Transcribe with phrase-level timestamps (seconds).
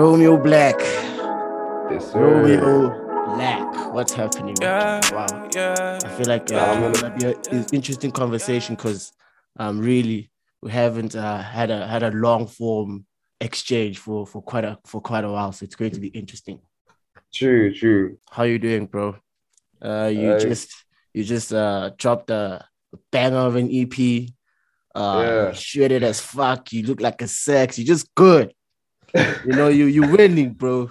[0.00, 0.80] Romeo Black.
[1.90, 2.20] Yes, sir.
[2.20, 2.88] Romeo
[3.36, 3.92] Black.
[3.92, 4.56] What's happening?
[4.62, 5.48] Yeah, Wow.
[5.54, 5.98] yeah.
[6.02, 7.14] I feel like uh, Yeah, it's gonna
[7.50, 9.12] be an interesting conversation because
[9.58, 10.30] um really
[10.62, 13.04] we haven't uh, had a had a long form
[13.42, 15.52] exchange for for quite a for quite a while.
[15.52, 16.60] So it's going to be interesting.
[17.34, 18.16] True, true.
[18.30, 19.16] How you doing, bro?
[19.84, 20.68] Uh you Uh, just
[21.12, 22.64] you just uh dropped a
[23.12, 23.96] banger of an EP.
[24.94, 25.52] Uh Yeah.
[25.52, 26.72] shredded as fuck.
[26.72, 27.78] You look like a sex.
[27.78, 28.54] You just good.
[29.14, 30.90] You know, you you winning, bro.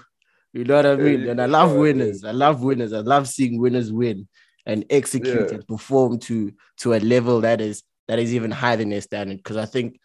[0.53, 1.27] You know what I mean?
[1.29, 2.23] And I love winners.
[2.23, 2.91] I love winners.
[2.93, 4.27] I love seeing winners win
[4.65, 5.55] and execute Yeah.
[5.55, 9.37] and perform to to a level that is that is even higher than their standard.
[9.37, 9.99] Because I think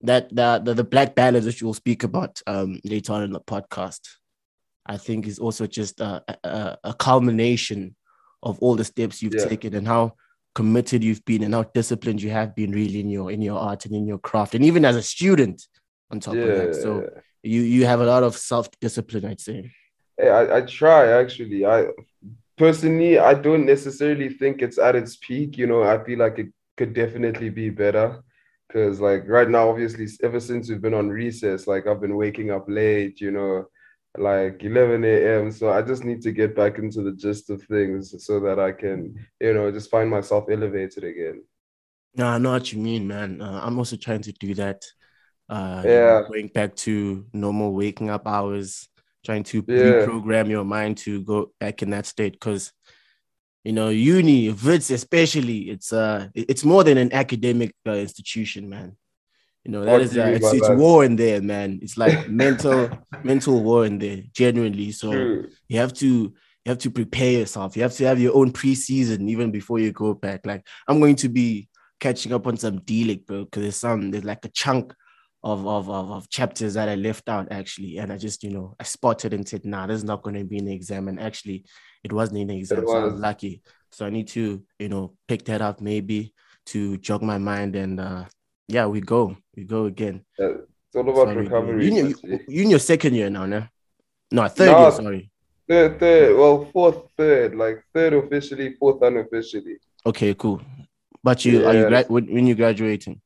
[0.00, 3.40] that the, the the Black Ballads which we'll speak about um later on in the
[3.40, 4.00] podcast,
[4.86, 7.94] I think is also just a a, a culmination
[8.42, 9.46] of all the steps you've Yeah.
[9.48, 10.14] taken and how
[10.54, 13.84] committed you've been and how disciplined you have been really in your in your art
[13.86, 15.62] and in your craft and even as a student
[16.10, 16.74] on top of that.
[16.74, 17.08] So.
[17.42, 19.72] You you have a lot of self discipline, I'd say.
[20.18, 21.66] Hey, I, I try actually.
[21.66, 21.86] I
[22.56, 25.58] personally I don't necessarily think it's at its peak.
[25.58, 28.22] You know, I feel like it could definitely be better.
[28.72, 32.50] Cause like right now, obviously, ever since we've been on recess, like I've been waking
[32.50, 33.66] up late, you know,
[34.16, 35.52] like 11 a.m.
[35.52, 38.72] So I just need to get back into the gist of things so that I
[38.72, 41.42] can, you know, just find myself elevated again.
[42.14, 43.40] No, I know what you mean, man.
[43.40, 44.82] Uh, I'm also trying to do that.
[45.48, 46.20] Uh, you Yeah.
[46.20, 48.88] know, going back to normal waking up hours,
[49.24, 50.06] trying to Yeah.
[50.06, 52.32] reprogram your mind to go back in that state.
[52.32, 52.72] Because,
[53.64, 58.96] you know, uni, Wits especially, it's uh, it's more than an academic uh, institution, man.
[59.64, 61.78] You know, that What is uh, it's it's war in there, man.
[61.82, 62.90] It's like mental
[63.22, 64.90] mental war in there, genuinely.
[64.92, 65.50] So True.
[65.68, 67.76] you have to you have to prepare yourself.
[67.76, 70.46] You have to have your own preseason even before you go back.
[70.46, 71.68] Like I'm going to be
[72.00, 74.92] catching up on some delict, bro, because there's some there's like a chunk
[75.44, 78.74] of, of of of chapters that I left out actually, and I just you know
[78.78, 81.64] I spotted and said, nah, this is not going to be an exam, and actually
[82.04, 83.20] it wasn't in the exam, so I was was.
[83.20, 83.62] lucky.
[83.90, 86.32] So I need to you know pick that up maybe
[86.66, 88.24] to jog my mind, and uh
[88.68, 90.24] yeah, we go, we go again.
[90.38, 90.52] Yeah,
[90.86, 91.42] It's all about how we do it.
[91.44, 91.84] recovery.
[91.86, 93.64] You, in your- you, you in your second year now, no?
[94.30, 94.80] No, third No.
[94.82, 94.90] year.
[94.92, 95.30] Sorry.
[95.68, 99.76] Third, third, well, fourth, third, like third officially, fourth unofficially.
[100.06, 100.62] Okay, cool.
[101.22, 101.88] But you are you Yeah.
[101.88, 103.20] gra- when, when you graduating?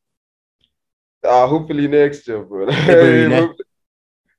[1.25, 2.67] Uh, hopefully next year, bro.
[2.71, 3.57] February ne- Hope-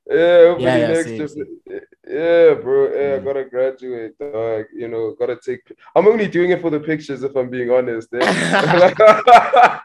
[0.10, 1.28] yeah, hopefully Yeah, yeah, next same, year.
[1.28, 1.60] same.
[2.08, 2.94] Yeah, bro.
[2.96, 4.18] Yeah, I gotta graduate.
[4.20, 4.66] Dog.
[4.74, 5.62] You know, gotta take.
[5.96, 8.08] I'm only doing it for the pictures, if I'm being honest.
[8.14, 8.24] eh.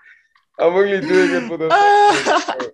[0.58, 1.70] I'm only doing it for the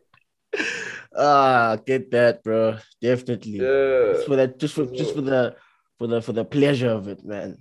[1.17, 2.77] ah, get that, bro.
[3.01, 3.59] Definitely.
[3.61, 5.57] Yeah, Just for that, just for just for the
[5.99, 7.59] for the for the pleasure of it, man.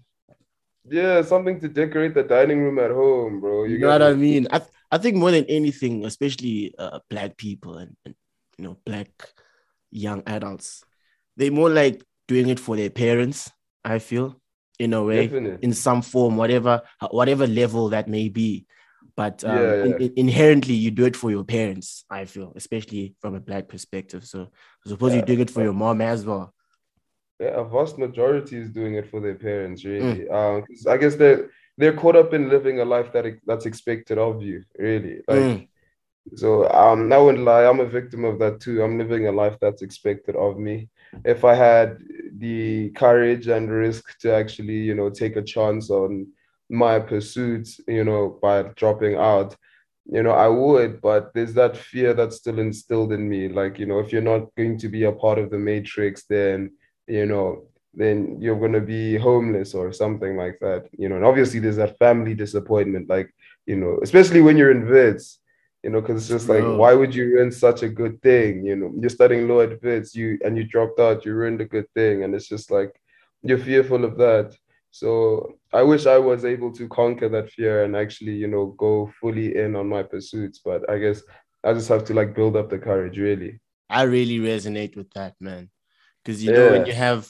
[0.89, 3.63] yeah, something to decorate the dining room at home, bro.
[3.63, 4.47] You, You know what I mean?
[4.51, 4.62] I
[4.92, 8.16] I think more than anything, especially uh, black people and, and
[8.58, 9.09] you know black
[9.92, 10.84] young adults,
[11.36, 13.52] they more like doing it for their parents.
[13.84, 14.40] I feel
[14.80, 15.28] in a way.
[15.28, 15.59] Definitely.
[15.64, 16.81] in some form, whatever
[17.12, 18.66] whatever level that may be.
[19.16, 19.96] But um, Yeah, yeah.
[19.98, 22.06] in- inherently, you do it for your parents.
[22.09, 24.25] I feel, especially from a black perspective.
[24.25, 24.50] So
[24.86, 26.54] I suppose you're doing it for your mom as well.
[27.40, 29.90] Yeah, a vast majority is doing it for their parents, Mm.
[29.90, 30.30] really.
[30.30, 34.18] Um, 'cause I guess they're they're caught up in living a life that that's expected
[34.18, 35.22] of you, really.
[35.28, 35.68] Like, Mm.
[36.36, 38.84] so um, I wouldn't lie, I'm a victim of that too.
[38.84, 40.90] I'm living a life that's expected of me.
[41.24, 42.00] If I had
[42.38, 46.28] the courage and risk to actually, you know, take a chance on
[46.70, 49.56] my pursuits, you know, by dropping out,
[50.06, 53.50] you know, I would, but there's that fear that's still instilled in me.
[53.50, 56.72] Like, you know, if you're not going to be a part of the matrix, then,
[57.08, 61.16] you know, then you're going to be homeless or something like that, you know.
[61.18, 63.34] And obviously, there's that family disappointment, like,
[63.66, 65.40] you know, especially when you're in Wits,
[65.84, 66.78] you know, because it's just like, Bro.
[66.78, 68.66] why would you ruin such a good thing?
[68.66, 71.66] You know, you're studying law at Wits, you and you dropped out, you ruined a
[71.66, 72.94] good thing, and it's just like
[73.44, 74.56] you're fearful of that.
[74.91, 79.12] So I wish I was able to conquer that fear and actually, you know, go
[79.22, 80.62] fully in on my pursuits.
[80.63, 81.22] But I guess
[81.63, 83.60] I just have to like build up the courage, really.
[83.89, 85.69] I really resonate with that, man.
[86.24, 87.30] Because you know when you have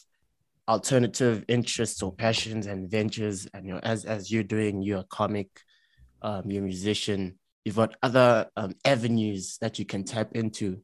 [0.68, 5.04] alternative interests or passions and ventures, and you know, as as you're doing, you're a
[5.10, 5.48] comic,
[6.22, 7.40] um, you're a musician.
[7.66, 10.82] You've got other um, avenues that you can tap into.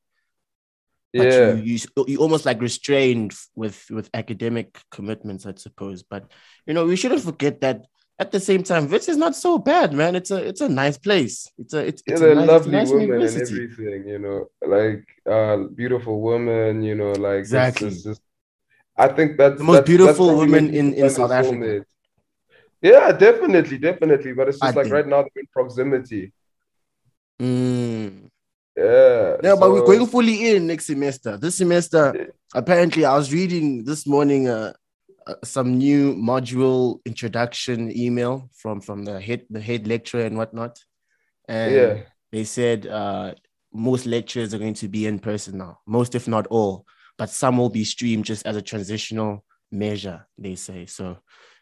[1.13, 1.53] but Yeah.
[1.53, 6.03] you, you you almost like restrained with with academic commitments, I suppose.
[6.03, 6.31] But
[6.67, 7.85] you know, we shouldn't forget that
[8.19, 10.15] at the same time, Wits is not so bad, man.
[10.15, 11.47] It's a it's a nice place.
[11.57, 13.63] It's a it's, Yeah, it's a nice, lovely nice women and university.
[13.63, 14.39] everything, you know,
[14.77, 17.87] like uh beautiful woman you know, like it's- Exactly.
[17.89, 18.21] it's just
[18.95, 21.55] I think that's The most that's- beautiful that's women in- in South Africa.
[21.55, 21.85] soulmate.
[22.81, 24.33] Yeah, definitely, definitely.
[24.33, 24.93] But it's I just like think.
[24.93, 26.33] right now they're in proximity.
[27.41, 28.29] Mm.
[28.75, 29.37] Yeah.
[29.43, 31.37] Yeah, but we're going fully in next semester.
[31.37, 34.73] This semester, apparently, I was reading this morning uh,
[35.27, 40.79] uh, some new module introduction email from from the head the head lecturer and whatnot,
[41.47, 41.93] and Yeah.
[42.31, 43.33] they said uh,
[43.73, 46.85] most lectures are going to be in person now, most if not all,
[47.23, 50.27] but some will be streamed just as a transitional measure.
[50.37, 51.19] They say so.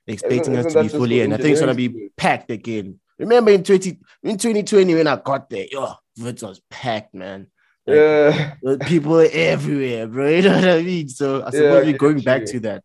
[0.08, 1.34] They're expecting Isn't- us isn't to be fully in.
[1.34, 3.00] I think it's gonna be packed again.
[3.20, 7.46] Remember in 20 in 2020 when I got there, yo, it was packed, man.
[7.86, 8.78] Like, Yeah.
[8.88, 10.30] people are everywhere, bro.
[10.36, 11.10] You know what I mean?
[11.10, 12.84] So I Yeah, I we're going back to that.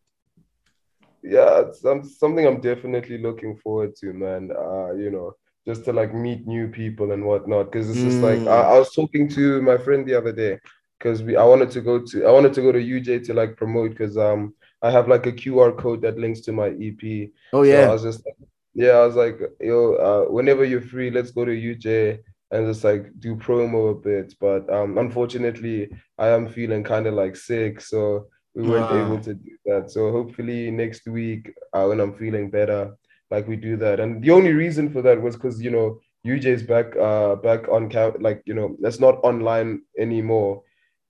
[1.23, 4.51] yeah, it's um, something I'm definitely looking forward to, man.
[4.51, 5.33] Uh, you know,
[5.67, 7.73] just to like meet new people and whatnot.
[7.73, 8.49] Because it's just like Mm.
[8.49, 10.59] I, I was talking to my friend the other day
[10.99, 13.57] because we I wanted to go to I wanted to go to UJ to like
[13.57, 17.33] promote because um I have like a QR code that links to my EP.
[17.53, 17.93] Oh So I yeah.
[17.93, 18.37] was just like,
[18.75, 22.19] yeah, I was like, yo, uh, whenever you're free, let's go to UJ
[22.51, 24.35] and just like do promo a bit.
[24.41, 28.97] But um, unfortunately, I am feeling kind of like sick, so we weren't Ah.
[29.05, 29.91] able to do that.
[29.91, 32.97] So hopefully next week, uh, when I'm feeling better,
[33.31, 33.99] like we do that.
[34.01, 37.89] And the only reason for that was because you know UJ's back, uh, back on
[37.89, 40.63] camp, like you know, that's not online anymore.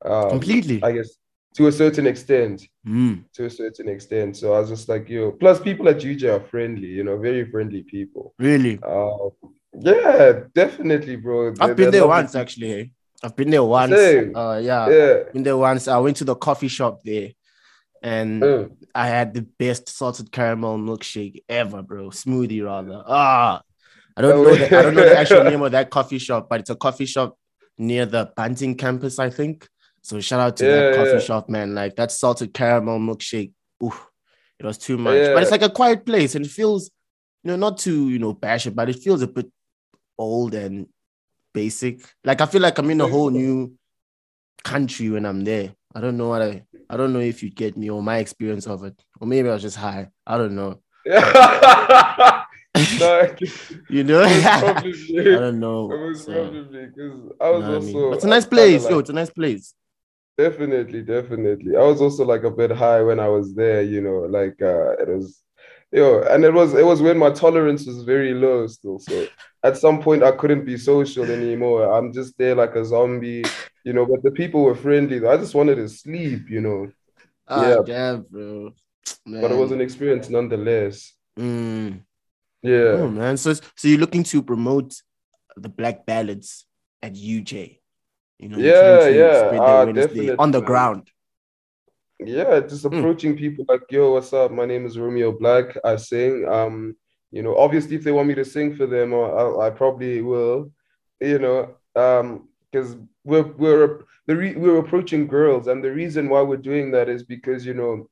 [0.06, 0.82] Um, Completely.
[0.82, 1.10] I guess
[1.56, 3.24] to a certain extent Mm.
[3.34, 4.36] to a certain extent.
[4.36, 7.50] So I was just like, yo, plus people at UJ are friendly, you know, very
[7.50, 8.34] friendly people.
[8.38, 8.78] Really.
[8.82, 9.30] Uh,
[9.80, 11.52] yeah, definitely, bro.
[11.52, 12.40] They're- I've been they're there once people.
[12.42, 12.72] actually.
[12.80, 12.84] eh?
[13.22, 13.92] I've been there once.
[13.92, 14.88] Uh yeah.
[14.88, 15.14] Yeah.
[15.32, 15.88] Been there once.
[15.88, 17.30] I went to the coffee shop there
[18.02, 18.70] and Mm.
[18.94, 22.10] I had the best salted caramel milkshake ever, bro.
[22.10, 23.02] Smoothie rather.
[23.06, 23.62] Ah,
[24.16, 24.54] I don't know.
[24.54, 27.06] The, I don't know the actual name of that coffee shop, but it's a coffee
[27.06, 27.36] shop
[27.78, 29.66] near the Bunting campus, I think.
[30.06, 31.18] So shout out to that coffee yeah.
[31.18, 31.74] shop, man.
[31.74, 33.50] Like that salted caramel milkshake.
[33.82, 33.92] Ooh,
[34.56, 35.16] it was too much.
[35.34, 36.92] But it's like a quiet place and it feels,
[37.42, 39.50] you know, not to you know bash it, but it feels a bit
[40.16, 40.86] old and
[41.52, 42.06] basic.
[42.22, 43.72] Like I feel like I'm in a whole new
[44.62, 45.74] country when I'm there.
[45.92, 48.68] I don't know what I I don't know if you get me or my experience
[48.68, 48.94] of it.
[49.20, 50.10] Or maybe I was just high.
[50.24, 50.82] I don't know.
[53.00, 53.34] no,
[53.90, 54.20] You know?
[54.20, 54.30] was
[55.18, 55.90] I don't know.
[55.90, 57.96] it was So, probably because I you was know what I mean?
[57.96, 58.12] also.
[58.12, 58.84] It's a nice place.
[58.84, 59.74] like- Yo, it's a nice place.
[60.38, 61.76] Definitely, definitely.
[61.76, 64.92] I was also like a bit high when I was there, you know, like uh
[64.98, 65.42] it was
[65.92, 68.98] yo, and it was it was when my tolerance was very low still.
[68.98, 69.26] So
[69.62, 71.90] at some point I couldn't be social anymore.
[71.90, 73.44] I'm just there like a zombie,
[73.84, 75.18] you know, but the people were friendly.
[75.18, 75.30] though.
[75.32, 76.92] I just wanted to sleep, you know.
[77.48, 77.82] Ah, Yeah.
[77.86, 78.72] damn, bro.
[79.24, 81.12] But it was an experience nonetheless.
[81.38, 82.02] Mm.
[82.62, 82.92] Yeah.
[83.00, 83.38] Oh man.
[83.38, 85.00] So so you're looking to promote
[85.56, 86.66] the black ballads
[87.02, 87.80] at UJ.
[88.38, 89.50] You know, Yeah, yeah.
[89.50, 91.10] their Ah, definitely, on the ground.
[92.18, 92.94] Yeah, just Hmm.
[92.98, 94.50] approaching people like, yo, what's up?
[94.50, 95.76] My name is Romeo Black.
[95.84, 96.46] I sing.
[96.48, 96.96] Um,
[97.30, 100.22] you know, obviously, if they want me to sing for them, uh, I, I probably
[100.22, 100.70] will.
[101.20, 106.42] You know, um, because we're we're the re we're approaching girls, and the reason why
[106.42, 108.08] we're doing that is because you know,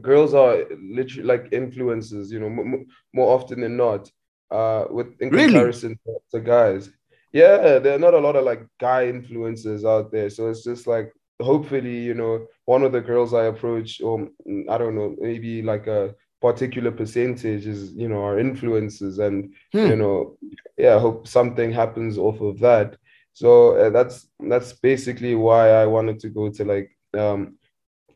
[0.00, 2.30] girls are literally like influencers.
[2.30, 4.10] You know, m m- more often than not.
[4.50, 5.54] Uh, with in Really?
[5.54, 6.90] comparison to, to guys.
[7.34, 10.86] Yeah, there are not a lot of like guy influencers out there, so it's just
[10.86, 15.16] like hopefully, you know, one of the girls I approach, or mm, I don't know,
[15.20, 19.88] maybe like a particular percentage is, you know, our influences, and Hmm.
[19.88, 20.38] you know,
[20.78, 22.96] yeah, I hope something happens off of that.
[23.34, 27.58] So uh, that's that's basically why I wanted to go to like, um,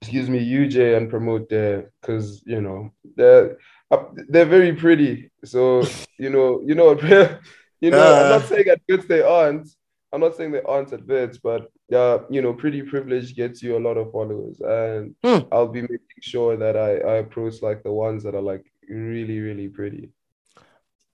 [0.01, 3.59] excuse me, UJ and promote there, because you know they're
[3.91, 5.31] uh, they're very pretty.
[5.45, 5.83] So
[6.19, 6.95] you know, you know,
[7.81, 8.39] you know, I'm Uh.
[8.39, 9.69] not saying at Wits they aren't.
[10.13, 13.77] I'm not saying they aren't at Wits, but uh, you know, pretty privilege gets you
[13.77, 15.47] a lot of followers, and Hmm.
[15.53, 19.39] I'll be making sure that I I approach like the ones that are like really
[19.41, 20.11] really pretty.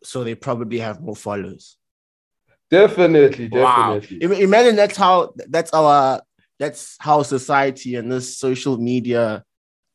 [0.02, 1.76] So they probably have more followers.
[2.71, 4.18] Definitely, definitely.
[4.18, 6.23] Im- Imagine that's how that's our
[6.59, 9.44] that's how society and this social media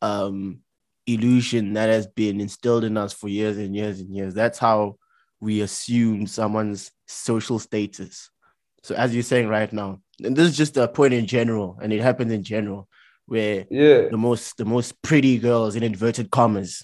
[0.02, 0.60] um
[1.08, 4.34] illusion that has been instilled in us for years and years and years.
[4.34, 4.98] That's how
[5.40, 8.30] we assume someone's social status.
[8.84, 11.92] So as you're saying right now, and this is just a point in general, and
[11.94, 12.88] it happens in general,
[13.26, 16.84] where Yeah, the most the most pretty girls in inverted commas,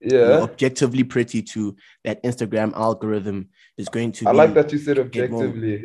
[0.00, 0.40] yeah.
[0.42, 5.84] objectively pretty to that Instagram algorithm is going to I like that you said objectively.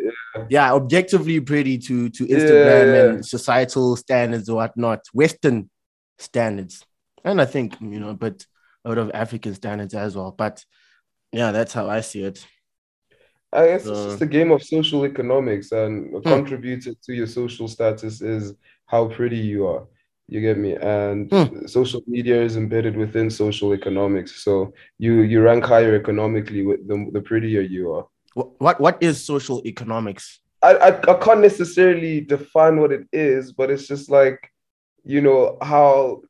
[0.49, 5.69] yeah, objectively pretty to to Instagram Yeah, and societal standards or whatnot, Western
[6.19, 6.85] standards,
[7.23, 8.45] and I think you know, but
[8.85, 10.31] a lot of African standards as well.
[10.31, 10.63] But
[11.31, 12.45] yeah, that's how I see it.
[13.53, 16.23] I guess it's just a game of social economics, and Hmm.
[16.23, 18.53] contributed to your social status is
[18.85, 19.87] how pretty you are.
[20.27, 20.75] You get me?
[20.75, 21.65] And Hmm.
[21.65, 24.43] social media is embedded within social economics.
[24.43, 28.05] So you you rank higher economically with the, the prettier you are.
[28.33, 30.39] What what, what is social economics?
[30.61, 34.51] I, I I can't necessarily define what it is, but it's just like,
[35.05, 36.21] you know, how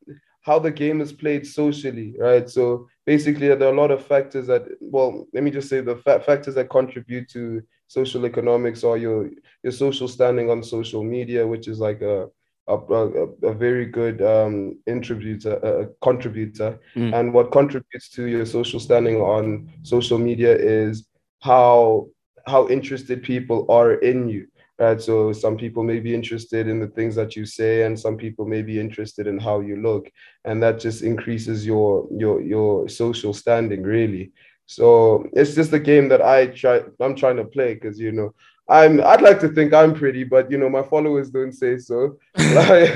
[0.48, 2.50] how the game is played socially, right?
[2.50, 5.98] So basically, there are a lot of factors that, well, let me just say the
[5.98, 9.30] fa- factors that contribute to social economics or your
[9.64, 12.28] your social standing on social media, which is like a
[12.68, 13.04] a, a,
[13.52, 16.80] a very good um, contributor, a contributor.
[16.96, 17.14] Mm.
[17.18, 21.08] And what contributes to your social standing on social media is
[21.42, 22.08] how
[22.46, 24.48] how interested people are in you
[24.80, 25.02] right?
[25.02, 28.46] So some people may be interested in the things that you say and some people
[28.46, 30.12] may be interested in how you look.
[30.46, 34.32] And that just increases your your your social standing really.
[34.68, 38.34] So it's just a game that i try i'm trying to play because you know
[38.68, 42.18] i'm i'd like to think i'm pretty but you know my followers don't say so.
[42.38, 42.96] Like,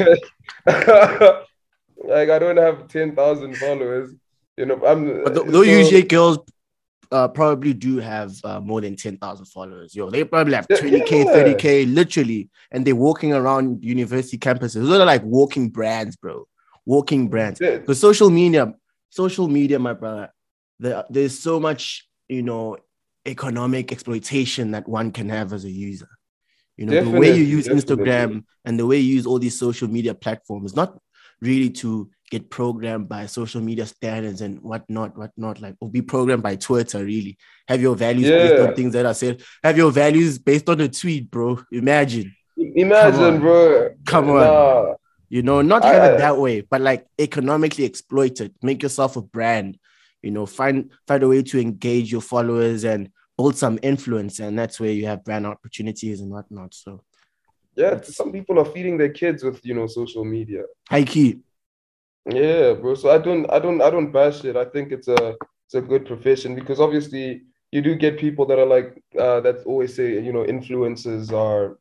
[2.03, 4.11] like i don't have 10,000 followers
[4.57, 6.39] you know i'm but though so, usually girls
[7.11, 9.95] uh, probably do have uh, more than 10,000 followers.
[9.95, 11.33] Yo, they probably have 20K, yeah.
[11.33, 12.49] 30K, literally.
[12.71, 14.75] And they're walking around university campuses.
[14.75, 16.47] Those are like walking brands, bro.
[16.85, 17.59] Walking brands.
[17.59, 18.09] Because yeah.
[18.09, 18.73] social media,
[19.09, 20.31] social media, my brother,
[20.79, 22.77] there, there's so much, you know,
[23.25, 26.09] economic exploitation that one can have as a user.
[26.77, 28.05] You know, definitely, the way you use definitely.
[28.05, 30.97] Instagram and the way you use all these social media platforms, not
[31.41, 36.41] really to get programmed by social media standards and whatnot, whatnot, like or be programmed
[36.41, 37.37] by Twitter, really.
[37.67, 38.37] Have your values yeah.
[38.37, 39.43] based on things that are said.
[39.63, 41.61] Have your values based on a tweet, bro.
[41.71, 42.33] Imagine.
[42.57, 43.89] Imagine, Come bro.
[44.05, 44.35] Come on.
[44.35, 44.93] Nah.
[45.29, 48.53] You know, not have I, it that way, but like economically exploit it.
[48.61, 49.77] Make yourself a brand.
[50.21, 54.57] You know, find find a way to engage your followers and build some influence, and
[54.57, 56.73] that's where you have brand opportunities and whatnot.
[56.73, 57.01] So
[57.75, 60.63] yeah, some people are feeding their kids with you know social media.
[60.89, 61.39] High key.
[62.25, 62.95] Yeah, bro.
[62.95, 64.55] So I don't, I don't, I don't bash it.
[64.55, 65.35] I think it's a,
[65.65, 69.63] it's a good profession because obviously you do get people that are like uh, that
[69.65, 71.77] always say you know influencers are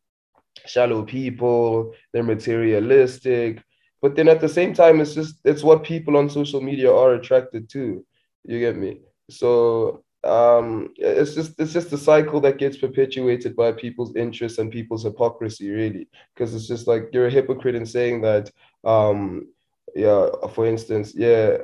[0.66, 3.62] shallow people, they're materialistic,
[4.02, 7.14] but then at the same time it's just it's what people on social media are
[7.14, 8.04] attracted to.
[8.44, 9.00] You get me?
[9.30, 14.70] So um it's just it's just a cycle that gets perpetuated by people's interests and
[14.70, 18.50] people's hypocrisy really because it's just like you're a hypocrite in saying that
[18.84, 19.48] um
[19.94, 21.56] yeah for instance yeah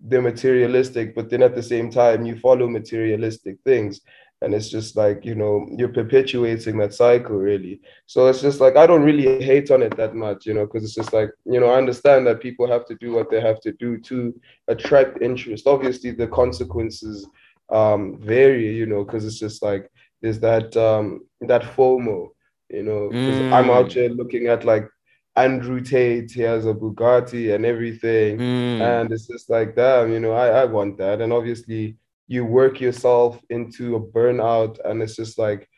[0.00, 4.00] they're materialistic but then at the same time you follow materialistic things.
[4.42, 7.80] And it's just like you know you're perpetuating that cycle really.
[8.04, 10.84] So it's just like i don't really hate on it that much you know because
[10.84, 13.60] it's just like you know i understand that people have to do what they have
[13.62, 14.38] to do to
[14.68, 15.66] attract interest.
[15.66, 17.26] Obviously the consequences
[17.70, 22.30] um, vary, you know, because it's just like there's that um, that FOMO,
[22.70, 23.52] you know, mm.
[23.52, 24.88] I'm out here looking at like
[25.36, 28.80] Andrew Tate, he has a Bugatti and everything, mm.
[28.80, 31.96] and it's just like, damn, you know, I, I want that, and obviously
[32.28, 35.68] you work yourself into a burnout, and it's just like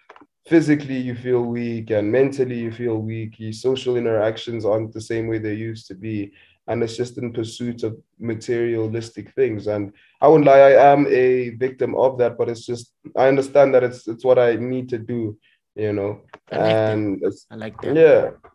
[0.46, 3.40] physically you feel weak and mentally you feel weak.
[3.40, 6.32] Your social interactions aren't the same way they used to be
[6.68, 9.66] and it's just in pursuit of materialistic things.
[9.66, 13.74] And I wouldn't lie, I am a victim of that, but it's just I understand
[13.74, 15.38] that it's it's what I need to do,
[15.74, 16.22] you know.
[16.50, 17.24] I like and.
[17.50, 17.96] I like that.
[17.96, 18.50] Yeah.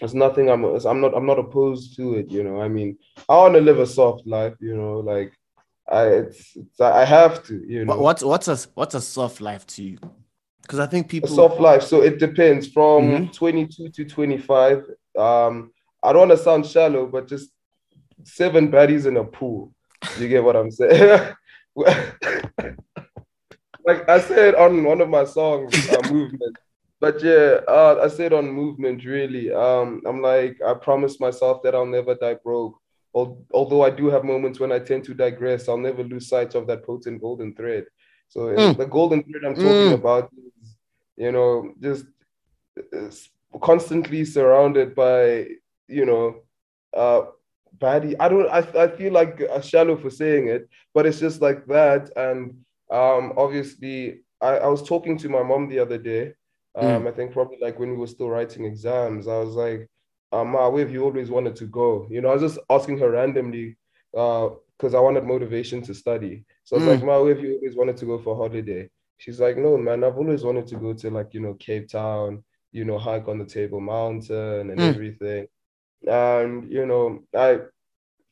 [0.00, 2.60] It's nothing I'm I'm not I'm not opposed to it, you know.
[2.60, 5.32] I mean, I want to live a soft life, you know, like
[5.90, 7.98] I it's, it's I have to, you know.
[7.98, 9.98] What's what's a what's a soft life to you?
[10.62, 11.82] Because I think people a soft life.
[11.82, 13.32] So it depends from mm-hmm.
[13.32, 14.84] 22 to 25.
[15.16, 17.50] Um, I don't want to sound shallow, but just
[18.24, 19.72] seven baddies in a pool.
[20.18, 21.34] You get what I'm saying?
[23.88, 26.56] like I said on one of my songs, uh, Movement.
[27.00, 29.52] But yeah, uh, I said on Movement, really.
[29.52, 32.78] Um, I'm like, I promised myself that I'll never die broke.
[33.14, 36.66] Although I do have moments when I tend to digress, I'll never lose sight of
[36.66, 37.86] that potent golden thread.
[38.28, 38.76] So mm.
[38.76, 39.94] the golden thread I'm talking mm.
[39.94, 40.30] about
[40.62, 40.76] is,
[41.16, 42.04] you know, just
[43.60, 45.46] constantly surrounded by
[45.88, 46.42] you know,
[46.94, 47.22] uh,
[47.78, 48.14] baddie.
[48.20, 48.48] I don't.
[48.48, 52.10] I, I feel like a shallow for saying it, but it's just like that.
[52.16, 52.58] And
[52.90, 56.34] um, obviously, I, I was talking to my mom the other day.
[56.78, 57.08] Um, mm.
[57.08, 59.88] I think probably like when we were still writing exams, I was like,
[60.32, 62.06] um, Ma, where have you always wanted to go?
[62.10, 63.76] You know, I was just asking her randomly
[64.12, 66.44] because uh, I wanted motivation to study.
[66.64, 66.92] So I was mm.
[66.92, 68.88] like, Ma, where have you always wanted to go for holiday?
[69.16, 72.44] She's like, no, man, I've always wanted to go to like, you know, Cape Town,
[72.70, 74.88] you know, hike on the Table Mountain and mm.
[74.88, 75.48] everything
[76.06, 77.58] and you know i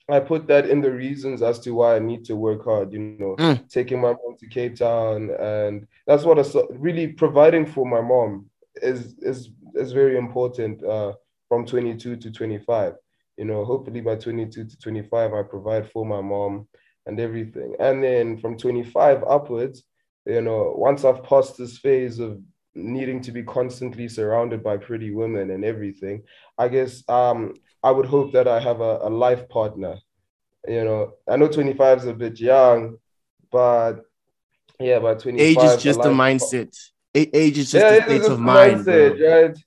[0.09, 2.99] i put that in the reasons as to why i need to work hard you
[3.19, 3.69] know mm.
[3.69, 8.01] taking my mom to cape town and that's what i saw, really providing for my
[8.01, 8.47] mom
[8.83, 11.13] is is is very important uh
[11.49, 12.95] from 22 to 25
[13.37, 16.67] you know hopefully by 22 to 25 i provide for my mom
[17.07, 19.85] and everything and then from 25 upwards
[20.27, 22.41] you know once i've passed this phase of
[22.77, 26.23] needing to be constantly surrounded by pretty women and everything,
[26.59, 27.55] I guess um,
[27.87, 29.95] I would hope that I have a, a life partner.
[30.67, 32.97] You know, I know 25 is a bit young,
[33.53, 34.05] but
[34.81, 35.41] yeah, by 25.
[35.41, 36.77] Age is just a mindset.
[37.15, 38.81] Age is just yeah, a state of mind.
[38.81, 39.59] Mindset, right?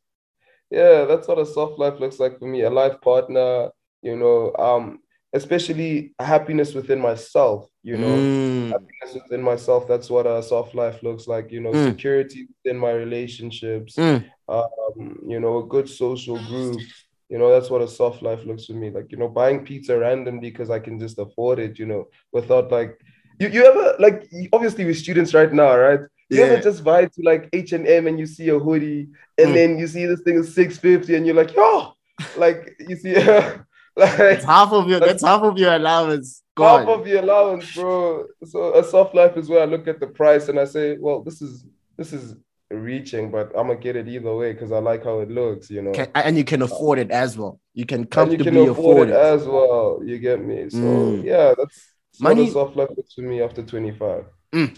[0.70, 2.64] Yeah, that's what a soft life looks like for me.
[2.64, 3.70] A life partner,
[4.02, 5.00] you know, um,
[5.32, 8.72] especially happiness within myself, you know, mm.
[8.72, 9.88] happiness within myself.
[9.88, 11.90] That's what a soft life looks like, you know, mm.
[11.90, 14.26] security within my relationships, mm.
[14.50, 16.82] um, you know, a good social group.
[17.30, 18.90] You know, that's what a soft life looks for me.
[18.90, 22.72] Like, you know, buying pizza randomly because I can just afford it, you know, without
[22.72, 23.00] like
[23.40, 26.00] you, you ever like obviously with students right now, right?
[26.30, 26.46] You yeah.
[26.46, 29.54] ever just buy to like H and you see a hoodie, and mm.
[29.54, 31.94] then you see this thing is six fifty, and you're like, yo,
[32.38, 33.16] like you see,
[33.96, 36.44] like it's half of your that's, that's half of your allowance.
[36.58, 38.26] Half of your allowance, bro.
[38.44, 41.24] So a soft life is where I look at the price and I say, well,
[41.24, 41.66] this is
[41.98, 42.36] this is
[42.72, 45.82] reaching, but I'm gonna get it either way because I like how it looks, you
[45.82, 45.92] know.
[45.92, 47.60] Can, and you can afford it as well.
[47.74, 50.02] You can comfortably you can afford, afford it, it, as well.
[50.04, 50.70] You get me?
[50.70, 51.24] So mm.
[51.24, 52.50] yeah, that's money.
[52.50, 54.26] Soft life to me after 25.
[54.54, 54.78] Mm.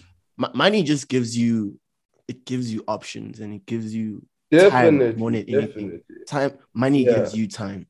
[0.55, 1.79] Money just gives you,
[2.27, 6.01] it gives you options and it gives you definitely, time more than anything.
[6.27, 7.15] Time, money yeah.
[7.15, 7.87] gives you time.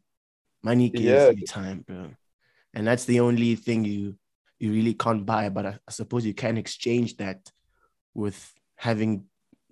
[0.63, 1.29] Money gives yeah.
[1.29, 2.11] you time, bro.
[2.73, 4.15] And that's the only thing you
[4.59, 5.49] you really can't buy.
[5.49, 7.51] But I, I suppose you can exchange that
[8.13, 9.25] with having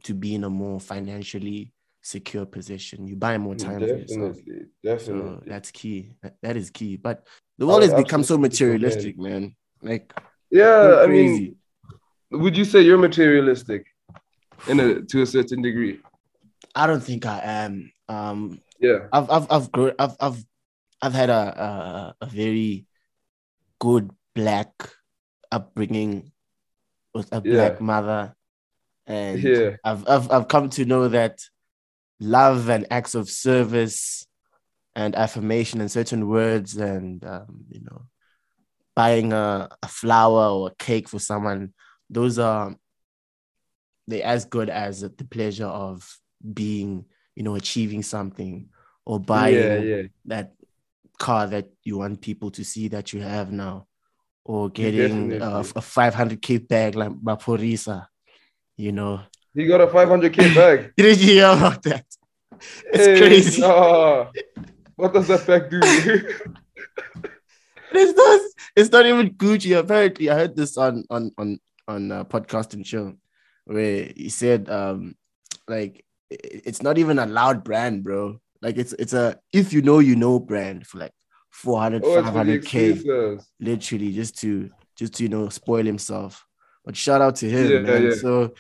[0.04, 3.08] to be in a more financially secure position.
[3.08, 5.38] You buy more time definitely, Definitely.
[5.38, 6.14] So that's key.
[6.22, 6.98] That, that is key.
[6.98, 7.28] But
[7.58, 9.56] the world has become so materialistic, man.
[9.82, 10.14] Like
[10.50, 11.56] yeah, I mean
[12.32, 13.88] would you say you're materialistic
[14.68, 16.00] in a to a certain degree?
[16.76, 17.92] I don't think I am.
[18.08, 19.08] Um yeah.
[19.12, 20.46] I've I've I've grown I've I've
[21.02, 22.86] I've had a a, a very
[23.80, 24.72] good black
[25.52, 26.32] upbringing
[27.14, 28.36] with a black mother
[29.10, 29.76] and yeah.
[29.84, 31.42] I've, I've I've come to know that
[32.20, 34.26] love and acts of service
[34.96, 38.04] and affirmation and certain words and um, you know
[38.96, 41.74] buying a, a flower or a cake for someone
[42.10, 42.76] those are
[44.08, 46.08] they're as good as the pleasure of
[46.54, 47.06] being
[47.36, 48.70] you know achieving something
[49.06, 50.04] or buying yeah, yeah.
[50.26, 50.54] that
[51.18, 53.88] car that you want people to see that you have now
[54.46, 58.08] or getting a, a 500k bag like Maphorisa
[58.80, 59.22] you know.
[59.54, 60.94] He got a 500k bag.
[60.96, 62.06] Did you hear about that?
[62.94, 63.62] It's hey, crazy.
[63.62, 64.28] Nah.
[64.96, 65.80] What does that bag do?
[67.92, 68.42] it's not.
[68.76, 69.78] It's not even Gucci.
[69.78, 73.14] Apparently, I heard this on on on on a podcasting show
[73.66, 75.16] where he said, um,
[75.68, 78.40] like it's not even a loud brand, bro.
[78.62, 81.14] Like it's it's a if you know you know brand for like
[81.52, 86.46] 400 oh, 500k literally just to just to you know spoil himself
[86.90, 88.16] but shout out to him yeah, man yeah.
[88.16, 88.52] so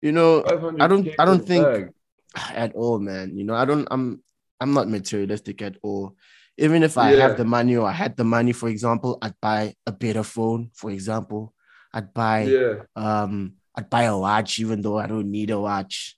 [0.00, 1.92] you know, I don't I don't think bag.
[2.54, 3.36] at all, man.
[3.36, 4.22] You know, I don't I'm
[4.60, 6.16] I'm not materialistic at all.
[6.56, 7.22] Even if I yeah.
[7.22, 10.70] have the money or I had the money, for example, I'd buy a better phone,
[10.74, 11.54] for example.
[11.92, 12.74] I'd buy yeah.
[12.96, 16.16] um I'd buy a watch even though I don't need a watch.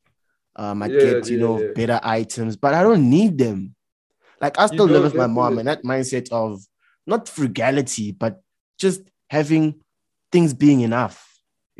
[0.56, 3.74] Um I'd yeah, get, you know, better items, but I don't need them.
[4.40, 6.62] Like I still live with my mom and that mindset of
[7.06, 8.42] not frugality, but
[8.78, 9.80] just having
[10.32, 11.29] things being enough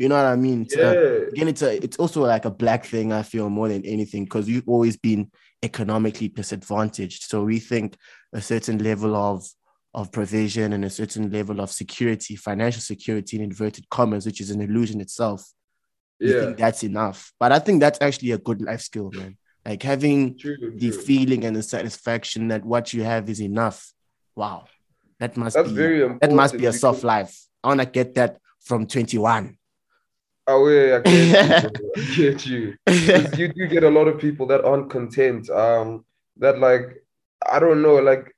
[0.00, 0.66] you know what I mean?
[0.74, 1.28] Uh, yeah.
[1.28, 3.12] Again, it's a it's also like a black thing.
[3.12, 5.30] I feel more than anything because we've always been
[5.62, 7.24] economically disadvantaged.
[7.24, 7.98] So we think
[8.32, 9.46] a certain level of
[9.92, 14.50] of provision and a certain level of security, financial security in inverted commas, which is
[14.50, 15.44] an illusion itself.
[16.18, 16.44] Yeah.
[16.46, 17.34] think that's enough.
[17.38, 19.36] But I think that's actually a good life skill, man.
[19.66, 21.02] Like having true, the true.
[21.02, 23.92] feeling and the satisfaction that what you have is enough.
[24.34, 24.64] Wow.
[25.18, 27.38] That must that's be that must be a soft life.
[27.62, 29.58] I want to get that from 21.
[30.46, 32.76] Oh yeah, I get you.
[32.86, 33.36] I get you.
[33.38, 35.48] you do get a lot of people that aren't content.
[35.50, 36.04] Um,
[36.38, 37.04] that like
[37.48, 38.34] I don't know, like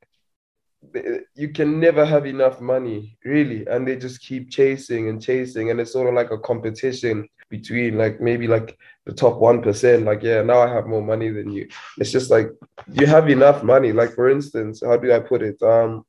[1.34, 5.80] you can never have enough money, really, and they just keep chasing and chasing, and
[5.80, 10.04] it's sort of like a competition between like maybe like the top one percent.
[10.04, 11.68] Like, yeah, now I have more money than you.
[11.98, 12.48] It's just like
[12.92, 13.92] you have enough money.
[13.92, 15.62] Like, for instance, how do I put it?
[15.62, 16.04] Um,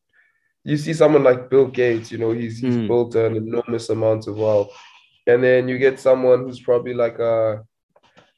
[0.64, 2.88] you see someone like Bill Gates, you know, he's he's mm.
[2.88, 4.76] built an enormous amount of wealth
[5.28, 7.64] and then you get someone who's probably like a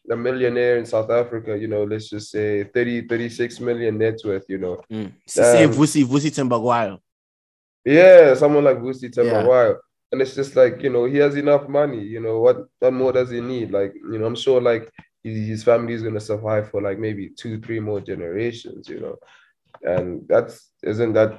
[0.10, 4.46] a millionaire in South Africa, you know, let's just say 30, 36 million net worth,
[4.48, 4.82] you know.
[4.92, 5.12] Mm.
[5.26, 7.00] Say Vusi, Vusi Thembekwayo.
[7.84, 9.70] Yeah, someone like Vusi Thembekwayo.
[9.70, 9.80] Yeah.
[10.12, 13.12] And it's just like, you know, he has enough money, you know, what what more
[13.12, 13.72] does he need?
[13.72, 14.92] Like, you know, I'm sure like
[15.24, 19.16] his family is gonna survive for like maybe two, three more generations, you know.
[19.82, 21.38] And that's isn't that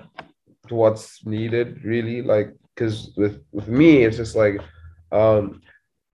[0.68, 2.22] what's needed really?
[2.22, 4.60] Like, because with with me, it's just like
[5.16, 5.60] um,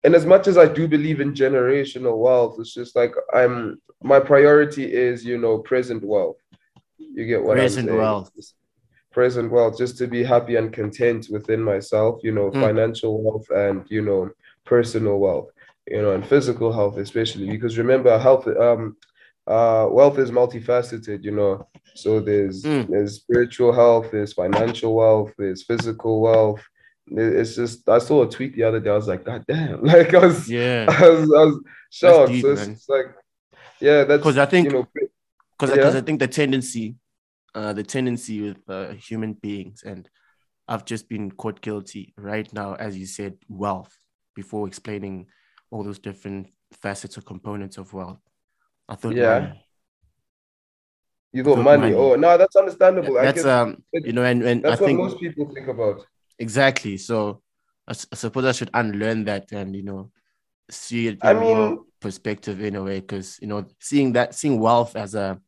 [0.04, 3.54] and as much as I do believe in generational wealth, it's just like I'm
[4.12, 6.40] my priority is you know present wealth.
[7.16, 7.98] You get what Present I'm saying?
[7.98, 8.30] wealth.
[8.36, 8.54] Just
[9.18, 12.12] present wealth, just to be happy and content within myself.
[12.26, 12.60] You know, Mm.
[12.66, 14.30] financial wealth and you know
[14.64, 15.50] personal wealth.
[15.94, 18.82] You know, and physical health especially because remember, health um
[19.56, 21.20] uh wealth is multifaceted.
[21.28, 21.52] You know,
[22.02, 22.84] so there's Mm.
[22.90, 26.62] there's spiritual health, there's financial wealth, there's physical wealth.
[27.10, 28.90] It- It's just I saw a tweet the other day.
[28.90, 29.82] I was like, God damn!
[29.92, 30.86] Like I was, Yeah.
[30.88, 32.32] I was, I was shocked.
[32.32, 33.06] deep, so it's, like,
[33.80, 34.86] yeah, that's Because I think you know,
[35.58, 35.88] because Yeah.
[35.98, 36.96] I think the tendency,
[37.54, 40.08] uh, the tendency with uh, human beings, and
[40.68, 43.94] I've just been caught guilty right now, as you said, wealth.
[44.36, 45.26] Before explaining
[45.70, 48.20] all those different facets or components of wealth,
[48.88, 49.40] I thought, Yeah.
[49.40, 49.66] money.
[51.32, 51.82] you thought Thought money.
[51.82, 51.94] money.
[51.94, 53.18] Oh no, that's understandable.
[53.18, 56.06] I that's um, it- you know, and and I what think most people think about.
[56.40, 56.96] Exactly.
[56.96, 57.42] So
[57.86, 60.10] I, s- I suppose I should unlearn that and you know
[60.70, 64.96] see it I mean- perspective in a way, because you know seeing that seeing wealth
[64.96, 65.38] as a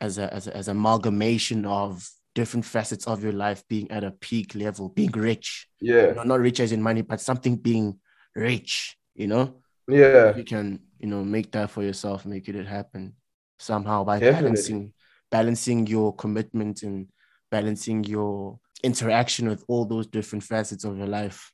[0.00, 4.12] as a as a, as amalgamation of different facets of your life being at a
[4.12, 7.98] peak level, being rich, Yeah, not, not rich as in money, but something being
[8.36, 9.56] rich, you know,
[9.88, 13.14] yeah, you can, you know, make that for yourself, make it happen
[13.58, 14.42] somehow by Definitely.
[14.42, 14.92] balancing,
[15.32, 17.08] balancing your commitment and
[17.50, 21.52] balancing your interaction with all those different facets of your life.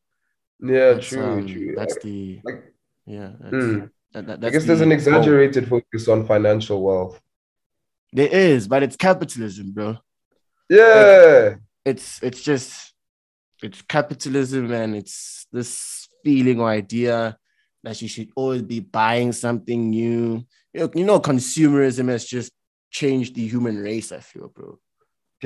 [0.60, 0.94] yeah.
[0.94, 1.74] That's, true, um, true.
[1.76, 2.74] That's the, Like,
[3.06, 3.32] yeah.
[3.40, 3.90] That's, Mm.
[4.12, 7.20] that, that- I that's guess there's an exaggerated focus on financial wealth.
[8.12, 9.98] There is, but it's capitalism, bro.
[10.70, 12.94] Yeah, it's it's just
[13.62, 17.36] it's capitalism and it's this feeling or idea
[17.82, 20.44] that you should always be buying something new.
[20.72, 22.52] You know, you know consumerism has just
[22.90, 24.78] changed the human race, I feel, bro.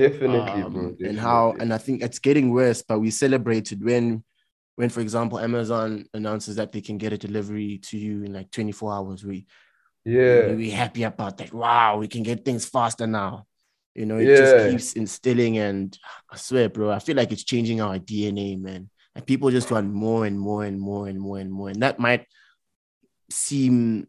[0.03, 0.97] Definitely, Um, bro.
[1.09, 4.25] and how and I think it's getting worse, but we celebrated when
[4.77, 8.51] when, for example, Amazon announces that they can get a delivery to you in like
[8.51, 9.25] 24 hours.
[9.25, 9.47] We
[10.05, 11.53] yeah, we happy about that.
[11.53, 13.47] Wow, we can get things faster now.
[13.95, 14.35] You know, it Yeah.
[14.37, 15.99] just keeps instilling, and
[16.31, 18.91] I swear, bro, I feel like it's changing our DNA, man.
[19.15, 21.71] And people just want more and more and more and more and more.
[21.71, 22.27] And that might
[23.31, 24.07] seem,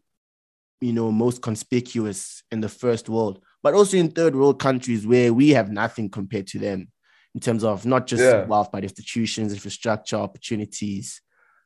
[0.80, 5.32] you know, most conspicuous in the first world, but also in third world countries where
[5.32, 6.88] we have nothing compared to them
[7.34, 8.44] in terms of not just Yeah.
[8.46, 11.20] wealth, but institutions, infrastructure, opportunities,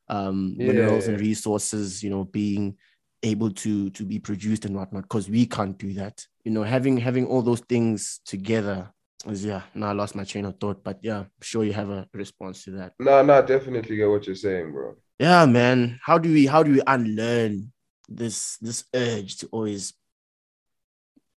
[0.07, 2.77] um, Yeah, minerals and resources, you know, being
[3.23, 6.95] able to to be produced and whatnot because we can't do that you know having
[6.97, 8.91] having all those things together
[9.25, 11.89] is yeah now i lost my train of thought but yeah i'm sure you have
[11.89, 14.95] a response to that no, no, definitely get what you're saying, bro.
[15.17, 17.71] yeah man how do we how do we unlearn
[18.07, 19.93] this this urge to always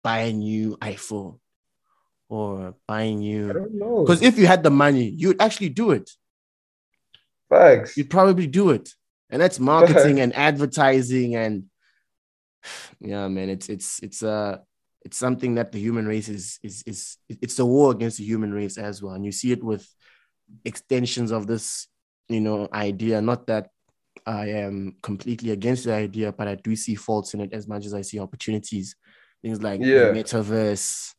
[0.08, 1.34] buy a new iphone
[2.36, 2.50] or
[2.90, 3.98] buy a I new don't know.
[4.04, 6.08] because if you had the money you'd actually do it.
[7.50, 7.92] Facts.
[7.98, 8.86] you'd probably do it.
[9.32, 11.54] And that's marketing and advertising and
[13.12, 14.54] yeah man it's it's it's uh
[15.06, 17.00] it's something that the human race is is is
[17.44, 19.14] it's a war against the human race as well.
[19.18, 19.84] And you see it with
[20.72, 21.66] extensions of this
[22.36, 23.22] you know idea.
[23.22, 23.66] Not that
[24.26, 24.78] i am
[25.10, 28.04] completely against the idea but i do see faults in it as much as i
[28.10, 28.88] see opportunities
[29.42, 30.12] things like Yeah.
[30.12, 31.14] metaverse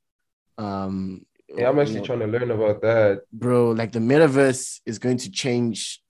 [0.59, 1.25] um
[1.57, 3.23] Yeah, I'm you actually know, trying to learn about that.
[3.33, 6.03] bro, like the metaverse is going to change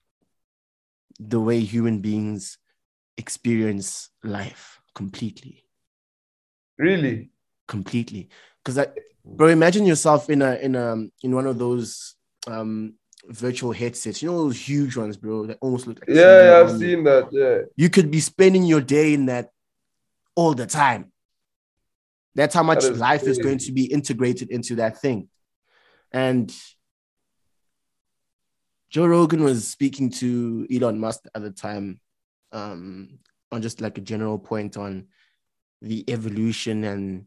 [1.21, 2.59] the way human beings
[3.17, 5.65] experience life completely,
[6.79, 7.31] Really?
[7.67, 8.29] completely.
[8.63, 8.87] Because I,
[9.25, 12.15] bro, imagine yourself in a in a in one of those
[12.47, 12.95] um
[13.29, 16.71] virtual headsets, you know those huge ones, bro, that almost look like Yeah, yeah, I've
[16.79, 17.29] seen that.
[17.33, 17.63] Yeah.
[17.77, 19.51] You could be spending your day in that
[20.37, 21.13] all the time.
[22.39, 25.29] That's how much That is life is going to be integrated into that thing.
[26.13, 26.55] And
[28.91, 32.01] Joe Rogan was speaking to Elon Musk at the time
[32.53, 33.19] um,
[33.51, 35.09] on just like a general point on
[35.83, 37.27] the evolution and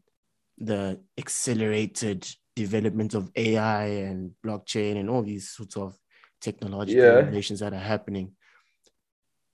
[0.56, 5.94] the accelerated development of AI and blockchain and all these sorts of
[6.40, 7.18] technological Yeah.
[7.20, 8.32] innovations that are happening.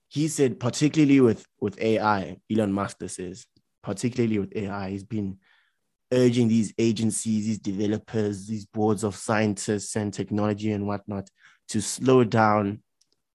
[0.07, 3.45] He said, particularly with, with AI, Elon Musk, this is
[3.83, 5.37] particularly with AI, he's been
[6.11, 11.29] urging these agencies, these developers, these boards of scientists and technology and whatnot
[11.69, 12.81] to slow down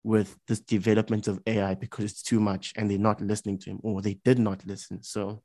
[0.02, 3.80] with this development of AI because it's too much and they're not listening to him
[3.82, 5.02] or they did not listen.
[5.02, 5.42] So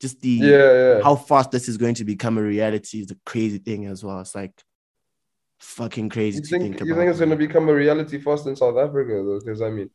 [0.00, 1.02] just the Yeah, yeah.
[1.02, 4.20] how fast this is going to become a reality is a crazy thing as well.
[4.20, 4.52] It's like
[5.58, 8.56] fucking crazy You to think think you think it's gonna become a reality fast in
[8.56, 9.38] South Africa though?
[9.38, 9.90] Because I mean,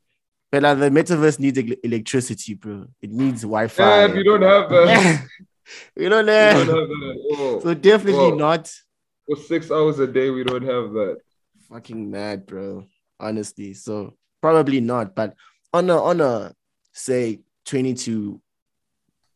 [0.51, 2.85] But like, the metaverse needs electricity, bro.
[3.01, 3.83] It needs Wi-Fi.
[3.83, 5.27] yeah, we don't have that.
[5.95, 6.80] we don't we don't know.
[6.80, 7.62] have that at.
[7.63, 8.36] So definitely Whoa.
[8.36, 8.71] not.
[9.28, 11.17] For six hours a day, we don't have that.
[11.69, 12.86] Fucking mad, bro.
[13.19, 13.73] Honestly.
[13.73, 15.15] So probably not.
[15.15, 15.36] But
[15.73, 16.54] on a on a
[16.93, 18.41] say 20 to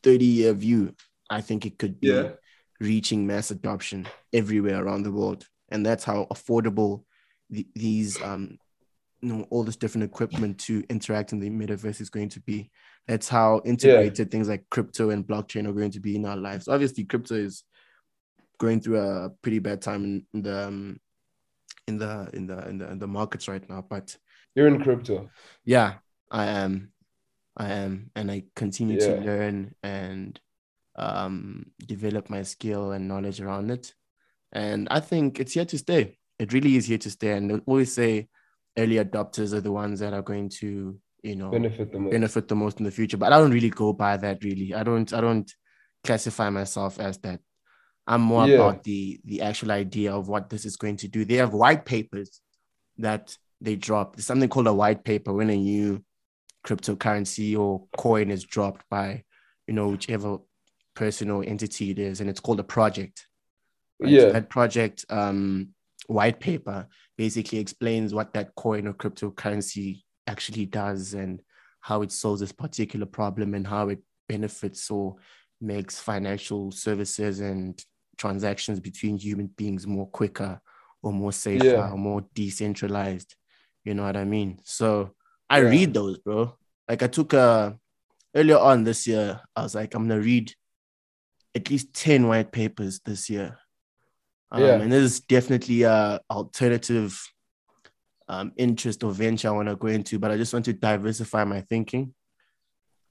[0.03, 0.93] 30 year view,
[1.29, 2.31] I think it could be Yeah.
[2.79, 5.47] reaching mass adoption everywhere around the world.
[5.69, 7.03] And that's how affordable
[7.49, 8.57] the, these um
[9.21, 12.69] you know all this different equipment to interact in the metaverse is going to be.
[13.09, 16.67] That's how integrated things like crypto and blockchain are going to be in our lives.
[16.67, 17.63] Obviously, crypto is
[18.59, 20.99] going through a pretty bad time in, in the um,
[21.87, 23.83] in the in the in the in the markets right now.
[23.89, 24.15] But
[24.53, 25.31] You're in crypto.
[25.65, 25.95] yeah,
[26.29, 26.91] I am.
[27.57, 28.11] I am.
[28.15, 30.39] And I continue to learn and
[30.95, 33.95] um, develop my skill and knowledge around it.
[34.51, 36.19] And I think it's here to stay.
[36.37, 37.31] It really is here to stay.
[37.31, 38.27] And they always say
[38.77, 42.11] early adopters are the ones that are going to, you know, Benefit the most.
[42.11, 43.17] benefit the most in the future.
[43.17, 44.73] But I don't really go by that really.
[44.73, 45.51] I don't I don't
[46.03, 47.39] classify myself as that.
[48.07, 48.55] I'm more Yeah.
[48.55, 51.25] about the the actual idea of what this is going to do.
[51.25, 52.41] They have white papers
[52.97, 54.15] that they drop.
[54.15, 56.03] There's something called a white paper when a new
[56.65, 59.23] cryptocurrency or coin is dropped by,
[59.67, 60.37] you know, whichever
[60.95, 63.25] person or entity it is, and it's called a project.
[63.99, 64.09] right?
[64.19, 64.31] So Yeah.
[64.33, 65.69] that project um,
[66.07, 71.41] white paper basically explains what that coin or cryptocurrency actually does and
[71.81, 75.15] how it solves this particular problem and how it benefits or
[75.59, 77.83] makes financial services and
[78.17, 80.61] transactions between human beings more quicker
[81.01, 81.91] or more safer Yeah.
[81.91, 83.35] or more decentralized.
[83.83, 84.59] You know what I mean?
[84.63, 85.15] So
[85.49, 85.69] I Yeah.
[85.69, 86.57] read those, bro.
[86.87, 87.77] Like I took a
[88.35, 90.53] earlier on this year, I was like, I'm gonna read
[91.55, 93.57] at least 10 white papers this year.
[94.51, 94.81] Um, Yeah.
[94.81, 97.11] And this is definitely a alternative
[98.29, 101.43] um, interest or venture I want to go into, but I just want to diversify
[101.43, 102.13] my thinking.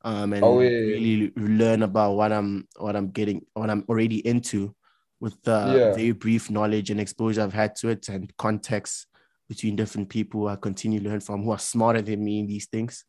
[0.02, 3.84] Um, and Oh, yeah, yeah, really learn about what I'm what I'm getting what I'm
[3.88, 4.74] already into
[5.20, 5.92] with the Yeah.
[5.92, 9.08] very brief knowledge and exposure I've had to it and context
[9.48, 12.66] between different people I continue to learn from who are smarter than me in these
[12.66, 13.04] things.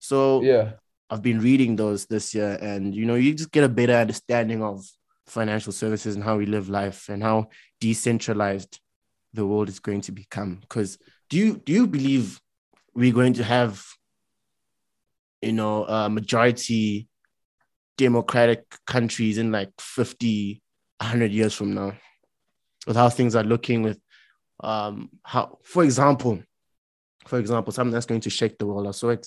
[0.00, 0.72] So Yeah.
[1.08, 4.62] I've been reading those this year, and you know, you just get a better understanding
[4.62, 4.84] of
[5.26, 7.48] financial services and how we live life and how
[7.80, 8.80] decentralized
[9.34, 10.56] the world is going to become.
[10.60, 10.98] Because
[11.34, 12.40] do you do you believe
[12.94, 13.84] we're going to have,
[15.42, 17.08] you know, a majority
[17.98, 20.62] democratic countries in like 50,
[21.00, 21.92] 100 years from now,
[22.86, 23.98] with how things are looking with
[24.62, 26.40] um how for example,
[27.26, 28.86] for example, something that's going to shake the world.
[28.86, 29.26] I saw it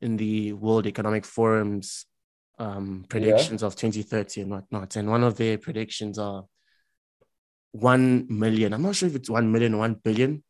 [0.00, 2.04] in the World Economic Forum's
[2.58, 4.96] um, predictions of 2030 and whatnot.
[4.96, 6.46] And one of their predictions are
[7.70, 8.72] 1 million.
[8.72, 10.42] I'm not sure if it's 1 million or 1 billion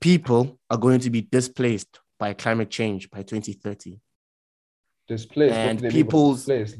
[0.00, 4.00] people are going to be displaced by climate change by 2030.
[5.08, 5.54] Displaced.
[5.54, 6.78] And do they mean by people's- displaced?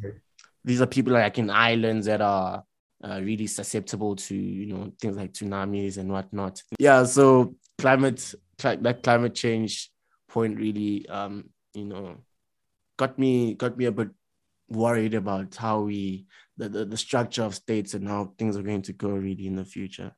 [0.66, 2.64] These are people like in islands that are
[3.03, 6.62] uh, really susceptible to you know things like tsunamis and whatnot.
[6.79, 9.90] Yeah, so climate cli- that climate change
[10.29, 12.16] point really um you know
[12.96, 14.09] got me got me a bit
[14.68, 18.83] worried about how we the, the, the structure of states and how things are going
[18.83, 20.12] to go really in the future.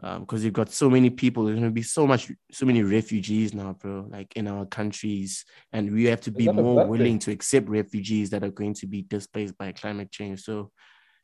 [0.00, 3.52] Because you've got so many people, there's going to be so much, so many refugees
[3.52, 4.06] now, bro.
[4.08, 8.42] Like in our countries, and we have to be more willing to accept refugees that
[8.42, 10.42] are going to be displaced by climate change.
[10.42, 10.70] So,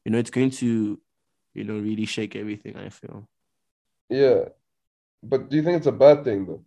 [0.05, 1.01] you know, it's going to,
[1.55, 2.77] you know, really shake everything.
[2.77, 3.29] I feel.
[4.11, 4.41] yeah.
[5.23, 6.63] But do you think it's a bad thing though?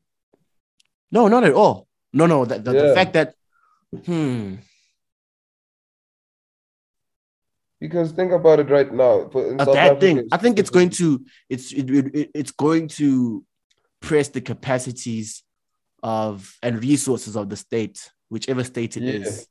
[1.12, 1.88] No, not at all.
[2.12, 2.44] No, no.
[2.46, 3.36] The, the, the fact that,
[4.06, 4.56] hmm,
[7.80, 9.30] Because think about it right now.
[9.30, 10.28] For, in a South bad thing.
[10.32, 13.44] I think it's going to it's it, it, it- it's going to
[14.02, 15.44] press the capacities
[16.04, 19.44] of and resources of the state, whichever state it is, Yeah.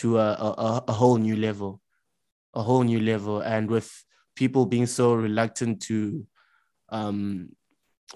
[0.00, 1.80] to a, a a- a whole new level,
[2.54, 3.90] a whole new level, and with
[4.36, 6.26] people being so reluctant to,
[6.90, 7.50] um,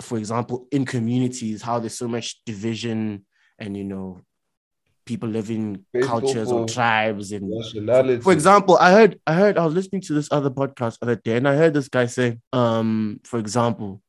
[0.01, 3.25] for example, in communities, how there's so much division
[3.59, 4.21] and you know.
[5.07, 8.21] People live in cultures or tribes and nationality.
[8.21, 11.15] for example, I heard I heard I was listening to this other podcast the other
[11.17, 14.03] day, and I heard this guy say, um, for example,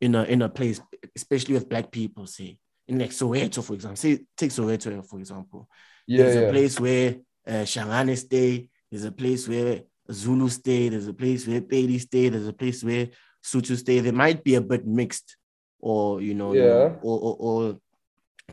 [0.00, 0.80] in a in a place,
[1.14, 2.58] especially with black people, say
[2.88, 5.68] in like Soweto, for example, say take Soweto for example.
[6.08, 7.14] yeah, there's a place where
[7.46, 8.68] uh, Shangaan stay.
[8.90, 10.88] There's a place where Zulu stay.
[10.88, 12.28] There's a place where Pedi stay.
[12.28, 13.06] There's a place where
[13.44, 14.00] Sotho stay.
[14.00, 15.36] They might be a bit mixed,
[15.78, 16.96] or you know, Yeah.
[17.02, 17.78] or, or, or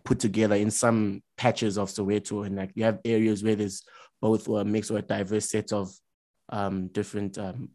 [0.08, 3.84] put together in some patches of Soweto, and like you have areas where there's
[4.22, 5.94] both or a mix or a diverse set of
[6.50, 7.70] um, different um,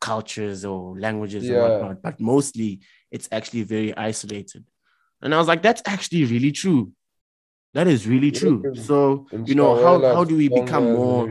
[0.00, 1.52] cultures or languages Yeah.
[1.52, 2.02] and whatnot.
[2.02, 2.80] But mostly,
[3.12, 4.64] it's actually very isolated.
[5.22, 6.92] And I was like, that's actually really true.
[7.74, 8.58] That is really true.
[8.74, 11.28] So you know how how do we become more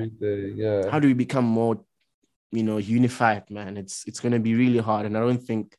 [0.64, 0.90] Yeah.
[0.90, 1.76] how do we become more
[2.52, 5.76] you know unified man it's it's going to be really hard and i don't think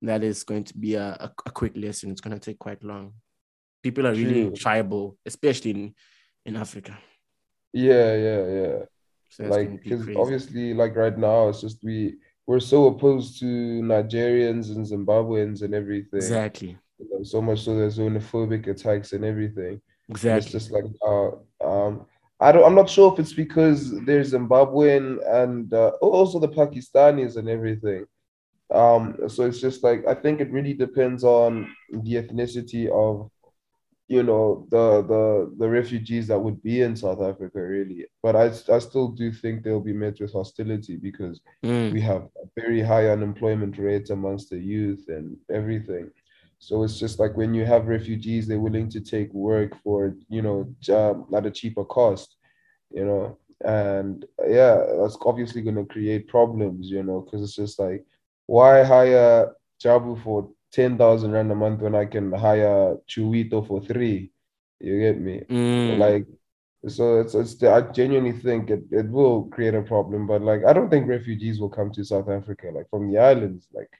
[0.00, 2.82] that is going to be a, a, a quick lesson it's going to take quite
[2.82, 3.12] long
[3.82, 4.56] People are really True.
[4.56, 5.94] tribal, especially in
[6.44, 6.98] in Africa.
[7.72, 8.78] Yeah, yeah, yeah.
[9.28, 14.74] So Like, because obviously, like right now, it's just we we're so opposed to Nigerians
[14.74, 16.18] and Zimbabweans and everything.
[16.18, 16.78] Exactly.
[16.98, 19.80] You know, so much so there's xenophobic attacks and everything.
[20.08, 21.30] And it's just like uh
[21.62, 22.06] um
[22.40, 27.36] I don't I'm not sure if it's because there's Zimbabwean and uh, also the Pakistanis
[27.36, 28.06] and everything.
[28.72, 33.30] Um, so it's just like I think it really depends on the ethnicity of
[34.08, 38.06] you know the the the refugees that would be in South Africa really.
[38.22, 42.22] But I I still do think they'll be met with hostility because Mm, we have
[42.42, 46.10] a very high unemployment rate amongst the youth and everything.
[46.58, 50.42] So it's just like when you have refugees, they're willing to take work for, you
[50.42, 52.36] know, job at a cheaper cost,
[52.90, 53.38] you know.
[53.64, 58.04] And yeah, that's obviously going to create problems, you know, because it's just like,
[58.46, 64.32] why hire Jabu for 10,000 rand a month when I can hire Chuito for three?
[64.80, 65.42] You get me?
[65.48, 65.98] mm.
[65.98, 66.26] Like,
[66.86, 70.72] so it's, it's I genuinely think it, it will create a problem, but like I
[70.72, 73.66] don't think refugees will come to South Africa, like from the islands.
[73.72, 73.90] Like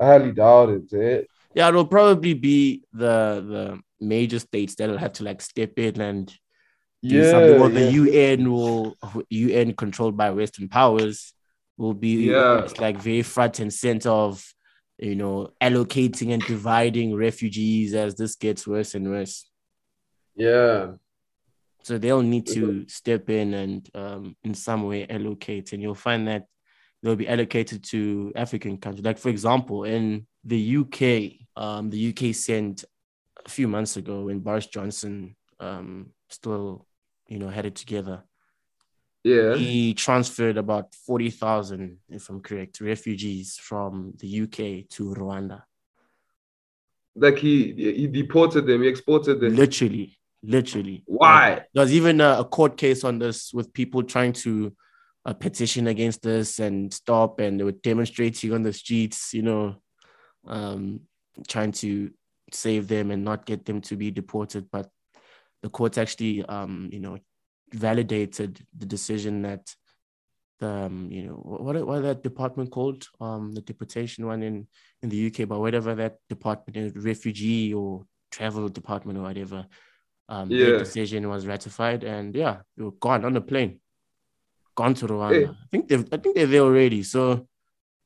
[0.00, 0.92] I highly doubt it.
[0.94, 1.22] eh?
[1.54, 6.32] Yeah, it'll probably be the the major states that'll have to like step in and
[7.06, 7.58] do Yeah, something.
[7.58, 8.96] Or the yeah, UN will
[9.30, 11.32] UN controlled by Western powers
[11.76, 12.68] will be Yeah.
[12.78, 14.44] like very front and center of
[14.98, 19.50] you know allocating and dividing refugees as this gets worse and worse.
[20.36, 20.92] yeah,
[21.82, 26.28] So they'll need to step in and um, in some way allocate, and you'll find
[26.28, 26.46] that
[27.02, 29.04] they'll be allocated to African countries.
[29.04, 32.84] Like for example, in the UK, um, the UK sent
[33.44, 36.86] a few months ago when Boris Johnson um, still,
[37.28, 38.22] you know, had it together.
[39.24, 39.54] Yeah.
[39.54, 45.62] He transferred about forty thousand, if I'm correct, refugees from the UK to Rwanda.
[47.16, 49.56] Like he he deported them, he exported them.
[49.56, 51.04] Literally, literally.
[51.06, 51.54] Why?
[51.54, 54.76] Like, there was even a, a court case on this with people trying to
[55.24, 59.76] uh, petition against this and stop, and they were demonstrating on the streets, you know,
[60.46, 61.00] um,
[61.48, 62.10] trying to
[62.52, 64.70] save them and not get them to be deported.
[64.70, 64.90] But
[65.62, 67.18] the court actually, um, you know,
[67.74, 69.74] validated the decision that
[70.60, 74.66] the, um, you know, what what that department called, um, the deportation one in
[75.02, 79.66] in the UK, but whatever that department is, refugee or travel department or whatever,
[80.28, 80.78] um, Yeah.
[80.78, 83.80] decision was ratified, and yeah, they were gone on the plane,
[84.76, 85.32] gone to Rwanda.
[85.32, 85.46] Hey.
[85.64, 87.02] I think they've, I think they're there already.
[87.02, 87.46] So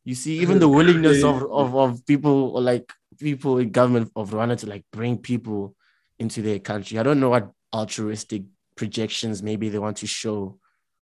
[0.04, 4.30] you see, even the willingness of, of of people or like people in government of
[4.30, 5.74] Rwanda to like bring people
[6.18, 6.98] into their country.
[6.98, 8.42] I don't know what altruistic
[8.80, 10.38] projections maybe they want to show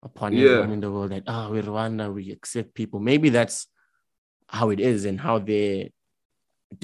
[0.10, 0.44] upon Yeah.
[0.46, 3.00] everyone in the world that ah, we're Rwanda, we accept people.
[3.12, 3.58] Maybe that's
[4.58, 5.90] how it is and how their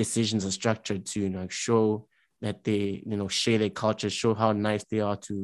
[0.03, 2.07] decisions are structured to you know show
[2.45, 5.35] that they you know share their culture, show how nice they are to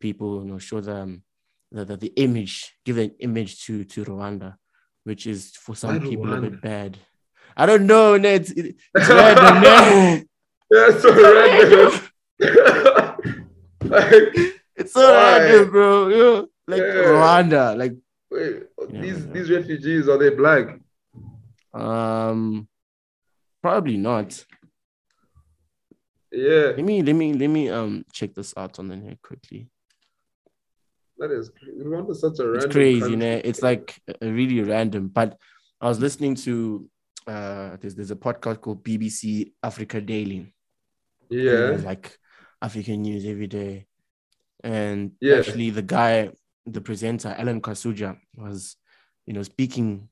[0.00, 1.22] people, you know, show them
[1.72, 4.50] the, the, the image, give an image to to Rwanda,
[5.08, 6.98] which is for some Why people a bit bad.
[7.56, 8.42] I don't know, Ned.
[8.42, 8.50] It's,
[8.96, 10.26] it's random, Ned.
[10.70, 11.92] That's so random.
[13.94, 15.38] like, It's so Why?
[15.38, 16.08] random, bro.
[16.08, 17.04] You know, like Yeah.
[17.04, 17.94] Rwanda, like
[18.30, 19.32] wait, Yeah, these yeah.
[19.32, 20.78] these refugees are they black?
[21.72, 22.68] um,
[23.62, 24.44] probably not.
[26.32, 29.68] Yeah, Let me let me let me um check this out on the net quickly.
[31.18, 33.30] that is Rwanda's such a It's random crazy, you country.
[33.30, 33.40] know.
[33.44, 35.08] It's like a really random.
[35.08, 35.38] But
[35.80, 36.88] I was listening to
[37.28, 40.52] uh there's there's a podcast called BBC Africa Daily.
[41.30, 42.18] yeah, like
[42.60, 43.86] African news every day.
[44.64, 45.36] And Yeah.
[45.38, 46.30] actually the guy,
[46.66, 48.76] the presenter, Alan Kasujja, was,
[49.26, 50.08] you know, speaking,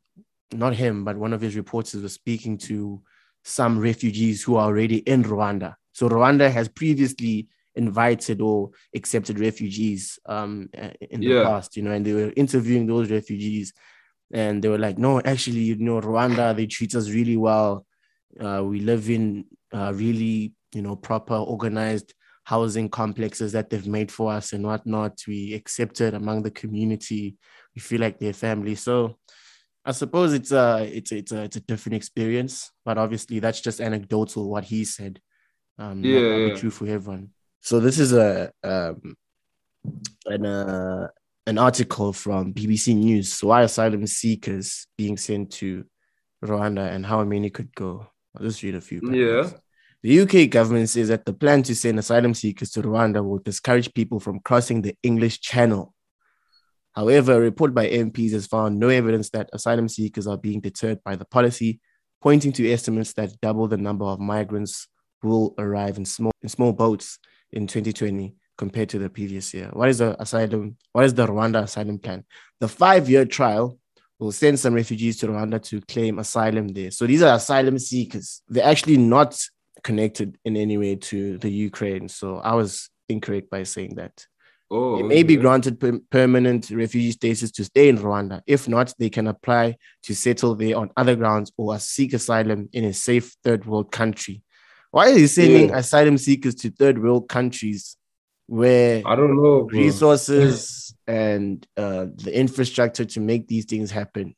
[0.52, 3.02] not him, but one of his reporters was speaking to
[3.42, 5.74] some refugees who are already in Rwanda.
[5.92, 10.68] So Rwanda has previously invited or accepted refugees um
[11.00, 11.42] in the Yeah.
[11.42, 13.72] past, you know, and they were interviewing those refugees
[14.32, 17.86] and they were like, no, actually, you know, Rwanda, they treat us really well.
[18.38, 22.14] Uh, we live in uh, really, you know, proper, organized
[22.44, 25.18] housing complexes that they've made for us and whatnot.
[25.26, 27.36] We accepted among the community.
[27.74, 28.74] We feel like they're family.
[28.74, 29.18] So
[29.84, 33.60] I suppose it's a it's a, it's a it's a different experience, but obviously that's
[33.60, 35.20] just anecdotal what he said.
[35.78, 36.56] Um, Yeah, might not be yeah.
[36.56, 37.30] true for everyone.
[37.60, 39.16] So this is a um
[40.26, 41.08] an uh,
[41.46, 43.32] an article from BBC News.
[43.32, 45.84] So why asylum seekers being sent to
[46.44, 48.06] Rwanda and how many could go?
[48.36, 49.00] I'll just read a few.
[49.12, 49.50] Yeah.
[50.02, 53.94] The UK government says that the plan to send asylum seekers to Rwanda will discourage
[53.94, 55.94] people from crossing the English Channel.
[56.92, 61.02] However, a report by MPs has found no evidence that asylum seekers are being deterred
[61.04, 61.80] by the policy,
[62.20, 64.88] pointing to estimates that double the number of migrants
[65.22, 67.20] will arrive in small in small boats
[67.52, 69.70] in 2020 compared to the previous year.
[69.72, 70.76] What is the asylum?
[70.92, 72.24] What is the Rwanda asylum plan?
[72.58, 73.78] The five-year trial
[74.18, 76.90] will send some refugees to Rwanda to claim asylum there.
[76.90, 78.42] So these are asylum seekers.
[78.48, 79.40] They're actually not
[79.82, 82.08] connected in any way to the Ukraine.
[82.08, 84.26] So I was incorrect by saying that.
[84.70, 88.40] Oh, they may be granted per- permanent refugee status to stay in Rwanda.
[88.46, 92.84] If not, they can apply to settle there on other grounds or seek asylum in
[92.84, 94.42] a safe third world country.
[94.90, 95.78] Why are you sending yeah.
[95.78, 97.96] asylum seekers to third world countries
[98.46, 99.78] where I don't know bro.
[99.78, 104.34] resources and uh, the infrastructure to make these things happen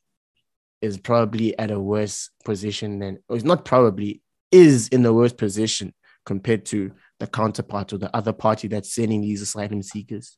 [0.81, 4.21] is probably at a worse position than or it's not probably
[4.51, 5.93] is in the worst position
[6.25, 10.37] compared to the counterpart or the other party that's sending these asylum seekers.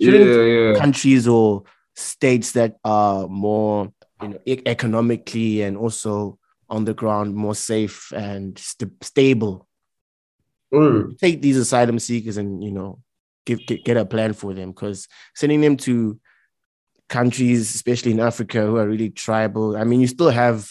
[0.00, 0.78] Shouldn't yeah, yeah.
[0.78, 1.64] countries or
[1.96, 3.92] states that are more
[4.22, 6.38] you know, e- economically and also
[6.70, 9.66] on the ground more safe and st- stable
[10.72, 11.18] mm.
[11.18, 13.00] take these asylum seekers and you know
[13.46, 16.20] give, get, get a plan for them because sending them to
[17.08, 20.70] countries especially in africa who are really tribal i mean you still have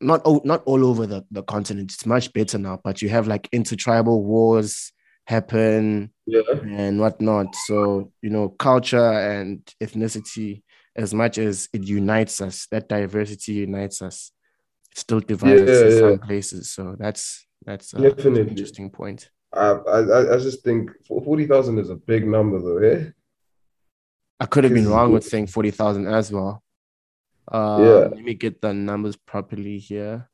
[0.00, 1.92] not not all over the, the continent.
[1.92, 4.92] It's much better now, but you have like intertribal wars
[5.26, 6.40] happen yeah.
[6.66, 7.54] and whatnot.
[7.66, 10.62] So you know, culture and ethnicity,
[10.96, 14.32] as much as it unites us, that diversity unites us.
[14.92, 15.98] It still divides yeah, us in yeah.
[15.98, 16.70] some places.
[16.70, 18.40] So that's that's Definitely.
[18.40, 19.30] an interesting point.
[19.52, 22.80] I, I I just think forty thousand is a big number, though.
[22.80, 23.10] Yeah.
[24.38, 26.62] I could have been wrong with saying forty thousand as well.
[27.50, 27.90] Um, yeah.
[27.90, 30.28] Let me get the numbers properly here.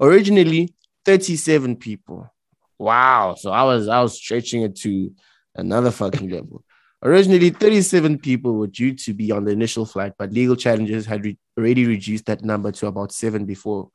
[0.00, 2.32] Originally, 37 people.
[2.78, 3.34] Wow.
[3.38, 5.12] So I was I was stretching it to
[5.54, 6.64] another fucking level.
[7.02, 11.24] Originally, 37 people were due to be on the initial flight, but legal challenges had
[11.24, 13.90] re- already reduced that number to about seven before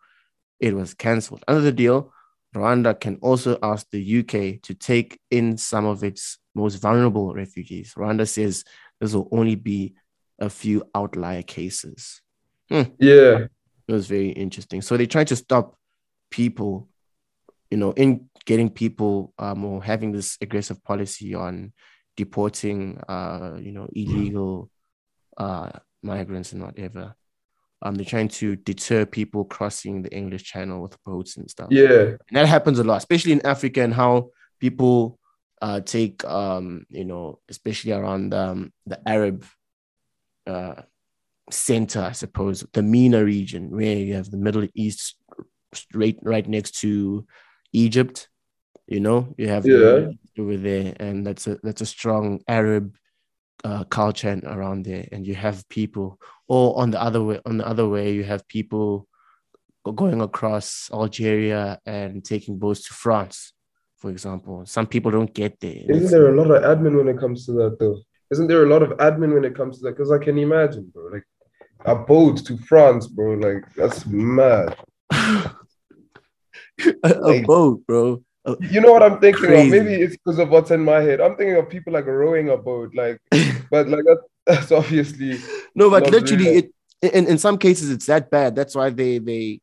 [0.60, 1.44] it was cancelled.
[1.48, 2.14] Under the deal,
[2.56, 7.94] Rwanda can also ask the UK to take in some of its most vulnerable refugees.
[7.96, 8.64] Rwanda says
[9.00, 9.96] this will only be
[10.40, 12.22] a few outlier cases.
[12.72, 12.94] Hmm.
[13.00, 13.48] Yeah.
[13.88, 14.82] It was very interesting.
[14.82, 15.76] So they tried to stop
[16.30, 16.88] people,
[17.70, 21.74] you know, in getting people um, or having this aggressive policy on
[22.16, 24.70] deporting, uh, you know, illegal
[25.38, 25.70] uh,
[26.02, 27.16] migrants and whatever.
[27.82, 31.70] Um, they're trying to deter people crossing the English Channel with boats and stuff.
[31.72, 35.18] Yeah, and that happens a lot, especially in Africa, and how people
[35.62, 39.46] uh, take, um, you know, especially around um, the Arab
[40.46, 40.84] uh,
[41.50, 45.16] center, I suppose, the MENA region, where you have the Middle East
[45.94, 47.26] right right next to
[47.74, 48.28] Egypt.
[48.88, 50.08] You know, you have yeah.
[50.38, 52.96] over there, and that's a that's a strong Arab
[53.64, 56.20] uh, culture around there, and you have people.
[56.48, 59.08] Or on the other way, on the other way, you have people
[59.84, 63.54] going across Algeria and taking boats to France,
[63.98, 64.66] for example.
[64.66, 65.86] Some people don't get there.
[65.88, 68.00] Isn't there a lot of admin when it comes to that, though?
[68.32, 69.98] Isn't there a lot of admin when it comes to that?
[69.98, 71.08] Because I can imagine, bro.
[71.08, 71.26] Like
[71.86, 73.34] a boat to France, bro.
[73.34, 74.78] Like that's mad.
[75.12, 75.54] a,
[77.04, 78.24] like, boat, bro.
[78.60, 79.78] you know what I'm thinking crazy.
[79.78, 79.84] of?
[79.86, 81.22] Maybe it's because of what's in my head.
[81.22, 83.20] I'm thinking of people like rowing a boat, like,
[83.72, 85.40] but like that, that's obviously
[85.76, 86.58] no, but literally, real.
[86.58, 86.72] it
[87.02, 88.56] in, in some cases it's that bad.
[88.56, 89.60] That's why they they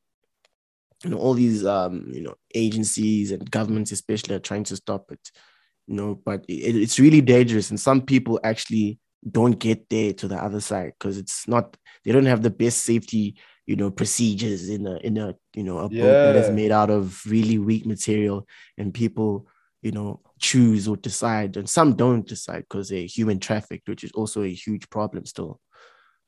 [1.04, 5.10] you know all these um you know agencies and governments especially are trying to stop
[5.12, 5.30] it.
[5.88, 10.28] You know, but it, it's really dangerous, and some people actually don't get there to
[10.28, 13.36] the other side because it's not they don't have the best safety
[13.66, 16.02] you know procedures in a in a you know a yeah.
[16.02, 18.46] boat that is made out of really weak material.
[18.76, 19.48] And people
[19.82, 24.12] you know choose or decide and some don't decide because they're human trafficked which is
[24.12, 25.60] also a huge problem still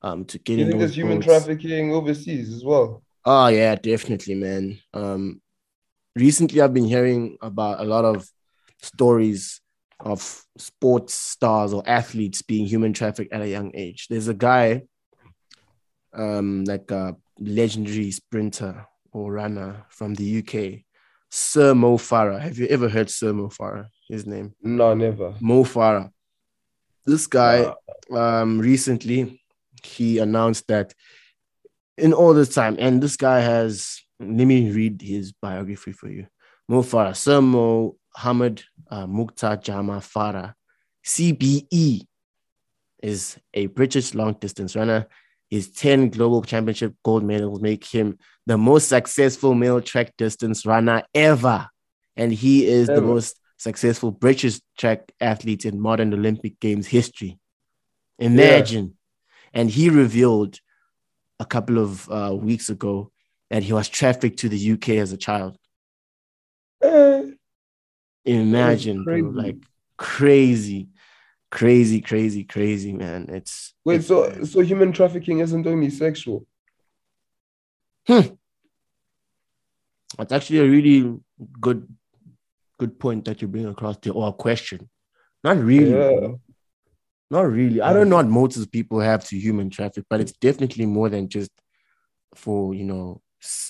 [0.02, 3.02] um to get you think there's human trafficking overseas as well?
[3.24, 4.78] Oh yeah definitely man.
[4.94, 5.40] Um
[6.16, 8.28] recently i've been hearing about a lot of
[8.82, 9.60] stories
[10.04, 14.06] of sports stars or athletes being human trafficked at a young age.
[14.08, 14.82] There's a guy,
[16.12, 20.84] um, like a legendary sprinter or runner from the UK,
[21.30, 22.40] Sir Mo Farah.
[22.40, 23.88] Have you ever heard Sir Mo Farah?
[24.08, 24.54] His name?
[24.62, 25.34] No, never.
[25.40, 26.10] Mo Farah.
[27.06, 27.72] This guy,
[28.10, 29.42] um, recently,
[29.82, 30.94] he announced that
[31.96, 34.00] in all this time, and this guy has.
[34.22, 36.26] Let me read his biography for you.
[36.68, 40.54] Mo Farah, Sir Mo Hamad uh, Muktar Jama Farah,
[41.04, 42.06] CBE,
[43.02, 45.06] is a British long distance runner.
[45.48, 51.02] His 10 global championship gold medals make him the most successful male track distance runner
[51.14, 51.68] ever.
[52.16, 53.00] And he is ever.
[53.00, 57.38] the most successful British track athlete in modern Olympic Games history.
[58.18, 58.84] Imagine.
[59.52, 59.60] Yeah.
[59.60, 60.58] And he revealed
[61.40, 63.10] a couple of uh, weeks ago
[63.50, 65.56] that he was trafficked to the UK as a child.
[68.24, 69.56] Imagine, bro, like
[69.96, 70.88] crazy,
[71.50, 73.26] crazy, crazy, crazy, man.
[73.30, 76.46] It's Wait, it's- so so human trafficking isn't only sexual.
[78.06, 78.34] Hmm.
[80.18, 81.18] That's actually a really
[81.60, 81.86] good
[82.78, 84.88] good point that you bring across there, or a question.
[85.44, 85.90] Not really.
[85.92, 86.28] Yeah.
[87.30, 87.80] Not really.
[87.80, 91.28] I don't know what motives people have to human traffic, but it's definitely more than
[91.28, 91.50] just
[92.34, 93.22] for you know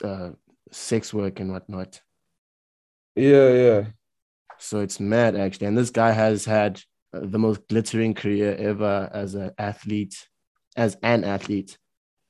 [0.02, 0.30] uh,
[0.70, 2.00] sex work and whatnot.
[3.14, 3.84] Yeah, yeah.
[4.60, 5.68] So it's mad actually.
[5.68, 6.80] And this guy has had
[7.14, 10.28] uh, the most glittering career ever as an athlete,
[10.76, 11.76] as an athlete.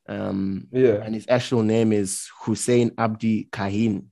[0.08, 1.02] Um, Yeah.
[1.04, 4.06] and his actual name is Hussein Abdi Kahin.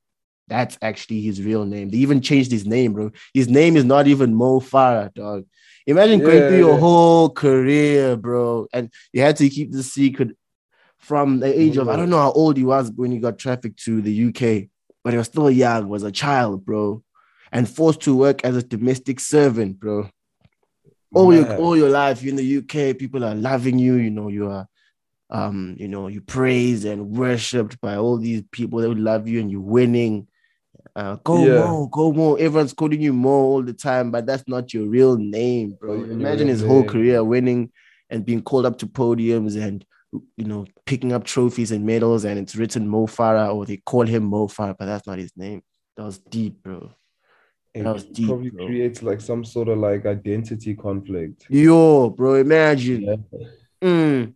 [0.49, 1.91] That's actually his real name.
[1.91, 3.11] They even changed his name, bro.
[3.35, 5.45] His name is not even Mo Farah, dog.
[5.87, 6.81] Imagine going Yeah, through your yeah.
[6.81, 10.37] whole career, bro, and you had to keep the secret
[10.99, 13.83] from the age of I don't know how old he was when he got trafficked
[13.85, 14.69] to the UK,
[15.05, 17.03] but he was still young, was a child, bro,
[17.53, 20.09] and forced to work as a domestic servant, bro
[21.15, 23.95] all your all your life you're in the UK, people are loving you.
[23.95, 24.69] You know, you are
[25.31, 29.41] um, you know, you praised and worshipped by all these people that would love you
[29.41, 30.27] and you're winning.
[30.97, 31.67] Uh, go Yeah.
[31.67, 32.39] more, go more.
[32.39, 35.95] Everyone's calling you more all the time, but that's not your real name, bro.
[35.95, 37.71] Your Imagine his whole career winning
[38.11, 39.85] and being called up to podiums and
[40.39, 44.07] you know picking up trophies and medals, and it's written Mo Farah or they call
[44.07, 45.63] him Mo Farah, but that's not his name.
[45.97, 46.91] That was deep, bro.
[47.79, 48.66] It That was deep, probably bro.
[48.66, 51.47] creates like some sort of like identity conflict.
[51.49, 53.03] Yo, bro, imagine.
[53.03, 53.89] Yeah.
[53.89, 54.35] Mm.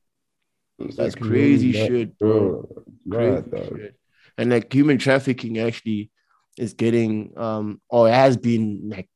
[0.78, 2.68] That's like crazy really shit, bro.
[3.05, 3.78] Mad, Crazy dog.
[3.80, 3.97] shit.
[4.38, 6.11] And like human trafficking actually
[6.57, 9.09] is getting um or has been like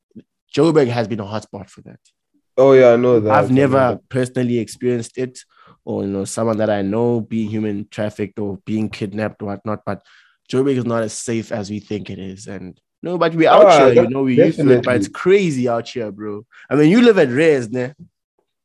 [0.52, 2.00] Joburg has been a hotspot for that.
[2.56, 3.32] Oh yeah, I know that.
[3.32, 5.38] I've never personally experienced it
[5.84, 9.82] or you know someone that I know being human trafficked or being kidnapped or whatnot,
[9.86, 10.02] but
[10.50, 12.48] Joburg is not as safe as we think it is.
[12.48, 15.08] And no, but we're out Ah, here, you know, we used to it, but it's
[15.08, 16.44] crazy out here, bro.
[16.70, 17.92] I mean, you live at Rez, ne?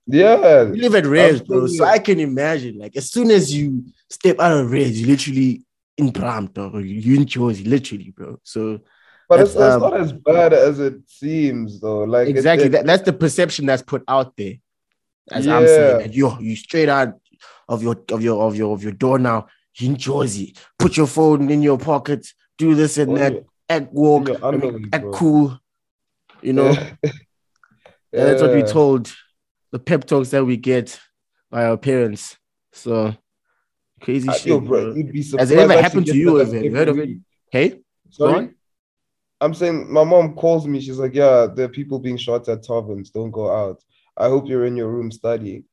[0.07, 0.63] Yeah.
[0.63, 1.67] You live at Rez, bro.
[1.67, 1.85] So.
[1.85, 5.63] I can imagine, like, as soon as you step out of Rez, you literally
[5.97, 8.39] in Brampton or you in Jersey, literally, bro.
[8.43, 8.79] So
[9.29, 12.03] But it's, um, not as bad as it seems, though.
[12.03, 14.55] Like exactly, it- that, that's the perception that's put out there.
[15.31, 15.97] As I'm saying, Yeah.
[16.07, 17.13] that yo, you straight out
[17.69, 21.07] of your of your of your of your door now, you in Jersey, put your
[21.07, 22.27] phone in your pocket,
[22.57, 25.11] do this and on that, your- act walk, your I mean, bro.
[25.11, 25.59] cool,
[26.41, 26.71] you know.
[26.73, 26.93] Yeah.
[28.13, 28.65] And that's what we Yeah.
[28.65, 29.13] told
[29.71, 30.99] the pep talks that we get
[31.49, 32.37] by our parents.
[32.73, 33.15] So
[34.01, 36.35] crazy Uh, shit, Yo, bro, you'd be Has it ever happened to you?
[36.35, 37.09] Have you heard of it?
[37.51, 38.49] Hey, Sorry.
[39.39, 40.79] I'm saying my mom calls me.
[40.81, 43.09] She's like, "Yeah, there are people being shot at taverns.
[43.09, 43.81] Don't go out.
[44.17, 45.63] I hope you're in your room studying.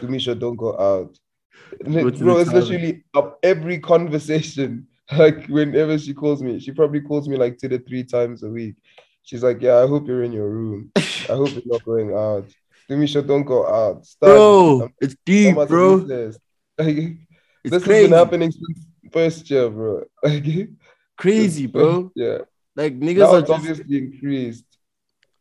[0.00, 1.16] Dumisha, don't go out."
[1.84, 2.54] Go Bro, it's tavern.
[2.54, 4.88] literally up every conversation.
[5.12, 8.48] Like whenever she calls me, she probably calls me like two to three times a
[8.48, 8.74] week.
[9.22, 10.90] She's like, "Yeah, I hope you're in your room.
[10.96, 12.46] I hope you're not going out.
[12.88, 14.04] Dumisha, don't go out.
[14.06, 14.32] Study.
[14.32, 15.96] bro, I'm- it's deep, bro.
[15.96, 16.38] recess."
[16.78, 16.96] Like,
[17.62, 20.04] It's this has been happening since first year, bro.
[20.22, 20.44] Like,
[21.16, 22.10] crazy, bro.
[22.16, 22.38] Yeah.
[22.76, 24.64] Like niggas Now are just, obviously increased.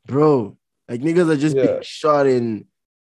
[0.05, 0.57] bro.
[0.87, 2.65] Like niggas are just being shot in,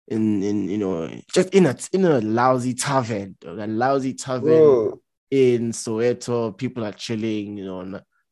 [0.06, 4.44] in, in you know, just in a in a lousy tavern, a lousy tavern.
[4.44, 5.01] Bro,
[5.32, 7.80] in Soweto, people are chilling, you know,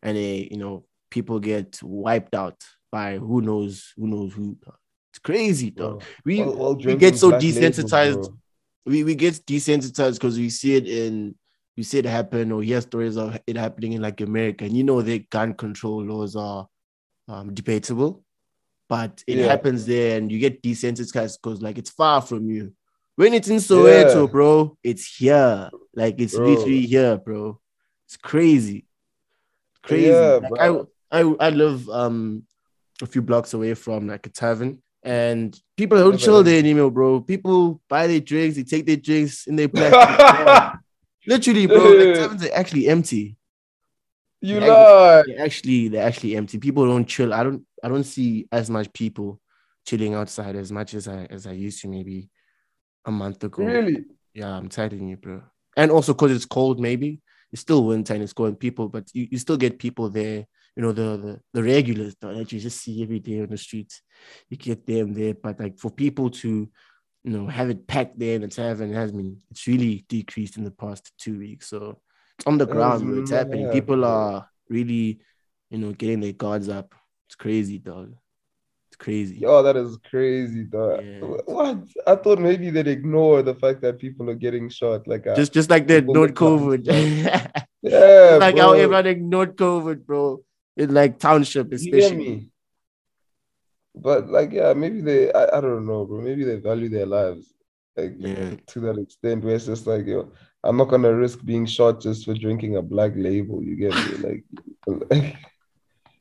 [0.02, 4.58] and, they, you know, people get wiped out by who knows, who knows who.
[5.10, 6.04] It's crazy, dog.
[6.26, 8.30] We while we get so desensitized.
[8.84, 11.34] we, we get desensitized because we see it in
[11.74, 14.84] we see it happen or hear stories of it happening in like America, and you
[14.84, 16.68] know their gun control laws are
[17.28, 18.22] um, debatable,
[18.90, 19.46] but it Yeah.
[19.46, 22.74] happens there, and you get desensitized because like it's far from you.
[23.20, 24.32] When it's in Soweto, Yeah.
[24.32, 25.68] bro, it's here.
[25.94, 26.48] Like it's Bro.
[26.48, 27.60] literally here, bro.
[28.06, 28.86] It's crazy,
[29.82, 30.08] crazy.
[30.08, 30.58] Yeah, like.
[30.58, 32.44] I, I I live um
[33.02, 36.46] a few blocks away from like a tavern, and people don't Never chill heard.
[36.46, 37.20] there anymore, bro.
[37.20, 40.78] People buy their drinks, they take their drinks in their bag.
[41.26, 41.92] Literally, bro.
[41.92, 43.36] Like taverns are actually empty.
[44.40, 45.22] You Yeah, lie.
[45.26, 46.56] They're actually they're actually empty.
[46.58, 47.34] People don't chill.
[47.34, 49.40] I don't I don't see as much people
[49.86, 52.30] chilling outside as much as I as I used to maybe
[53.04, 53.64] a month ago.
[53.64, 54.04] Really?
[54.34, 55.42] Yeah, I'm telling you, bro.
[55.76, 57.20] And also because it's cold, maybe
[57.52, 58.58] it's still winter and it's cold.
[58.60, 60.46] People, but you, you still get people there.
[60.76, 63.58] You know the the, the regulars though, that you just see every day on the
[63.58, 64.02] streets.
[64.48, 66.68] You get them there, but like for people to
[67.24, 70.64] you know have it packed there in the tavern has been it's really decreased in
[70.64, 71.68] the past two weeks.
[71.68, 72.00] So
[72.38, 73.20] it's on the ground, bro.
[73.20, 73.66] It's happening.
[73.66, 75.20] mad, People are really
[75.70, 76.94] you know getting their guards up.
[77.26, 78.14] It's crazy, dog.
[79.00, 79.36] Crazy.
[79.38, 81.02] Yo, that is crazy, dog.
[81.02, 81.20] Yeah.
[81.46, 81.78] What?
[82.06, 85.08] I thought maybe they'd ignore the fact that people are getting shot.
[85.08, 86.84] Like, uh, Just just like they ignored COVID.
[87.82, 88.62] yeah, like bro.
[88.64, 90.44] how everyone ignored COVID, bro.
[90.76, 92.50] In like township, especially.
[93.94, 96.20] but like yeah, maybe they I, I don't know, bro.
[96.20, 97.52] Maybe they value their lives
[97.96, 98.54] like Yeah.
[98.68, 100.30] to that extent where it's just like yo,
[100.62, 103.62] I'm not gonna risk being shot just for drinking a black label.
[103.64, 104.44] You get me?
[104.86, 105.36] Like,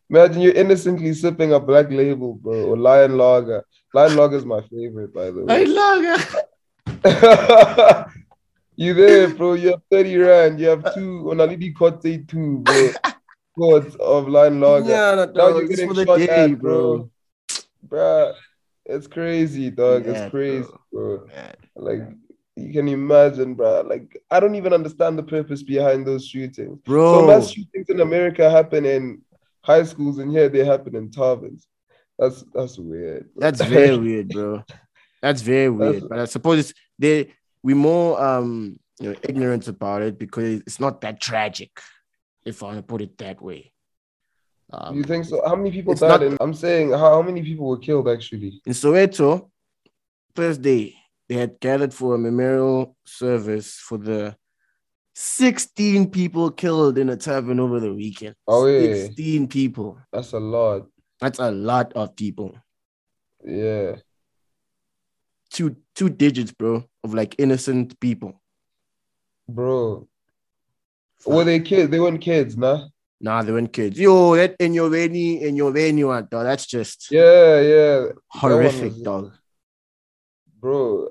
[0.10, 3.64] imagine you're innocently sipping a black label, bro, or Lion Lager.
[3.94, 5.66] Lion Lager is my favorite, by the way.
[5.66, 6.18] Lion Lager.
[8.76, 9.54] you there, bro?
[9.54, 10.60] You have 30 rand.
[10.60, 12.90] You have two Onalidi Cote two, bro.
[13.56, 14.90] Quarts of Lion Lager.
[14.90, 16.98] Yeah, no, Now you're getting shot day, at, bro.
[16.98, 17.10] bro.
[17.88, 18.34] Bruh,
[18.86, 20.06] it's crazy, dog.
[20.06, 21.26] Yeah, it's crazy, bro.
[21.28, 21.56] Man.
[21.76, 22.02] Like
[22.56, 23.82] you can imagine, bro.
[23.82, 26.80] Like I don't even understand the purpose behind those shootings.
[26.86, 29.22] Bro, So Bro, mass shootings in America happen in
[29.62, 31.68] high schools, and here they happen in taverns.
[32.18, 33.30] That's that's weird.
[33.36, 34.64] that's very weird, bro.
[35.22, 35.96] That's very weird.
[35.96, 37.34] That's- But I suppose it's they
[37.64, 41.72] we more um you know ignorant about it because it's not that tragic,
[42.46, 43.72] if I want to put it that way.
[44.72, 45.42] Um, you think so?
[45.48, 46.08] How many people died?
[46.10, 48.62] not- in, I'm saying how, how many people were killed actually?
[48.66, 49.50] in Soweto,
[50.36, 50.96] Thursday,
[51.28, 54.36] they had gathered for a memorial service for the
[55.22, 58.36] 16 people killed in a tavern over the weekend.
[58.48, 58.94] Oh, yeah.
[59.08, 59.98] 16 people.
[60.14, 60.88] That's a lot.
[61.20, 62.56] That's a lot of people.
[63.46, 63.98] Yeah.
[65.50, 68.42] Two two digits, bro, of like innocent people.
[69.50, 70.08] Bro.
[71.26, 71.90] Were they kids?
[71.92, 72.86] They weren't kids, nah?
[73.20, 74.00] Nah, they weren't kids.
[74.00, 76.46] Yo, that in your venue, in your venue, dog.
[76.46, 78.06] That's just Yeah, yeah.
[78.30, 79.34] horrific, was- dog.
[80.62, 81.10] Bro.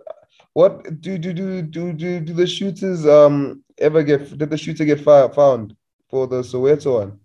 [0.55, 4.85] What do do do do do do the shooters um ever get did the shooter
[4.85, 5.75] get fi- found
[6.09, 7.21] for the Soweto one?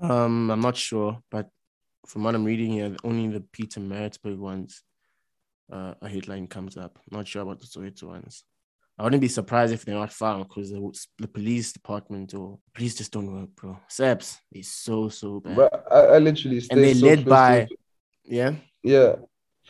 [0.00, 1.50] Um, I'm not sure, but
[2.06, 4.82] from what I'm reading here, only the Pietermaritzburg ones,
[5.70, 6.98] uh, a headline comes up.
[7.10, 8.44] Not sure about the Soweto ones.
[8.98, 12.96] I wouldn't be surprised if they're not found because the, the police department or police
[12.96, 13.78] just don't work, bro.
[13.88, 15.56] SAPs, they so so bad.
[15.56, 17.68] Bro, I, I literally stay and they so led close to by,
[18.24, 19.14] yeah, Yeah.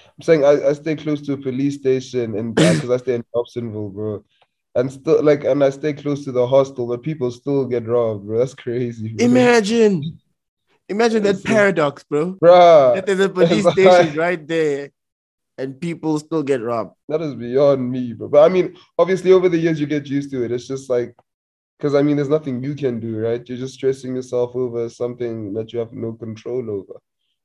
[0.06, 3.24] I'm saying I, I stay close to a police station and because I stay in
[3.34, 4.24] Dobsonville, bro.
[4.76, 8.24] And still like and I stay close to the hostel, but people still get robbed,
[8.26, 8.38] bro.
[8.38, 9.24] That's crazy, bro.
[9.26, 10.20] imagine,
[10.88, 12.34] imagine that paradox, bro.
[12.42, 14.90] Bruh, That there's a police Like- station right there,
[15.58, 16.94] and people still get robbed.
[17.08, 18.28] that is beyond me, bro.
[18.28, 20.52] But I mean, obviously over the years you get used to it.
[20.52, 21.16] It's just like
[21.76, 23.42] because I mean there's nothing you can do, right?
[23.48, 26.94] You're just stressing yourself over something that you have no control over.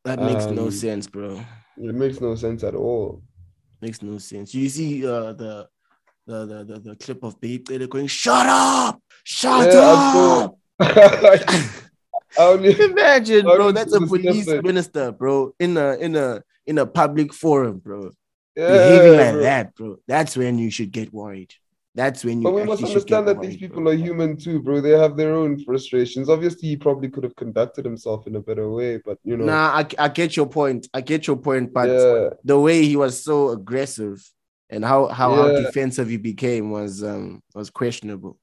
[0.04, 1.42] That makes no Um, sense, bro.
[1.78, 3.24] It makes no sense at all.
[3.82, 4.54] Makes no sense.
[4.54, 5.68] You see uh, the,
[6.26, 10.58] the the the the clip of Taylor going, "Shut up, shut Yeah, up."
[12.38, 13.72] I only Imagine, bro.
[13.72, 18.12] That's a police minister, bro, in a in a in a public forum, bro.
[18.56, 19.42] yeah, Behaving like bro.
[19.42, 19.96] that, bro.
[20.08, 21.54] That's when you should get worried.
[21.94, 22.50] That's when you.
[22.50, 23.92] But we must actually should get understand that these people bro.
[23.94, 24.82] are human too, bro.
[24.82, 26.28] They have their own frustrations.
[26.28, 29.78] Obviously, he probably could have conducted himself in a better way, but you know, Nah,
[29.80, 30.90] I, I get your point.
[30.94, 34.22] I get your point, but yeah, the way he was so aggressive
[34.70, 38.40] and how how, how defensive he became was um was questionable.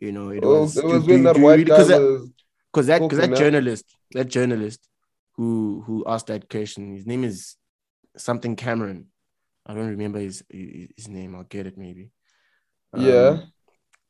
[0.00, 0.76] You know, it Well, was.
[0.76, 2.28] it was do- when do- that do white really- guy 'cause that- was.
[2.72, 4.80] because that because that journalist that journalist
[5.36, 7.56] who who asked that question his name is
[8.16, 9.06] something cameron
[9.66, 12.10] i don't remember his his name i'll get it maybe
[12.92, 13.30] Um, Yeah,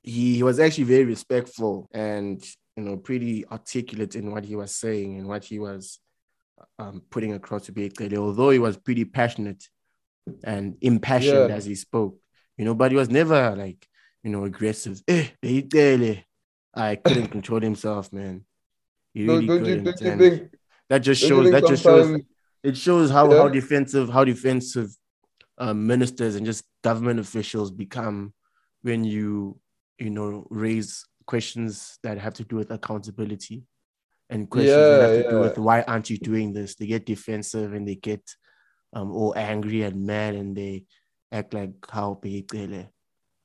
[0.02, 2.42] he, he was actually very respectful and
[2.76, 6.00] you know pretty articulate in what he was saying and what he was
[6.78, 9.62] um, putting across to be clear although he was pretty passionate
[10.44, 11.56] and impassioned Yeah.
[11.56, 12.16] as he spoke.
[12.56, 13.86] You know but he was never like
[14.22, 15.00] you know aggressive.
[15.08, 15.28] Eh,
[16.74, 18.44] i couldn't control himself man.
[19.14, 20.50] He really you couldn't, don't you think?
[20.88, 22.20] that just shows that just shows
[22.62, 24.88] it shows how, how defensive how defensive
[25.58, 28.32] um, ministers and just government officials become
[28.82, 29.58] when you
[29.98, 33.62] you know raise questions that have to do with accountability
[34.30, 36.74] and questions that have Yeah, to do with why aren't you doing this?
[36.76, 38.22] They get defensive and they get
[38.92, 40.84] um all angry and mad and they
[41.32, 42.90] act like how Bheki Cele,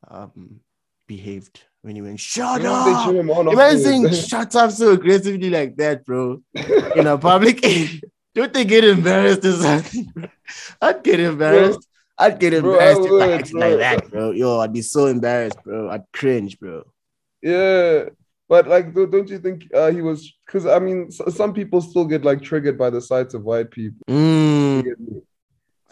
[0.08, 0.60] um
[1.08, 6.42] behaved when he went shut up Imagine saying shut up so aggressively like that, bro,
[6.96, 7.62] in a public.
[8.34, 10.12] Don't they get embarrassed or something?
[10.82, 11.88] I'd get embarrassed.
[12.18, 14.32] I'd get Bro, I embarrassed if I acted like that, bro.
[14.32, 15.90] Yo, I'd be so embarrassed, bro.
[15.90, 16.84] I'd cringe, bro.
[17.42, 18.06] Yeah,
[18.48, 20.34] but like, don't you think uh, he was?
[20.46, 24.00] Because I mean, some people still get like triggered by the sights of white people.
[24.10, 25.22] Mm?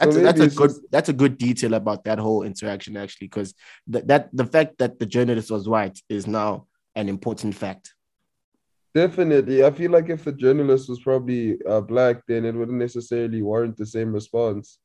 [0.05, 3.27] That's, a, that's a good just- that's a good detail about that whole interaction actually,
[3.27, 3.53] because
[3.87, 7.93] that that the fact that the journalist was white is now an important fact.
[8.93, 13.41] Definitely, I feel like if the journalist was probably uh, black, then it wouldn't necessarily
[13.41, 14.77] warrant the same response.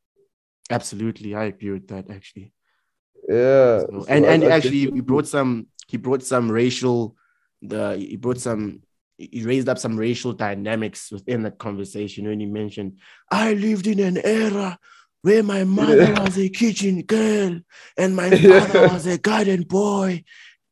[0.71, 2.53] Absolutely, I agree with that actually.
[3.29, 7.17] Yeah, So- so and I- and I actually he brought some he brought some racial
[7.61, 8.83] the he brought some
[9.19, 12.99] he raised up some racial dynamics within that conversation when he mentioned,
[13.31, 14.79] I lived in an era
[15.23, 17.59] where my mother was a kitchen girl
[17.97, 20.23] and my father was a garden boy.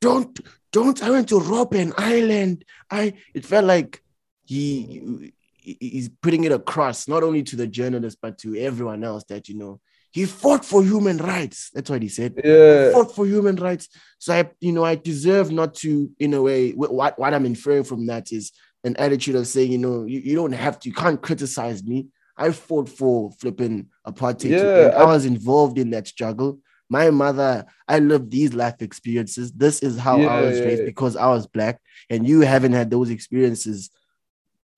[0.01, 0.39] Don't,
[0.73, 2.65] don't, I went to Robben Island.
[2.91, 4.03] I, it felt like
[4.45, 9.49] he, he's putting it across not only to the journalist, but to everyone else that,
[9.49, 9.81] you know,
[10.13, 11.71] he fought for human rights.
[11.75, 12.41] That's what he said.
[12.43, 12.87] Yeah.
[12.87, 13.89] He fought for human rights.
[14.19, 17.85] So I, you know, I deserve not to, in a way, what, what I'm inferring
[17.85, 18.53] from that is
[18.85, 22.07] an attitude of saying, you know, you, you don't have to, you can't criticize me.
[22.37, 24.51] I fought for flipping apartheid.
[24.51, 26.61] Yeah, I, I was involved in that struggle.
[26.89, 29.53] My mother, I lived these life experiences.
[29.53, 30.87] This is how yeah, I was raised yeah.
[30.87, 31.81] because I was black,
[32.11, 33.91] and you haven't had those experiences,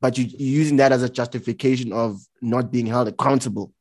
[0.00, 3.72] but you, you're using that as a justification of not being held accountable.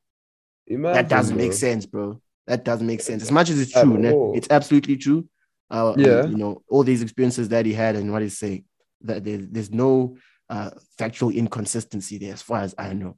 [0.66, 1.46] Imagine, that doesn't bro.
[1.46, 2.22] make sense, bro.
[2.48, 3.24] That doesn't make sense.
[3.24, 5.28] As much as it's true, it's absolutely true.
[5.70, 8.66] Uh, yeah, you know all these experiences that he had and what he's saying.
[9.02, 10.18] That there, there's no
[10.50, 13.18] uh, factual inconsistency there, as far as I know.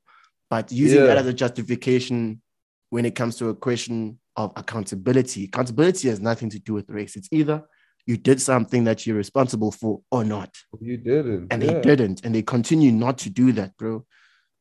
[0.50, 1.08] But using yeah.
[1.08, 2.42] that as a justification
[2.90, 7.16] when it comes to a question of accountability, accountability has nothing to do with race.
[7.16, 7.64] It's either
[8.06, 10.56] you did something that you're responsible for or not.
[10.80, 11.74] You didn't, and yeah.
[11.74, 14.06] they didn't, and they continue not to do that, bro.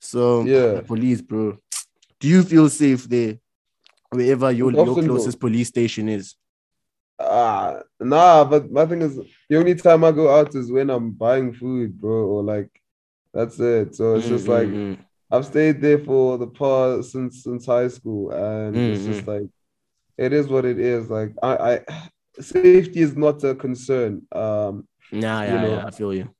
[0.00, 1.56] So yeah, police, bro,
[2.20, 3.38] do you feel safe there,
[4.10, 6.34] wherever your, your closest police station is?
[7.18, 9.18] Ah, uh, nah, but my thing is
[9.48, 12.70] the only time I go out is when I'm buying food, bro, or like
[13.32, 13.94] that's it.
[13.94, 14.34] So it's mm-hmm.
[14.34, 15.00] just like mm-hmm.
[15.30, 18.94] I've stayed there for the past since since high school, and mm-hmm.
[18.94, 19.48] it's just like
[20.16, 21.10] it is what it is.
[21.10, 21.80] Like I, I
[22.40, 24.22] safety is not a concern.
[24.32, 25.76] Um, nah, yeah, you know?
[25.76, 26.30] yeah, I feel you.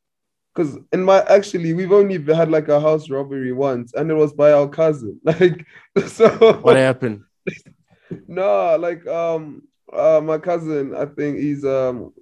[0.54, 4.32] Because in my actually, we've only had like a house robbery once, and it was
[4.32, 5.20] by our cousin.
[5.24, 5.66] Like,
[6.06, 7.22] so what happened?
[8.26, 9.62] no, like um,
[9.92, 12.12] uh, my cousin, I think he's um,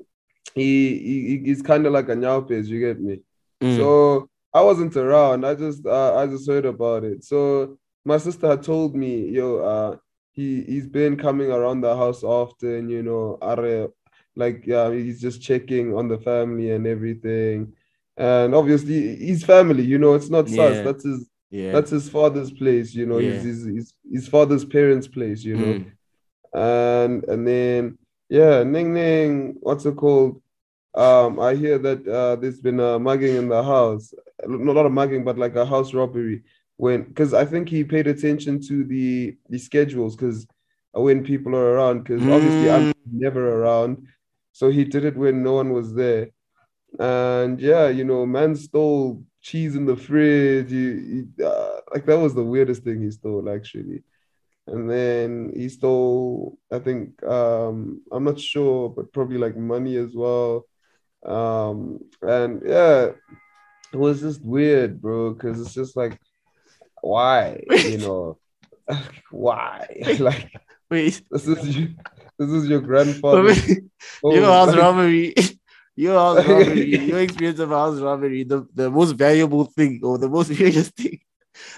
[0.54, 3.20] he, he he's kind of like a nyaopes, you get me?
[3.62, 3.76] Mm.
[3.76, 4.28] So
[4.58, 5.44] I wasn't around.
[5.44, 7.24] I just uh, I just heard about it.
[7.24, 9.96] So my sister had told me, yo, uh,
[10.32, 13.88] he he's been coming around the house often, you know, are
[14.34, 17.72] like yeah, he's just checking on the family and everything
[18.16, 20.82] and obviously his family you know it's not yeah.
[20.82, 23.32] that's his yeah that's his father's place you know yeah.
[23.32, 25.92] his, his, his his father's parents place you know mm.
[26.54, 27.98] and and then
[28.28, 30.40] yeah ning ning what's it called
[30.94, 34.86] um i hear that uh there's been a mugging in the house not a lot
[34.86, 36.42] of mugging but like a house robbery
[36.76, 40.46] when because i think he paid attention to the the schedules because
[40.92, 42.32] when people are around because mm.
[42.32, 42.94] obviously i'm mm.
[43.12, 44.06] never around
[44.52, 46.28] so he did it when no one was there
[46.98, 50.70] and yeah, you know, man stole cheese in the fridge.
[50.70, 54.02] He, he uh, like that was the weirdest thing he stole actually.
[54.66, 60.12] And then he stole, I think, um, I'm not sure, but probably like money as
[60.12, 60.66] well.
[61.24, 63.10] Um, and yeah,
[63.96, 66.20] it was just weird, bro, because it's just like,
[67.00, 68.38] why, you know,
[69.30, 69.86] why?
[70.18, 70.52] like,
[70.90, 71.94] wait, this is you,
[72.38, 73.54] this is your grandfather.
[74.22, 75.34] Oh you know, house robbery
[75.96, 80.28] your house robbery, your experience of house robbery, the, the most valuable thing or the
[80.28, 81.18] most precious thing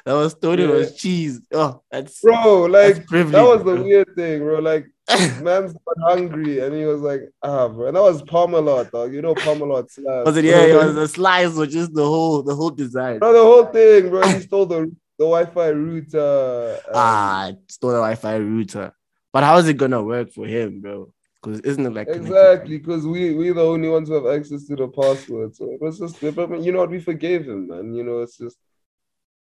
[0.04, 0.74] that was stolen yeah.
[0.74, 1.40] was cheese.
[1.52, 3.76] Oh, that's bro, like that's that was bro.
[3.76, 4.58] the weird thing, bro.
[4.58, 4.88] Like
[5.42, 7.86] man's got hungry and he was like, ah, bro.
[7.86, 9.12] And that was Parmalat, dog.
[9.12, 10.26] You know Parmalat slice.
[10.26, 10.44] Was it?
[10.44, 13.18] Yeah, it was the slice or just the whole the whole design.
[13.18, 14.26] Bro, the whole thing, bro.
[14.28, 16.78] He stole the the Wi-Fi router.
[16.94, 18.92] ah, stole the Wi-Fi router.
[19.32, 21.12] But how is it gonna work for him, bro?
[21.42, 22.78] Because isn't it like exactly?
[22.78, 25.54] Because we we the only ones who have access to the password.
[25.56, 26.90] So it was just, but you know what?
[26.90, 27.94] We forgave him, man.
[27.94, 28.59] You know, it's just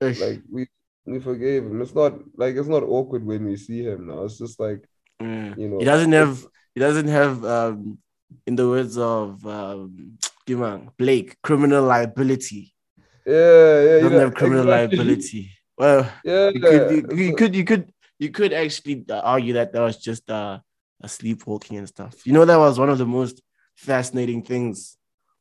[0.01, 0.67] like we
[1.05, 1.81] we forgave him.
[1.83, 4.25] It's not like it's not awkward when we see him now.
[4.25, 4.89] It's just like
[5.21, 5.59] mm.
[5.59, 7.99] you know, he doesn't have he doesn't have um
[8.47, 10.19] in the words of um
[10.99, 12.75] Blake criminal liability.
[13.25, 14.99] Yeah, yeah, he doesn't have criminal exactly.
[14.99, 15.51] liability.
[15.79, 19.81] Well, yeah, you could you, you could you could you could actually argue that that
[19.81, 20.59] was just uh
[21.07, 22.27] sleepwalking and stuff.
[22.27, 23.43] You know, that was one of the most
[23.77, 24.97] fascinating things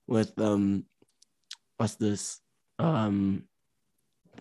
[0.07, 0.85] with um
[1.77, 2.39] what's this?
[2.79, 3.43] Um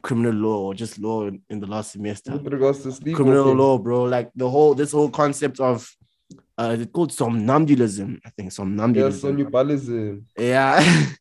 [0.02, 2.32] criminal law or just law in, in the last semester.
[2.32, 3.14] With regards to sleepwalking.
[3.14, 4.04] Criminal law, bro.
[4.04, 5.88] Like the whole this whole concept of
[6.58, 9.38] uh it's called somnambulism, I think somnambulism.
[9.38, 10.22] Yeah, somnambulism.
[10.36, 11.06] Yeah.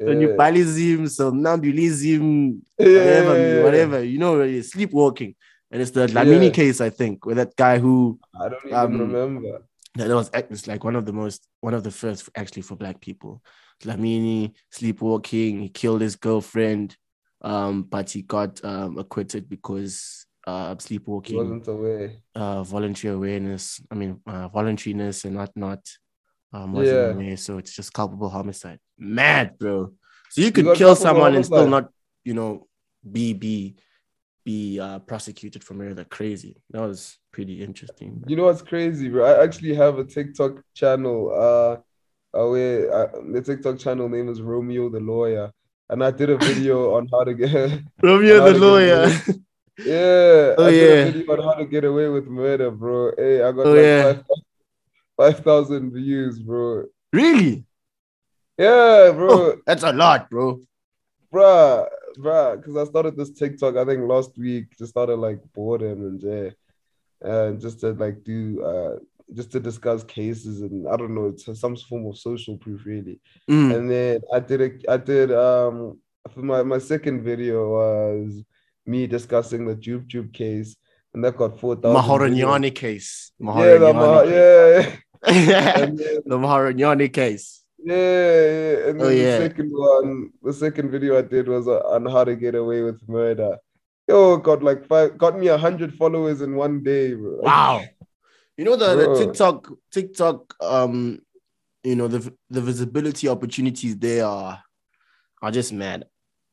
[0.00, 2.86] Somnambulism, somnambulism, yeah.
[2.86, 5.34] whatever, whatever, you know, sleepwalking.
[5.70, 6.50] And it's the Lamini yeah.
[6.50, 9.62] case, I think, where that guy who I don't even um, remember.
[9.96, 13.00] That was it's like one of the most one of the first actually for black
[13.00, 13.42] people.
[13.84, 16.96] Lamini sleepwalking, he killed his girlfriend,
[17.42, 22.12] um, but he got um, acquitted because uh, sleepwalking he wasn't aware.
[22.34, 25.80] Uh, voluntary awareness, I mean uh, voluntariness and whatnot.
[26.52, 27.10] Um, wasn't yeah.
[27.10, 28.78] aware, so it's just culpable homicide.
[28.98, 29.92] Mad, bro.
[30.30, 31.90] So you could kill someone and still not,
[32.24, 32.66] you know,
[33.10, 33.76] be be
[34.44, 36.04] be uh, prosecuted for murder.
[36.04, 36.56] Crazy.
[36.70, 38.24] That was pretty interesting.
[38.26, 39.26] You know what's crazy, bro?
[39.26, 41.30] I actually have a TikTok channel.
[41.34, 41.76] Uh,
[42.36, 45.52] uh where uh, the TikTok channel name is Romeo the Lawyer,
[45.90, 47.80] and I did a video on how to get.
[48.02, 49.10] Romeo the lawyer.
[49.78, 53.12] Yeah, Oh, I did a video on how to get away with murder, bro.
[53.16, 54.22] Hey, I got Oh, like yeah.
[55.16, 56.86] five thousand views, bro.
[57.12, 57.64] really?
[58.58, 59.28] Yeah, bro.
[59.30, 60.60] Oh, that's a lot, bro.
[61.32, 61.86] bruh,
[62.18, 66.22] bruh, because I started this TikTok, I think last week, just started like boredom and
[66.22, 66.50] yeah,
[67.22, 68.98] and just to like do uh
[69.34, 73.20] just to discuss cases and I don't know, it's some form of social proof really.
[73.50, 73.74] Mm.
[73.76, 75.98] And then I did a I did um
[76.32, 78.42] for my my second video was
[78.86, 80.76] me discussing the Jub Jub case,
[81.12, 82.02] and that got four thousand.
[82.02, 83.32] Maarohanye case.
[83.38, 83.46] Yeah,
[83.78, 85.46] the Mah- Maarohanye yeah, case.
[85.46, 87.64] then, the Maarohanye case.
[87.84, 89.38] yeah, yeah, and then Oh, yeah.
[89.38, 92.82] the second one, the second video I did was uh, on how to get away
[92.82, 93.58] with murder.
[94.08, 97.40] Yo, got like five, got me a hundred followers in one day, bro.
[97.42, 97.82] Wow.
[98.58, 101.20] You know the, the TikTok TikTok um
[101.84, 104.60] you know the the visibility opportunities they are
[105.40, 106.06] are just mad.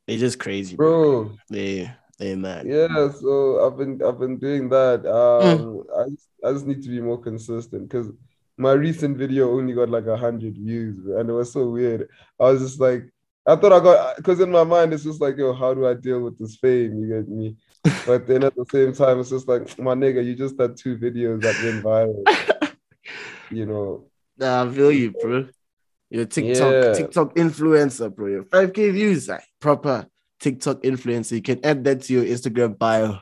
[0.07, 1.23] They're just crazy, bro.
[1.23, 1.37] bro.
[1.49, 2.67] They they mad.
[2.67, 5.01] Yeah, so I've been I've been doing that.
[5.03, 5.59] Mm.
[5.59, 8.11] Um, I just, I just need to be more consistent because
[8.57, 12.07] my recent video only got like a hundred views, and it was so weird.
[12.39, 13.11] I was just like,
[13.47, 15.93] I thought I got because in my mind it's just like, yo, how do I
[15.93, 16.99] deal with this fame?
[16.99, 17.55] You get me?
[18.05, 20.97] But then at the same time, it's just like, my nigga, you just had two
[20.97, 22.23] videos that went viral.
[23.51, 24.05] You know,
[24.39, 25.47] Nah, I feel you, bro.
[26.09, 26.93] You're a TikTok Yeah.
[26.93, 28.27] TikTok influencer, bro.
[28.27, 30.07] You're 5k views, like proper
[30.39, 31.33] TikTok influencer.
[31.33, 33.19] You can add that to your Instagram bio.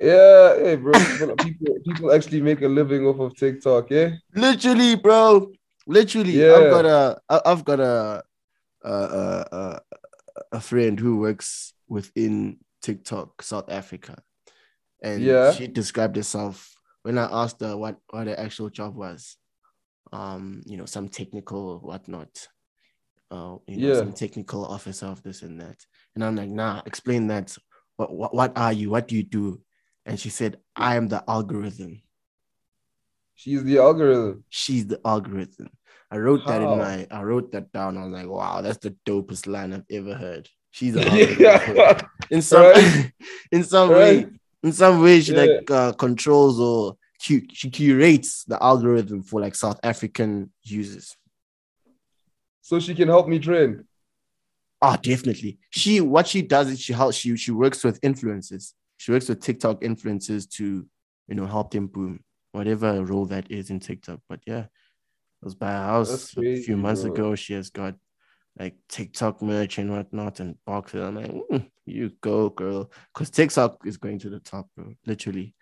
[0.00, 4.10] yeah, hey, bro, people, people people actually make a living off of TikTok, yeah.
[4.34, 5.50] Literally, bro.
[5.88, 6.54] Literally, Yeah.
[6.54, 8.22] I've got a, I've got a
[8.90, 9.80] a
[10.52, 14.22] a friend who works within TikTok South Africa,
[15.02, 15.52] and Yeah.
[15.52, 19.36] she described herself when I asked her what what her actual job was.
[20.12, 22.48] Um, you know, some technical whatnot.
[23.30, 23.94] Uh, you know, Yeah.
[23.94, 25.84] some technical officer of this and that.
[26.14, 27.56] And I'm like, nah, explain that.
[27.96, 28.90] What, what what are you?
[28.90, 29.60] What do you do?
[30.04, 32.02] And she said, I am the algorithm
[33.34, 34.44] She's the algorithm.
[34.48, 35.68] she's the algorithm.
[36.16, 37.98] I wrote that in my I wrote that down.
[37.98, 40.48] I was like, wow, that's the dopest line I've ever heard.
[40.70, 41.36] She's algorithm.
[41.40, 42.00] yeah,
[42.30, 43.12] in some Right.
[43.52, 43.98] in some Right.
[44.26, 44.26] way,
[44.62, 45.42] in some way, she Yeah.
[45.44, 46.96] like uh, controls or
[47.26, 51.14] cu- she curates the algorithm for like South African users.
[52.62, 53.84] so she can help me trend.
[54.82, 55.58] Ah, definitely.
[55.70, 58.72] She what she does is she helps she she works with influencers.
[58.96, 60.64] She works with TikTok influencers to
[61.28, 62.20] you know help them boom,
[62.52, 64.20] whatever role that is in TikTok.
[64.28, 64.66] But yeah,
[65.46, 67.12] was by her house That's a few months bro.
[67.12, 67.34] ago.
[67.36, 67.94] She has got
[68.58, 71.02] like TikTok merch and whatnot and boxes.
[71.02, 74.92] I'm like, "Mm, you go, girl, because TikTok is going to the top, bro.
[75.06, 75.54] Literally,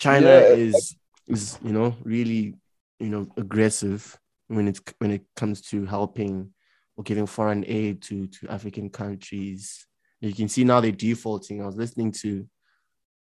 [0.00, 0.96] China Yeah, is
[1.28, 2.54] is you know really
[2.98, 4.18] you know aggressive
[4.48, 6.50] when it's when it comes to helping
[6.96, 9.86] or giving foreign aid to to African countries.
[10.20, 11.62] You can see now they're defaulting.
[11.62, 12.48] I was listening to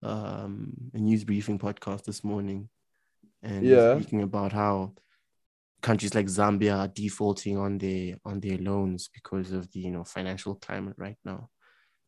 [0.03, 2.69] um, a news briefing podcast this morning,
[3.41, 3.95] and Yeah.
[3.95, 4.93] speaking about how
[5.85, 10.03] countries like Zambia are defaulting on their on their loans because of the you know
[10.03, 11.49] financial climate right now,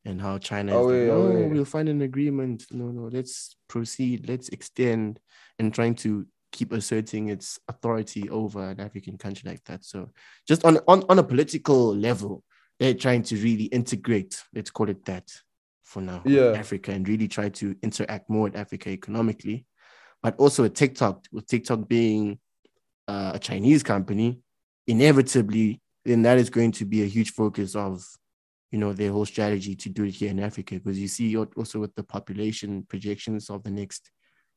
[0.04, 1.52] and how China is Oh, like, oh, oh wait.
[1.52, 2.66] we'll find an agreement.
[2.72, 4.28] No, no, let's proceed.
[4.28, 5.20] Let's extend,
[5.60, 9.86] and trying to keep asserting its authority over an African country like that.
[9.86, 10.10] So
[10.48, 12.44] just on on, on a political level,
[12.80, 15.30] they're trying to really integrate, let's call it that
[15.84, 16.54] for now, Yeah.
[16.64, 19.66] Africa and really try to interact more with Africa economically.
[20.24, 22.40] But also with TikTok, with TikTok being
[23.08, 24.40] uh, a Chinese company,
[24.86, 28.06] inevitably, then that is going to be a huge focus of
[28.72, 30.76] you know their whole strategy to do it here in Africa.
[30.76, 34.12] Because you see also with the population projections of the next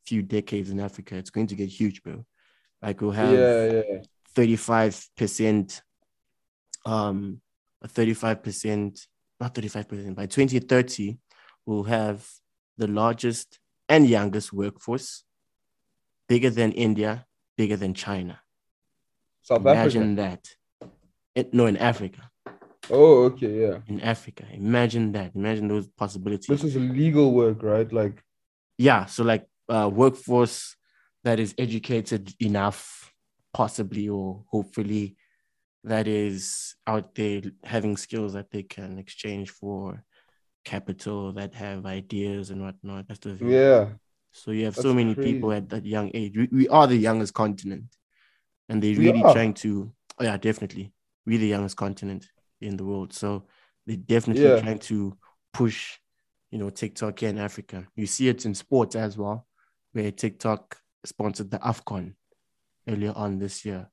[0.06, 2.24] few decades in Africa, it's going to get huge, bro.
[2.82, 3.98] Like we'll have Yeah, yeah.
[4.34, 5.82] 35%
[6.86, 7.40] um
[7.82, 9.06] a 35%
[9.40, 11.18] not 35% by 2030
[11.66, 12.26] we'll have
[12.76, 15.24] the largest and youngest workforce
[16.28, 17.26] bigger than india
[17.60, 18.34] bigger than china
[19.48, 20.22] South imagine Africa.
[20.22, 20.42] that
[21.40, 22.22] it, no in africa
[22.98, 23.78] Oh, okay, yeah.
[23.92, 27.90] in africa imagine that imagine those possibilities This is legal work, right?
[28.00, 28.16] Like,
[28.88, 29.44] yeah so like
[29.76, 30.56] uh workforce
[31.26, 32.78] that is educated enough
[33.60, 35.04] possibly or hopefully
[35.92, 37.40] that is out there
[37.74, 39.80] having skills that they can exchange for
[40.72, 43.50] capital that have ideas and whatnot that's the thing.
[43.50, 43.82] yeah,
[44.32, 46.96] so you have so that's many people at that young age we, we are the
[46.96, 47.84] youngest continent
[48.68, 49.32] and they're really are.
[49.32, 50.92] trying to oh yeah definitely
[51.26, 52.26] we're the youngest continent
[52.60, 53.12] in the world.
[53.12, 53.44] So
[53.86, 54.60] they're definitely Yeah.
[54.60, 55.16] trying to
[55.52, 55.98] push,
[56.50, 57.86] you know, TikTok here in Africa.
[57.94, 59.46] You see it in sports as well,
[59.92, 62.14] where TikTok sponsored the AFCON
[62.88, 63.90] earlier on this year.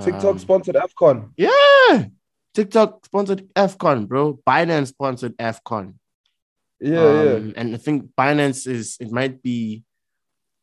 [0.00, 1.30] TikTok Um, sponsored AFCON.
[1.36, 2.06] yeah.
[2.52, 4.34] TikTok sponsored AFCON, bro.
[4.46, 5.94] Binance sponsored AFCON.
[6.80, 9.84] Yeah, Um, And I think Binance is, it might be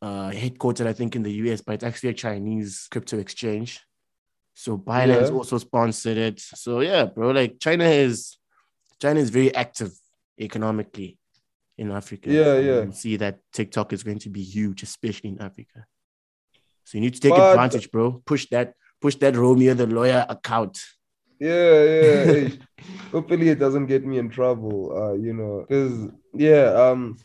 [0.00, 3.80] uh, headquartered, I think, in the US, but it's actually a Chinese crypto exchange.
[4.54, 5.36] So Binance Yeah.
[5.36, 6.40] also sponsored it.
[6.40, 8.36] So yeah, bro, like China is
[9.00, 9.92] China is very active
[10.38, 11.18] economically
[11.78, 12.30] in Africa.
[12.30, 12.82] Yeah, yeah.
[12.82, 15.86] you see that TikTok is going to be huge, especially in Africa.
[16.84, 18.22] So you need to take But- advantage, bro.
[18.26, 20.78] Push that, push that Romeo the lawyer account.
[21.42, 22.48] Yeah, yeah.
[23.12, 24.96] hopefully it doesn't get me in trouble.
[24.96, 27.18] Uh, you know, because yeah, um,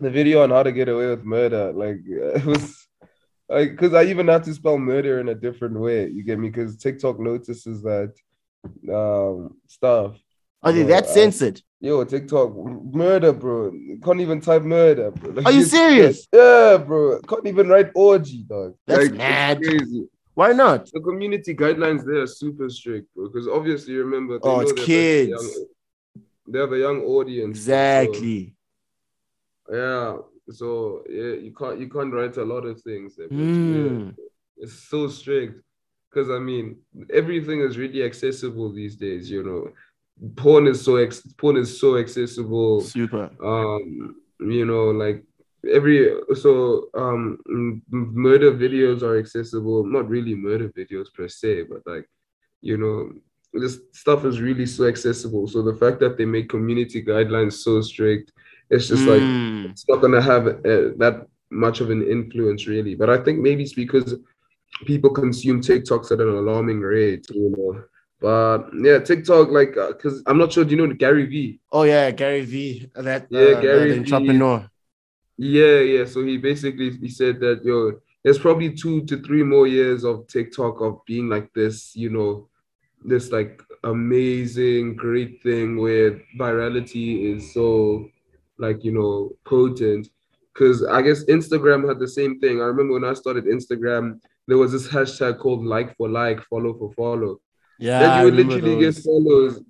[0.00, 2.86] the video on how to get away with murder, like it was
[3.48, 6.08] like because I even had to spell murder in a different way.
[6.08, 6.48] You get me?
[6.50, 8.12] Because TikTok notices that
[8.92, 10.16] um stuff.
[10.62, 11.60] Are they Bro, that censored?
[11.80, 13.70] Yo, TikTok murder, bro.
[14.02, 15.32] Can't even type murder, bro.
[15.32, 16.26] Like, Are you serious?
[16.32, 17.20] Yeah, bro.
[17.28, 18.74] Can't even write orgy, dog.
[18.86, 19.62] That's Like, mad.
[19.62, 20.08] Crazy.
[20.34, 20.90] Why not?
[20.92, 23.28] The community guidelines there are super strict, bro.
[23.28, 25.30] Because obviously, remember, they Oh, it's they have a kids.
[25.30, 25.66] young-
[26.48, 27.58] they have a young audience.
[27.58, 28.54] so- Exactly.
[29.72, 30.16] yeah.
[30.50, 33.16] So yeah, you can't you can't write a lot of things.
[33.16, 34.14] Mm.
[34.58, 35.62] it's so strict.
[36.10, 36.76] Because I mean,
[37.12, 39.30] everything is really accessible these days.
[39.30, 39.72] You know,
[40.36, 43.30] porn is so ex- porn is so accessible Super.
[43.42, 45.24] um you know like
[45.72, 47.38] every so um
[47.90, 52.06] murder videos are accessible not really murder videos per se but like
[52.60, 53.10] you know
[53.52, 57.80] this stuff is really so accessible so the fact that they make community guidelines so
[57.80, 58.32] strict
[58.70, 59.70] it's just like Mm.
[59.70, 63.62] it's not gonna have uh, that much of an influence really but i think maybe
[63.62, 64.16] it's because
[64.86, 67.82] people consume tiktoks at an alarming rate you know
[68.20, 72.10] but yeah tiktok like because i'm not sure do you know gary vee Oh yeah,
[72.12, 72.88] Gary V.
[72.94, 74.38] That Yeah, uh, Gary the V.
[75.36, 76.04] Yeah, yeah.
[76.04, 80.26] So he basically he said that yo, there's probably two to three more years of
[80.28, 82.48] TikTok of being like this, you know,
[83.04, 88.08] this like amazing, great thing where virality is so
[88.58, 90.08] like you know potent.
[90.52, 92.60] Because I guess Instagram had the same thing.
[92.60, 96.78] I remember when I started Instagram, there was this hashtag called like for like, follow
[96.78, 97.40] for follow.
[97.78, 98.96] Yeah, then you would literally those.
[98.96, 99.60] get follows.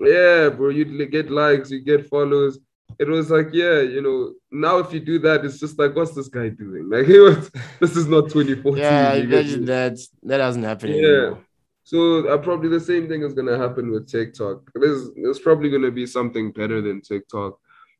[0.00, 2.58] Yeah, bro, you'd get likes, you get follows.
[2.98, 6.14] It was like, yeah, you know, now if you do that, it's just like, what's
[6.14, 6.88] this guy doing?
[6.88, 8.82] Like, he was, this is not 2014.
[8.82, 10.96] Yeah, I imagine that that doesn't happen Yeah.
[10.96, 11.44] anymore.
[11.82, 14.70] So uh, probably the same thing is gonna happen with TikTok.
[14.74, 17.58] There's there's probably gonna be something better than TikTok.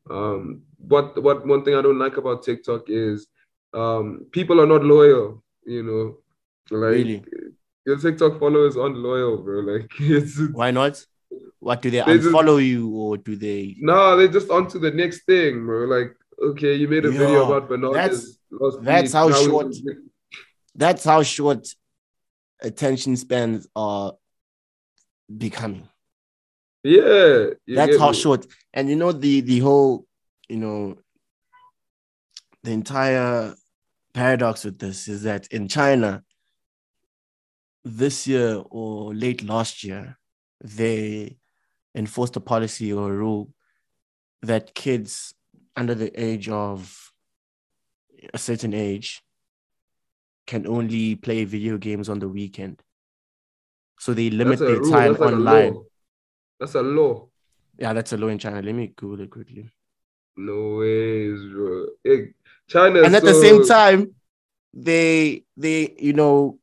[0.09, 3.27] Um, what what one thing I don't like about TikTok is
[3.73, 5.43] um people are not loyal.
[5.65, 6.17] You know,
[6.75, 7.23] like Really?
[7.85, 9.59] your TikTok followers aren't loyal, bro.
[9.59, 11.05] Like it's Why not?
[11.59, 13.75] What do they They just- you or do they?
[13.79, 15.85] No, they're just on to the next thing, bro.
[15.85, 19.75] Like, okay, you made a video about bananas that's- that's how short-
[20.75, 21.67] That's how short
[22.61, 24.13] attention spans are
[25.37, 25.87] becoming.
[26.83, 28.17] Yeah, That's how me?
[28.17, 28.45] short.
[28.73, 30.05] And you know the the whole,
[30.49, 30.97] you know,
[32.63, 33.55] the entire
[34.13, 36.23] paradox with this is that in China,
[37.83, 40.17] this year or late last year,
[40.63, 41.37] they
[41.93, 43.51] enforced a policy or a rule
[44.41, 45.33] that kids
[45.75, 47.11] under the age of
[48.33, 49.21] a certain age
[50.47, 52.81] can only play video games on the weekend.
[53.99, 54.91] So they limit their rule.
[54.91, 55.73] time That's like a online.
[55.73, 55.83] law.
[56.59, 57.29] That's a law.
[57.77, 58.61] Yeah, that's a law in China.
[58.61, 59.69] Let me Google it quickly.
[60.37, 61.87] No ways, bro.
[62.67, 63.03] China.
[63.03, 64.15] and at the same time,
[64.73, 66.59] they they you know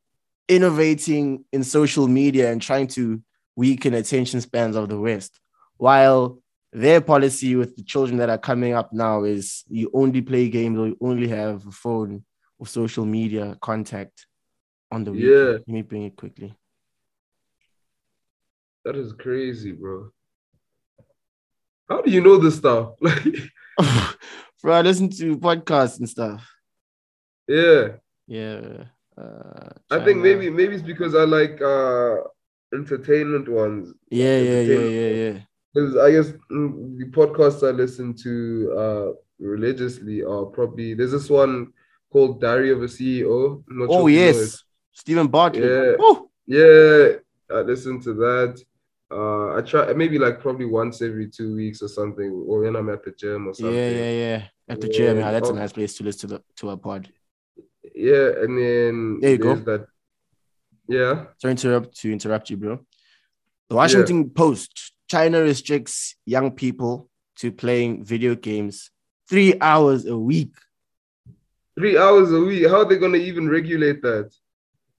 [0.48, 3.22] innovating in social media and trying to
[3.56, 5.38] weaken attention spans of the West,
[5.76, 6.38] while
[6.72, 10.78] their policy with the children that are coming up now is you only play games
[10.78, 12.24] or you only have a phone
[12.58, 14.26] or social media contact
[14.90, 15.30] on the weekend.
[15.30, 15.52] Yeah.
[15.52, 16.54] Let me bring it quickly.
[18.84, 20.10] that is crazy, bro.
[21.88, 22.94] How do you know this stuff?
[23.00, 23.24] Like,
[24.62, 26.48] Bro, I listen to podcasts and stuff.
[27.48, 27.88] yeah.
[28.26, 28.84] Yeah.
[29.18, 32.16] Uh, I think maybe maybe it's because I like uh
[32.72, 33.92] entertainment ones.
[34.10, 35.38] Yeah, yeah, yeah, yeah, yeah.
[35.74, 41.28] Because I guess mm, the podcasts I listen to uh religiously are probably there's this
[41.30, 41.72] one
[42.10, 43.62] called Diary of a CEO.
[43.68, 44.36] Not Oh sure if you know it.
[44.36, 45.64] yes, Steven Bartlett.
[45.64, 45.96] Yeah.
[45.98, 48.62] Oh, Yeah, I listen to that.
[49.10, 52.88] Uh, I try maybe like probably once every two weeks or something, or when I'm
[52.88, 53.74] at the gym or something.
[53.76, 54.10] yeah, yeah.
[54.12, 54.42] Yeah.
[54.68, 55.24] At the gym, Yeah.
[55.26, 55.56] yeah, that's a Oh.
[55.56, 57.08] nice place to listen to the, to a pod.
[57.94, 59.54] Yeah, and then There you go.
[59.56, 59.86] that.
[60.92, 62.80] Yeah, Sorry to interrupt to interrupt you, bro.
[63.70, 68.90] The Washington Post China restricts young people to playing video games
[69.26, 70.54] three hours a week.
[71.78, 72.68] Three hours a week.
[72.68, 74.34] How are they going to even regulate that?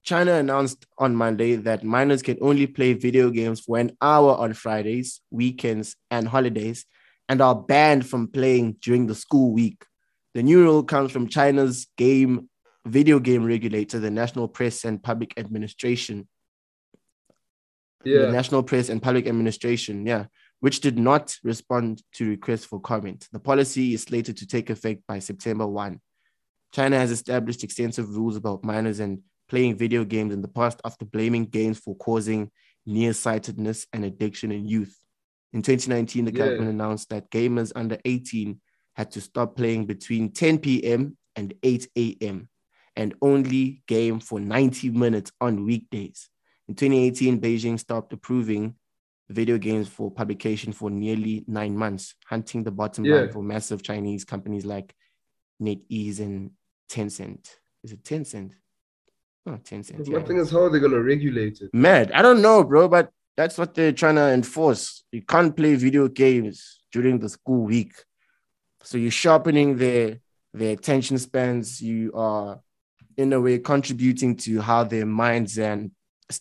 [0.02, 4.52] China announced on Monday that minors can only play video games for an hour on
[4.52, 6.86] Fridays, weekends, and holidays,
[7.28, 9.84] and are banned from playing during the school week.
[10.34, 12.50] The new rule comes from China's game
[12.86, 16.28] video game regulator, the National Press and Public Administration.
[18.04, 18.26] Yeah.
[18.26, 20.26] The National Press and Public Administration, yeah,
[20.60, 23.28] which did not respond to requests for comment.
[23.32, 26.00] The policy is slated to take effect by September 1.
[26.72, 31.04] China has established extensive rules about minors and playing video games in the past after
[31.06, 32.50] blaming games for causing
[32.84, 34.98] nearsightedness and addiction in youth.
[35.54, 36.38] In 2019, the Yeah.
[36.44, 38.60] government announced that gamers under 18
[38.96, 41.16] had to stop playing between 10 p.m.
[41.36, 42.48] and 8 a.m.
[42.96, 46.28] and only game for 90 minutes on weekdays.
[46.68, 48.74] In 2018, Beijing stopped approving
[49.28, 53.16] video games for publication for nearly nine months, hunting the bottom Yeah.
[53.16, 54.94] line for massive Chinese companies like
[55.60, 56.50] NetEase and
[56.90, 57.48] Tencent.
[57.82, 58.52] Is it Tencent?
[59.46, 60.06] Oh, Tencent.
[60.08, 60.22] Yeah.
[60.22, 61.70] thing is, how are they going to regulate it?
[61.74, 62.12] Mad.
[62.12, 65.04] I don't know, bro, but that's what they're trying to enforce.
[65.12, 67.92] You can't play video games during the school week.
[68.82, 70.20] So you're sharpening their
[70.52, 71.80] their attention spans.
[71.82, 72.60] You are
[73.16, 75.90] in a way contributing to how their minds and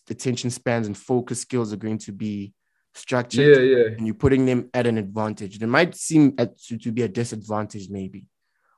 [0.10, 2.54] attention spans and focus skills are going to be
[2.94, 3.58] structured.
[3.58, 3.86] Yeah, yeah.
[3.98, 5.60] And you're putting them at an advantage.
[5.60, 8.26] They might seem at, to, to be a disadvantage, maybe.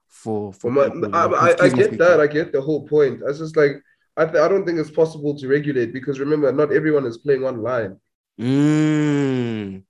[0.07, 0.83] For, for my,
[1.13, 2.21] I, I, I get that.
[2.21, 3.21] I get the whole point.
[3.27, 3.81] I just like
[4.17, 7.43] I, th- I don't think it's possible to regulate because remember, not everyone is playing
[7.43, 7.99] online.
[8.39, 9.83] Mm.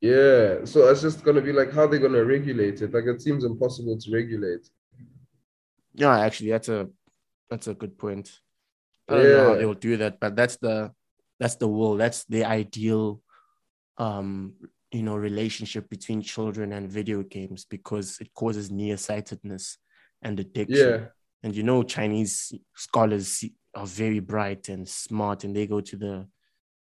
[0.00, 2.92] Yeah, so it's just gonna be like how they're gonna regulate it.
[2.92, 4.68] Like it seems impossible to regulate.
[5.94, 6.88] Yeah, actually, that's a
[7.50, 8.40] that's a good point.
[9.08, 10.92] I don't know how they will do that, but that's the
[11.40, 11.96] that's the will.
[11.96, 13.22] That's the ideal,
[13.98, 14.54] um,
[14.92, 19.78] you know, relationship between children and video games because it causes nearsightedness
[20.22, 20.96] and addiction.
[20.96, 21.08] Yeah,
[21.42, 23.44] And you know, Chinese scholars
[23.74, 26.28] are very bright and smart, and they go to the,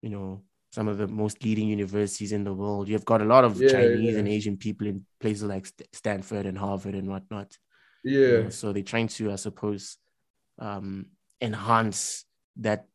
[0.02, 2.90] you know, some of the most leading universities in the world.
[2.90, 4.20] You've got a lot of Yeah, Chinese yeah.
[4.20, 7.58] and Asian people in places like St- Stanford and Harvard and whatnot.
[8.26, 9.98] you yeah, know, so they're trying to, I suppose,
[10.60, 11.08] um,
[11.42, 12.26] enhance
[12.58, 12.86] that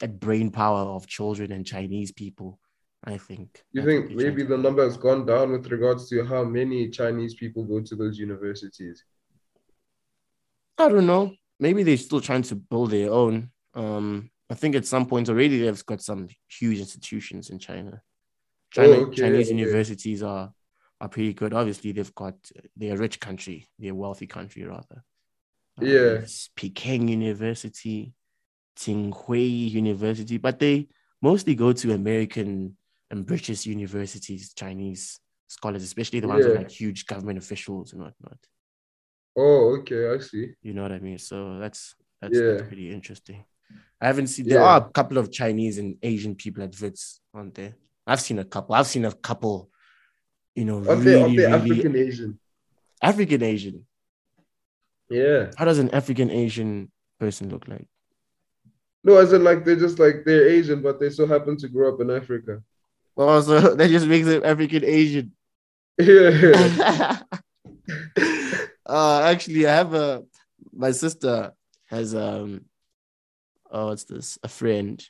[0.00, 2.58] that brain power of children and Chinese people.
[3.04, 3.62] I think.
[3.72, 7.34] You what think maybe the number has gone down with regards to how many Chinese
[7.34, 9.04] people go to those universities?
[10.76, 11.32] I don't know.
[11.60, 13.50] Maybe they're still trying to build their own.
[13.74, 18.02] Um, I think at some point already they've got some huge institutions in China.
[18.72, 19.56] China Oh, okay, Chinese okay.
[19.56, 20.52] universities are
[21.00, 21.54] are pretty good.
[21.54, 22.34] Obviously, they've got
[22.76, 25.04] they're a rich country, they're a wealthy country rather.
[25.80, 26.24] Yeah.
[26.54, 28.12] Peking University,
[28.76, 30.88] Tsinghua University, but they
[31.20, 32.76] mostly go to American
[33.10, 38.38] and British universities, Chinese scholars, especially the ones with like huge government officials and whatnot.
[39.36, 40.54] Oh, okay, I see.
[40.62, 41.18] You know what I mean?
[41.18, 43.44] So that's that's, that's pretty interesting.
[44.00, 44.48] I haven't seen.
[44.48, 44.64] There Yeah.
[44.66, 47.76] are a couple of Chinese and Asian people at Wits, aren't there?
[48.06, 48.74] I've seen a couple.
[48.74, 49.70] I've seen a couple.
[50.54, 52.38] You know, Are really, they, are they really African Asian?
[53.02, 53.85] African Asian.
[55.08, 55.50] Yeah.
[55.56, 57.86] How does an African Asian person look like?
[59.04, 61.94] No, as in like they're just like they're Asian, but they so happen to grow
[61.94, 62.62] up in Africa.
[63.14, 65.32] Well, also that just makes them African Asian.
[65.98, 67.20] Yeah.
[68.86, 70.24] uh, actually, I have a
[70.72, 71.52] my sister
[71.86, 72.64] has um,
[73.70, 74.38] oh, what's this?
[74.42, 75.02] A friend,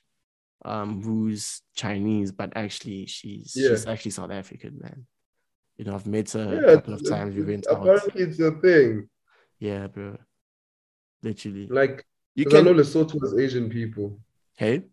[0.65, 5.07] um, who's Chinese, but actually she's she's actually South African, man.
[5.77, 7.35] You know, I've met her Yeah, a couple of times.
[7.35, 7.81] We went out.
[7.81, 9.09] apparently it's a thing.
[9.59, 10.17] Yeah, bro.
[11.23, 12.83] Literally, Like, you 'cause I know can.
[12.83, 14.21] Lesotho has Asian people.
[14.57, 14.85] Hey,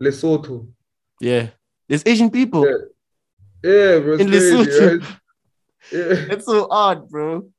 [0.00, 0.68] Lesotho.
[1.20, 1.50] yeah,
[1.88, 2.64] there's Asian people.
[2.64, 2.78] Yeah.
[3.64, 4.12] Yeah, bro.
[4.14, 5.00] It's In crazy, Lesotho.
[5.00, 5.02] right?
[5.92, 7.50] Yeah, It's so odd, bro.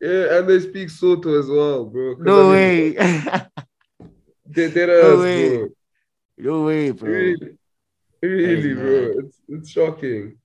[0.00, 2.16] yeah, and they speak Sotho as well, bro.
[2.18, 2.96] No I mean, way.
[4.46, 5.48] They, they No us, way.
[5.58, 5.68] bro.
[6.38, 7.10] no way, bro.
[7.10, 7.56] Really,
[8.22, 9.12] really, bro.
[9.18, 10.38] It's it's shocking.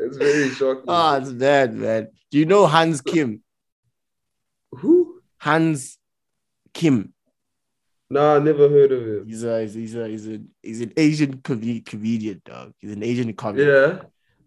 [0.00, 0.84] It's very shocking.
[0.88, 2.08] Oh, it's bad, man.
[2.30, 3.42] Do you know Hans Kim?
[4.72, 5.20] Who?
[5.38, 5.98] Hans
[6.72, 7.12] Kim.
[8.08, 9.26] Nah, I never heard of him.
[9.26, 12.72] He's a he's a he's a he's an Asian com- comedian, dog.
[12.78, 13.68] He's an Asian comedian.
[13.68, 14.02] Yeah.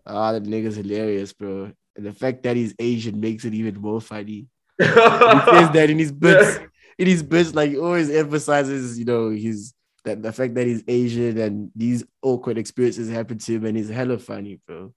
[0.05, 1.71] Ah, that nigga's hilarious, bro.
[1.95, 4.47] And the fact that he's Asian makes it even more funny.
[4.77, 6.59] He says that in his bits.
[6.97, 9.73] In his bits, like he always emphasizes, you know, his
[10.03, 13.89] that the fact that he's Asian and these awkward experiences happen to him, and he's
[13.89, 14.93] hella funny, bro.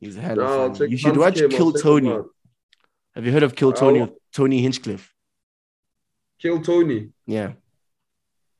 [0.00, 0.78] He's hella Nah, I'll funny.
[0.78, 2.16] check You should watch Kim, Kill Tony.
[3.14, 4.00] Have you heard of Kill Tony?
[4.00, 5.12] I'll- Tony Hinchcliffe.
[6.38, 7.10] Kill Tony.
[7.26, 7.52] Yeah.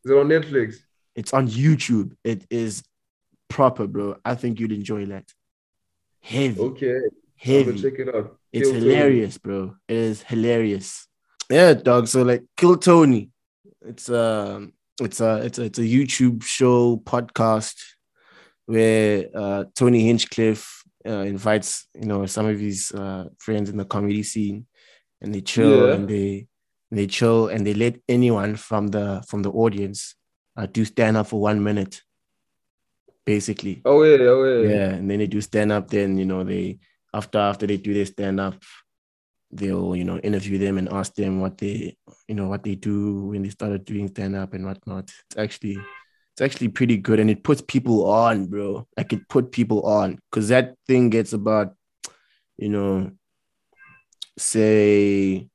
[0.05, 0.77] Is it on Netflix?
[1.15, 2.13] It's on YouTube.
[2.25, 2.83] It is
[3.49, 4.17] proper, bro.
[4.25, 5.31] I think you'd enjoy that.
[6.21, 7.03] Heavy, Okay, I'm
[7.37, 7.81] heavy.
[7.83, 8.39] check it out.
[8.53, 8.95] It's Kill Tony.
[8.95, 9.77] hilarious, bro.
[9.89, 11.07] It is hilarious.
[11.51, 12.09] Yeah, dog.
[12.09, 13.31] So like Kill Tony.
[13.83, 17.77] It's um it's a it's a it's a YouTube show podcast
[18.65, 20.76] where uh Tony Hinchcliffe
[21.07, 24.67] uh, invites you know some of his uh friends in the comedy scene
[25.21, 25.95] and they chill Yeah.
[25.95, 26.47] and they
[26.91, 30.15] they chill and they let anyone from the from the audience
[30.57, 32.03] uh, do stand up for one minute
[33.25, 34.69] basically Oh yeah, oh yeah.
[34.69, 36.79] yeah and then they do stand up then you know they
[37.13, 38.55] after after they do their stand up
[39.51, 41.97] they'll you know interview them and ask them what they
[42.29, 45.79] you know what they do when they started doing stand up and whatnot it's actually
[46.37, 50.19] it's actually pretty good and it puts people on bro like it put people on
[50.31, 51.75] because that thing gets about
[52.59, 53.11] you know
[54.39, 55.49] say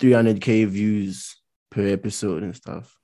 [0.00, 1.36] 300k views
[1.70, 2.94] per episode and stuff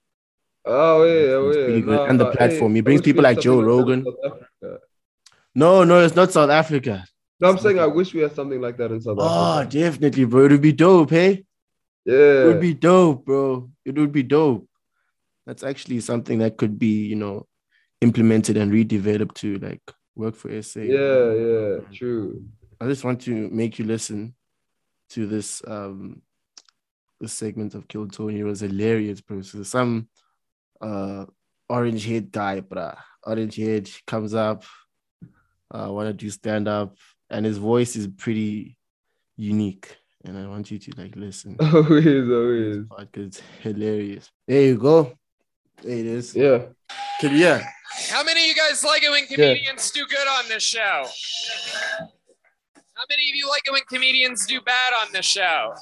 [0.66, 1.94] Oh yeah, oh It's yeah.
[1.94, 4.02] Nah, And the platform, hey, he brings people like Joe Rogan.
[5.54, 7.04] No no it's not south africa
[7.38, 9.70] No, I'm saying I wish we had something like that in South oh Africa.
[9.70, 11.44] definitely bro it would be dope hey
[12.06, 13.70] Yeah, it would be dope, bro.
[13.84, 14.68] It would be dope.
[15.46, 17.46] That's actually something that could be, you know,
[18.00, 19.82] implemented and redeveloped to like
[20.14, 20.80] work for SA.
[20.80, 22.44] Yeah, yeah, true.
[22.80, 24.34] I just want to make you listen
[25.10, 26.22] to this um
[27.20, 28.40] this segment of Kill Tony.
[28.40, 29.42] It was hilarious, bro.
[29.42, 30.08] So some
[30.80, 31.26] uh
[31.68, 32.96] orange head guy, bruh.
[33.24, 34.64] Orange head comes up,
[35.74, 36.96] uh wanna do stand up,
[37.30, 38.76] and his voice is pretty
[39.36, 39.96] unique.
[40.24, 41.56] And I want you to like listen.
[41.60, 42.86] Always, always.
[43.14, 44.30] It's hilarious.
[44.48, 45.12] There you go.
[45.82, 46.34] There it is.
[46.34, 46.62] Yeah.
[47.20, 47.62] Can yeah.
[48.10, 51.06] How many of you guys like it when comedians do good on this show?
[52.96, 55.74] How many of you like it when comedians do bad on this show?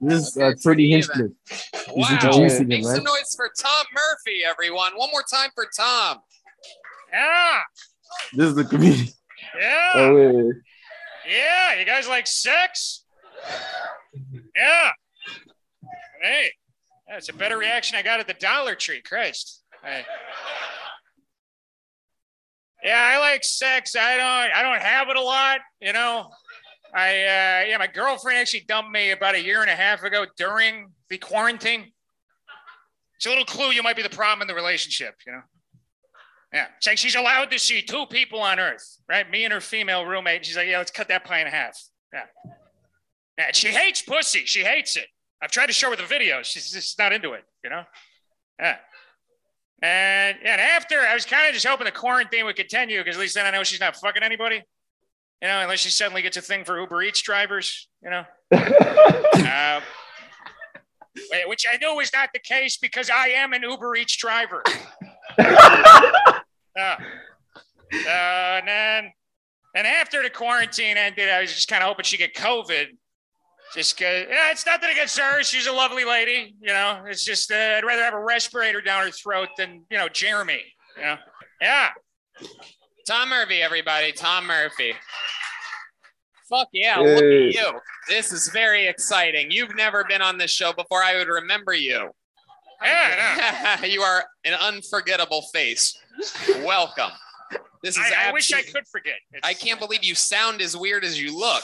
[0.00, 1.30] This is Okay, uh, Freddie pretty Hinchcliffe.
[1.48, 2.08] He's Wow.
[2.12, 3.02] introducing him, Make some right?
[3.04, 4.92] noise for Tom Murphy, everyone.
[4.96, 6.20] One more time for Tom.
[7.12, 7.58] Yeah,
[8.32, 9.08] This is the comedian.
[9.60, 10.54] yeah, Always.
[11.28, 11.74] yeah.
[11.78, 13.04] You guys like sex?
[14.56, 14.90] Yeah.
[16.22, 16.50] Hey,
[17.10, 19.02] that's a better reaction I got at the Dollar Tree.
[19.02, 19.62] Christ.
[19.82, 20.04] Hey.
[22.84, 23.96] Yeah, I like sex.
[23.96, 24.56] I don't.
[24.56, 25.60] I don't have it a lot.
[25.80, 26.30] You know.
[26.94, 30.24] I uh, yeah, my girlfriend actually dumped me about a year and a half ago
[30.36, 31.92] during the quarantine.
[33.16, 35.14] It's a little clue you might be the problem in the relationship.
[35.26, 35.42] You know.
[36.52, 39.30] Yeah, it's like she's allowed to see two people on Earth, right?
[39.30, 40.44] Me and her female roommate.
[40.44, 41.78] She's like, yeah, let's cut that pie in half.
[42.12, 42.24] Yeah.
[43.38, 44.44] Yeah, she hates pussy.
[44.46, 45.06] She hates it.
[45.42, 46.44] I've tried to show her the videos.
[46.44, 47.82] She's just not into it, you know?
[48.58, 48.76] Yeah.
[49.82, 53.20] And, and after, I was kind of just hoping the quarantine would continue because at
[53.20, 54.62] least then I know she's not fucking anybody.
[55.40, 58.24] You know, unless she suddenly gets a thing for Uber Eats drivers, you know?
[59.50, 59.80] Uh,
[61.46, 64.62] which I knew was not the case because I am an Uber Eats driver.
[67.92, 69.12] Uh, and then,
[69.74, 72.86] and after the quarantine ended, I was just kind of hoping she'd get COVID.
[73.74, 75.42] Just cause, yeah, it's nothing against her.
[75.42, 76.56] She's a lovely lady.
[76.60, 79.96] You know, it's just, uh, I'd rather have a respirator down her throat than, you
[79.98, 80.62] know, Jeremy.
[80.96, 81.16] You know,
[81.60, 81.88] yeah.
[83.06, 84.12] Tom Murphy, everybody.
[84.12, 84.94] Tom Murphy.
[86.48, 87.80] Fuck yeah, look at you.
[88.08, 89.52] This is very exciting.
[89.52, 91.00] You've never been on this show before.
[91.02, 92.10] I would remember you.
[92.82, 95.96] Yeah, you are an unforgettable face.
[96.64, 97.10] Welcome.
[97.84, 99.14] This is I, I wish I could forget.
[99.32, 101.62] It's- I can't believe you sound as weird as you look.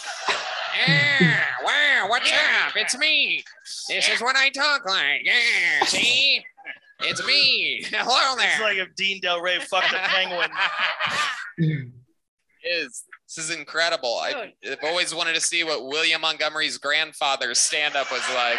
[0.76, 2.66] Yeah, wow, what's Yeah.
[2.68, 2.76] up?
[2.76, 3.44] It's me.
[3.88, 5.22] This is what I talk like.
[5.24, 6.44] Yeah, see?
[7.00, 7.82] It's me.
[7.90, 8.50] Hello there.
[8.50, 10.50] It's like if Dean Delray fucked a penguin.
[12.64, 13.04] is.
[13.28, 14.18] This is incredible.
[14.22, 14.32] I,
[14.66, 14.70] oh.
[14.72, 18.58] I've always wanted to see what William Montgomery's grandfather's stand up was like.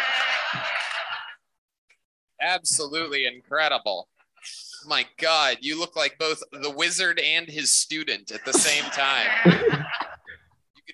[2.40, 4.08] Absolutely incredible.
[4.86, 9.26] My God, you look like both the wizard and his student at the same time.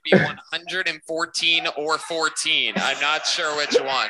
[0.07, 2.75] You could be 114 or 14.
[2.77, 4.09] I'm not sure which one.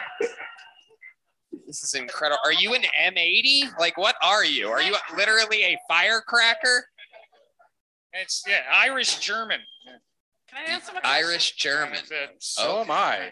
[1.66, 2.38] This is incredible.
[2.44, 3.78] Are you an M80?
[3.78, 4.68] Like, what are you?
[4.68, 6.86] Are you literally a firecracker?
[8.12, 9.60] It's, yeah, Irish German.
[10.48, 11.98] Can I answer my Irish German.
[11.98, 12.80] Uh, So Oh.
[12.82, 13.30] am I.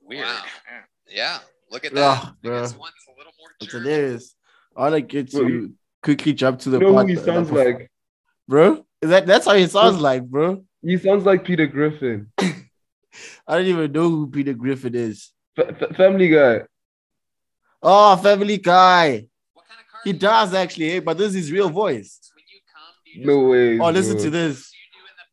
[0.00, 0.24] Weird.
[0.26, 0.44] Wow.
[1.08, 1.38] Yeah,
[1.70, 2.24] look at that.
[2.24, 2.60] I bro.
[2.60, 2.78] one's a
[3.18, 3.90] little more It's German.
[3.90, 4.34] hilarious.
[4.76, 5.72] I want to get Well, to
[6.02, 7.90] quickly jump to the You know part who he sounds like?
[8.48, 8.86] bro.
[9.02, 10.64] Is that that's how he sounds like, bro?
[10.82, 12.30] He sounds like Peter Griffin.
[13.46, 15.30] I don't even know who Peter Griffin is.
[15.58, 16.62] F- f- family Guy.
[17.82, 19.26] Oh, Family Guy.
[19.54, 21.00] What kind of car He does actually, eh?
[21.00, 22.18] but this is his real voice.
[22.34, 22.44] When
[23.24, 23.78] you come, No way.
[23.78, 24.24] Oh, listen bro.
[24.24, 24.56] to this.
[24.56, 24.72] just-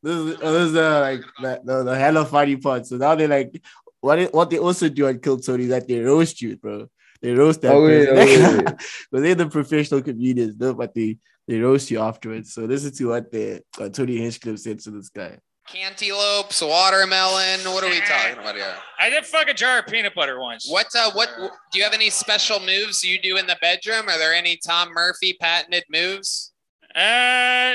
[0.03, 2.25] do you do in This is, oh, this is uh, like the, the, the hella
[2.25, 2.85] funny part.
[2.85, 3.61] So now they're like
[4.01, 6.87] what it, what they also do on Kill Tony is that they roast you, bro.
[7.21, 8.17] They roast that Oh, yeah, person.
[8.17, 8.73] oh, yeah.
[9.11, 11.17] but they're the professional comedians, no, but they
[11.47, 12.53] they roast you afterwards.
[12.53, 15.39] So listen to what the uh, Tony Hinchcliffe said to this guy.
[15.67, 17.59] Cantaloupes, watermelon.
[17.71, 18.75] What are we talking about here?
[18.99, 20.67] I did fuck a jar of peanut butter once.
[20.69, 21.29] What uh what
[21.71, 24.09] do you have any special moves you do in the bedroom?
[24.09, 26.53] Are there any Tom Murphy patented moves?
[26.95, 26.99] Uh,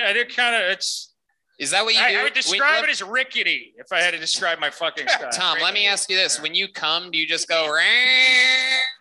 [0.08, 0.62] I did kind of.
[0.72, 1.12] It's.
[1.60, 2.06] Is that what you do?
[2.16, 5.06] I, I would describe let- it as rickety if I had to describe my fucking
[5.14, 5.30] style.
[5.30, 6.42] Tom, let me ask you this.
[6.42, 7.66] When you come, do you just go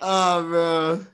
[0.00, 1.06] oh, bro.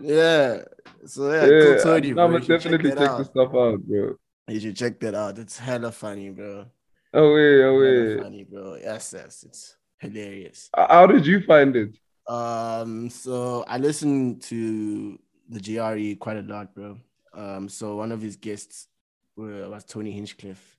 [0.00, 0.62] Yeah.
[1.06, 3.26] So yeah, Yeah, Kill Tony, I'm gonna definitely check check out.
[3.26, 4.14] stuff out, bro.
[4.48, 5.38] You should check that out.
[5.38, 6.66] It's hella funny, bro.
[7.14, 8.22] Oh wait, oh wait.
[8.22, 8.76] funny, bro.
[8.76, 9.44] Yes, yes.
[9.46, 10.70] It's hilarious.
[10.76, 11.96] How did you find it?
[12.28, 15.18] Um, so I listen to
[15.48, 16.98] the JRE quite a lot, bro.
[17.34, 18.88] Um, so one of his guests
[19.36, 20.78] were, was Tony Hinchcliffe,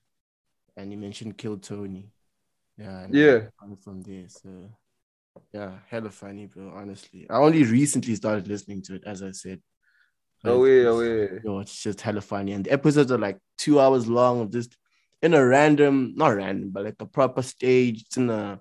[0.76, 2.12] and he mentioned Kill Tony.
[2.76, 3.40] Yeah, Yeah.
[3.62, 4.28] I got it from there.
[4.28, 4.70] So
[5.52, 6.72] yeah, hella funny, bro.
[6.74, 9.60] Honestly, I only recently started listening to it, as I said.
[10.44, 11.00] Oh wait, oh.
[11.44, 14.76] Yo, it's just hella funny, and the episodes are like two hours long of just
[15.22, 18.02] in a random, not random, but like a proper stage.
[18.02, 18.60] It's in a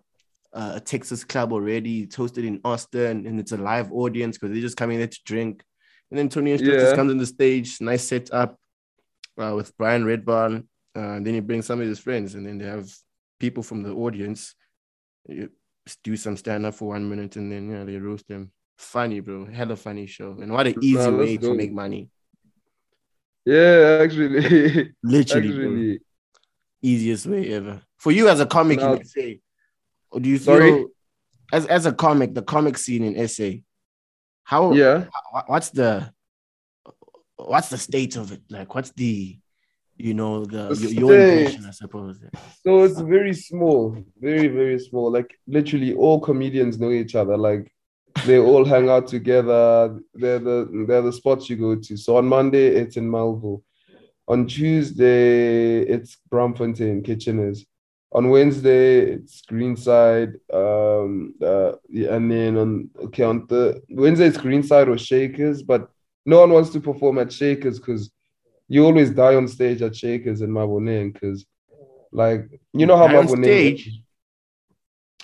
[0.53, 2.01] uh, a Texas club already.
[2.01, 5.19] It's hosted in Austin, and it's a live audience because they're just coming there to
[5.25, 5.63] drink.
[6.13, 6.93] And then Tony just Yeah.
[6.95, 8.59] comes on the stage, nice setup
[9.35, 10.67] uh, with Brian Redban.
[10.95, 12.87] Uh, and then he brings some of his friends, and then they have
[13.39, 14.53] people from the audience
[15.27, 15.47] uh,
[16.03, 18.51] do some stand up for one minute, and then yeah, they roast them.
[18.77, 19.45] Funny, bro.
[19.45, 20.37] Hella funny show.
[20.39, 22.09] And what an easy Nah, way to make money.
[23.43, 26.01] Yeah, actually, Literally, actually.
[26.83, 27.81] easiest way ever.
[27.97, 29.21] For you as a comic Now- in SA,
[30.11, 30.85] or do you feel Sorry?
[31.51, 33.49] as as a comic, the comic scene in SA,
[34.43, 35.05] how Yeah.
[35.47, 36.11] what's the
[37.37, 38.41] what's the state of it?
[38.49, 39.37] Like what's the
[39.97, 42.19] you know the, The your, your impression, I suppose.
[42.65, 45.11] So it's very small, very, very small.
[45.11, 47.37] Like literally all comedians know each other.
[47.37, 47.71] Like
[48.25, 49.99] they all hang out together.
[50.13, 51.97] They're the they're the spots you go to.
[51.97, 53.61] So on Monday it's in Malvo.
[54.27, 57.65] On Tuesday it's Braamfontein, Kitcheners.
[58.13, 60.35] On Wednesday it's Greenside.
[60.53, 65.89] Um uh yeah, and then on okay on the Wednesday it's Greenside or Shakers, but
[66.25, 68.11] no one wants to perform at Shakers because
[68.67, 71.45] you always die on stage at Shakers in Maboneng because
[72.11, 74.03] like you know how Die Maboneng stage?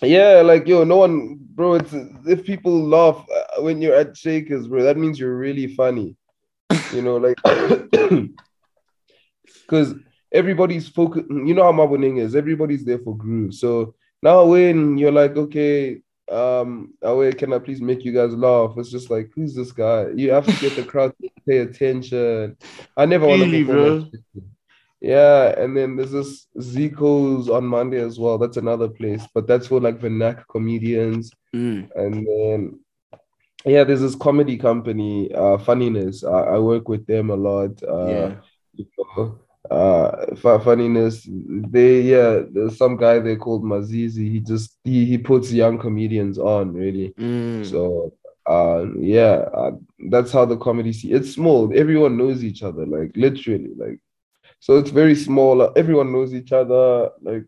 [0.01, 1.75] yeah, like yo, no one, bro.
[1.75, 1.93] It's
[2.25, 6.15] if people laugh uh, when you're at Shakers, bro, that means you're really funny.
[6.93, 7.37] You know, like
[9.61, 9.93] because
[10.31, 11.27] everybody's focused.
[11.29, 12.35] You know how Maboneng is.
[12.35, 13.53] Everybody's there for groove.
[13.53, 16.01] So now when you're like, okay,
[16.31, 18.73] um, Awe, can I please make you guys laugh?
[18.77, 20.07] It's just like, who's this guy?
[20.15, 22.57] You have to get the crowd to pay attention.
[22.95, 24.11] I never want to.
[24.35, 24.43] at
[25.01, 28.37] Yeah, and then there's this Zico's on Monday as well.
[28.37, 31.31] That's another place, but that's for like vernac comedians.
[31.55, 31.89] Mm.
[31.95, 32.79] And then,
[33.65, 36.23] yeah, there's this comedy company, uh, Funniness.
[36.23, 37.81] I, I work with them a lot.
[37.81, 38.35] Uh, yeah.
[38.73, 39.39] you know,
[39.69, 41.27] uh, Funniness.
[41.27, 44.31] They, yeah, there's some guy they called Mazizi.
[44.31, 47.13] He just he he puts young comedians on really.
[47.19, 47.65] Mm.
[47.65, 48.13] So,
[48.47, 49.71] uh, yeah, uh,
[50.09, 51.15] that's how the comedy scene.
[51.15, 51.71] It's small.
[51.75, 53.99] Everyone knows each other, like literally, like.
[54.61, 55.61] So it's very small.
[55.61, 57.09] uh, Everyone knows each other.
[57.21, 57.45] Like,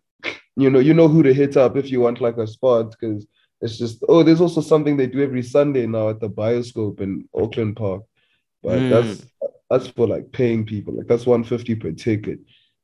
[0.55, 3.25] you know, you know who to hit up if you want like a spot because
[3.61, 4.03] it's just.
[4.07, 8.03] Oh, there's also something they do every Sunday now at the Bioscope in Auckland Park,
[8.63, 8.89] but Mm.
[8.89, 9.25] that's
[9.71, 10.93] that's for like paying people.
[10.93, 12.39] Like that's 150 per ticket.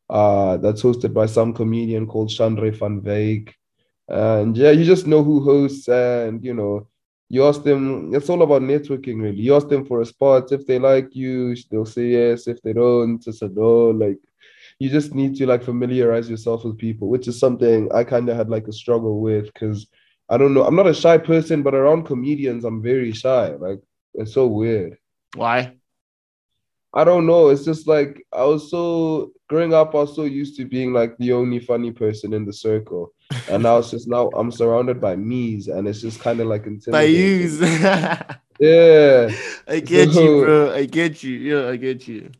[0.10, 3.54] Uh, that's hosted by some comedian called Chandre van Wyk.
[4.08, 6.88] And yeah, you just know who hosts, and you know,
[7.28, 9.42] you ask them, it's all about networking, really.
[9.42, 10.54] You ask them for a spot.
[10.54, 12.48] If they like you, they'll say yes.
[12.48, 13.90] If they don't, it's a no.
[13.90, 14.20] Like,
[14.80, 18.38] you just need to like familiarize yourself with people, which is something I kind of
[18.38, 19.88] had like a struggle with because
[20.30, 20.64] I don't know.
[20.64, 23.50] I'm not a shy person, but around comedians, I'm very shy.
[23.50, 23.82] Like,
[24.14, 24.98] it's so weird.
[25.36, 25.77] Why?
[26.98, 27.50] I don't know.
[27.50, 31.16] It's just like I was so growing up, I was so used to being like
[31.20, 33.14] the only funny person in the circle.
[33.52, 36.66] And now it's just now I'm surrounded by me's and it's just kind of like
[36.88, 37.62] By use.
[38.60, 39.30] Yeah.
[39.68, 40.74] I get you, bro.
[40.74, 41.36] I get you.
[41.36, 42.32] Yeah, I get you.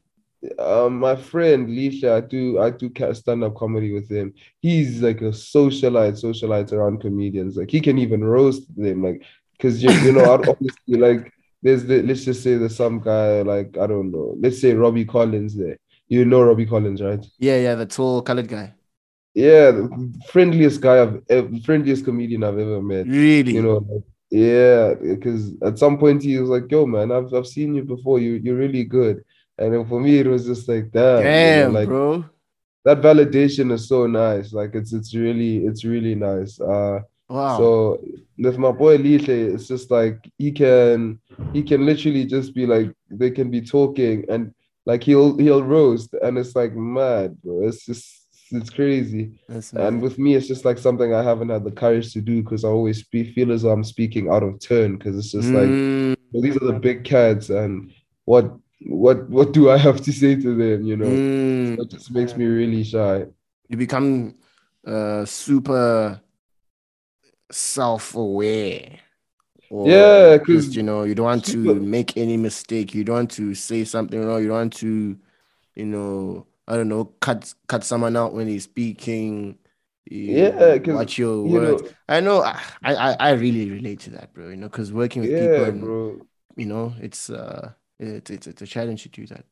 [0.58, 4.34] Um, my friend Lisha, I do I do stand-up comedy with him.
[4.60, 7.58] He's like a socialite, socialite around comedians.
[7.58, 9.22] Like he can even roast them, like
[9.52, 11.32] because you you know, I'd obviously like
[11.68, 15.06] there's the let's just say there's some guy like I don't know, let's say Robbie
[15.06, 15.78] Collins there.
[16.08, 17.24] You know Robbie Collins, right?
[17.40, 18.74] Yeah, yeah, the tall colored guy.
[19.34, 23.06] Yeah, the friendliest guy I've ever, friendliest comedian I've ever met.
[23.06, 23.54] Really?
[23.54, 27.48] You know, like, yeah, because at some point he was like, "Yo, man, I've I've
[27.48, 28.20] seen you before.
[28.20, 29.24] You you're really good."
[29.58, 32.26] And then for me, it was just like damn, you know, like bro.
[32.86, 34.54] that validation is so nice.
[34.54, 36.62] Like it's it's really it's really nice.
[36.62, 37.58] Uh, Wow.
[37.58, 38.04] so
[38.38, 41.20] with my boy Lite, it's just like he can
[41.54, 44.54] he can literally just be like they can be talking and
[44.86, 47.68] like he'll he'll roast and it's like mad, bro.
[47.68, 48.06] It's just
[48.52, 49.40] it's crazy.
[49.76, 52.64] And with me, it's just like something I haven't had the courage to do because
[52.64, 55.70] I always spe- feel as though I'm speaking out of turn because it's just like
[55.70, 57.92] Mm, well, these are the big cats and
[58.26, 58.52] what
[58.88, 60.86] what what do I have to say to them?
[60.86, 61.80] You know, mm.
[61.80, 63.26] it just makes me really shy.
[63.70, 64.36] you become
[64.86, 66.22] uh super
[67.52, 69.00] self-aware
[69.70, 72.94] or Yeah, because you know you don't want to make any mistake.
[72.96, 74.42] You don't want to say something wrong.
[74.42, 75.18] You don't want to
[75.76, 79.58] you know i don't know cut cut someone out when he's speaking
[80.10, 81.82] you Yeah, watch your You words.
[81.84, 85.22] Know, i know I, I i really relate to that bro you know because working
[85.22, 86.22] with people and, bro.
[86.58, 89.46] you know it's uh it's, it's it's a challenge to do that.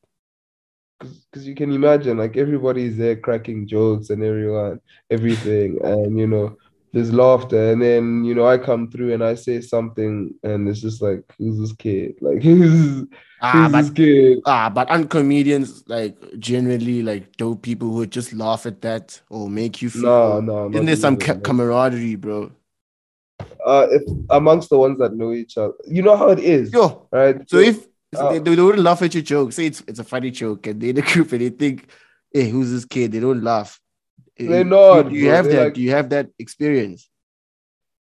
[0.99, 5.77] Because you can imagine like everybody's there cracking jokes and everyone everything.
[5.84, 6.55] And you know
[6.95, 10.80] there's laughter and then you know I come through and I say something and it's
[10.80, 13.03] just like who's this kid like who's,
[13.41, 18.05] ah who's but this kid Ah, but aren't comedians like generally like dope people who
[18.07, 20.41] just laugh at that or make you no feel?
[20.41, 22.51] no Isn't not there some ca- camaraderie, bro?
[23.65, 27.07] uh if amongst the ones that know each other you know how it is Yo,
[27.11, 30.03] right so if uh, they, they wouldn't laugh at your joke, say it's it's a
[30.03, 31.89] funny joke, and they in the group and they think,
[32.31, 33.77] "Hey, who's this kid?" They don't laugh.
[34.38, 35.34] They're Eh, not, Do you bro.
[35.36, 35.64] have They're that?
[35.66, 37.10] like- Do you have that experience?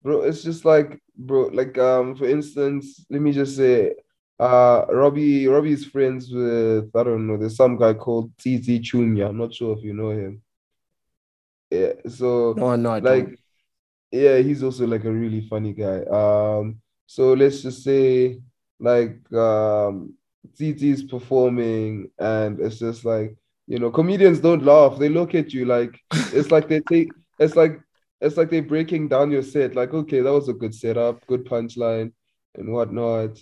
[0.03, 3.93] bro it's just like bro like um for instance let me just say
[4.39, 9.37] uh robbie robbie's friends with i don't know there's some guy called tz chunya i'm
[9.39, 10.39] not sure if you know him
[11.71, 13.39] yeah so No, no, I like don't.
[14.11, 18.39] yeah he's also like a really funny guy um so let's just say
[18.79, 20.13] like um
[20.57, 23.35] TT's performing and it's just like
[23.67, 24.97] you know comedians don't laugh.
[24.97, 27.79] They look at you like it's like they take it's like
[28.19, 29.75] it's like they're breaking down your set.
[29.75, 32.11] Like okay that was a good setup good punchline
[32.55, 33.37] and whatnot.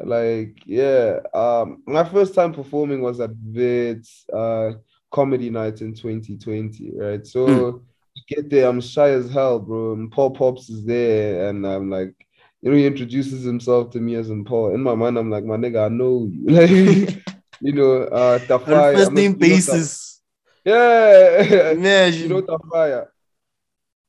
[0.00, 4.72] Like yeah um my first time performing was at Vid's uh
[5.10, 7.26] comedy night in 2020 right?
[7.26, 7.82] So
[8.28, 9.92] get there i'm shy as hell bro.
[9.92, 12.14] And Paul Pops is there and I'm like
[12.62, 15.44] you know he introduces himself to me as in Paul in my mind I'm like
[15.44, 16.46] my nigga I know you.
[17.26, 17.35] Like
[17.66, 20.22] you know uh On Tafai, a first name you know, basis.
[20.64, 22.22] yeah Imagine.
[22.22, 23.00] you know Tafaya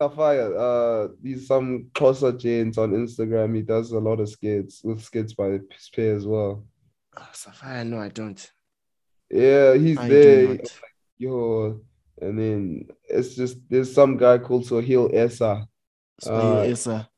[0.02, 5.02] Tafaya uh he's some closer James on Instagram he does a lot of skits with
[5.02, 6.64] skits by Spear as well
[7.20, 8.42] Oh, Sapphire, no, I don't.
[9.32, 10.70] yeah he's I there not.
[11.18, 11.82] yo
[12.22, 15.66] and then it's just there's some guy called Sohil Essa
[16.20, 17.10] So Uh, you, it's a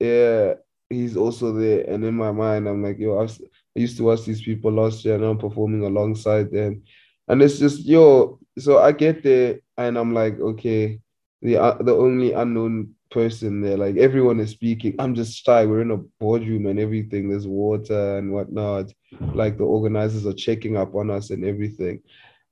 [0.00, 0.54] Yeah,
[0.88, 1.82] he's also there.
[1.90, 3.34] And in my mind, I'm like, yo, I've,
[3.78, 6.82] I used to watch these people last year and I'm performing alongside them.
[7.28, 10.98] And it's just, yo, so I get there and I'm like, okay,
[11.42, 14.96] the uh, the only unknown person there, like everyone is speaking.
[14.98, 15.64] I'm just shy.
[15.64, 17.28] We're in a boardroom and everything.
[17.28, 18.92] There's water and whatnot.
[19.20, 22.02] Like the organizers are checking up on us and everything.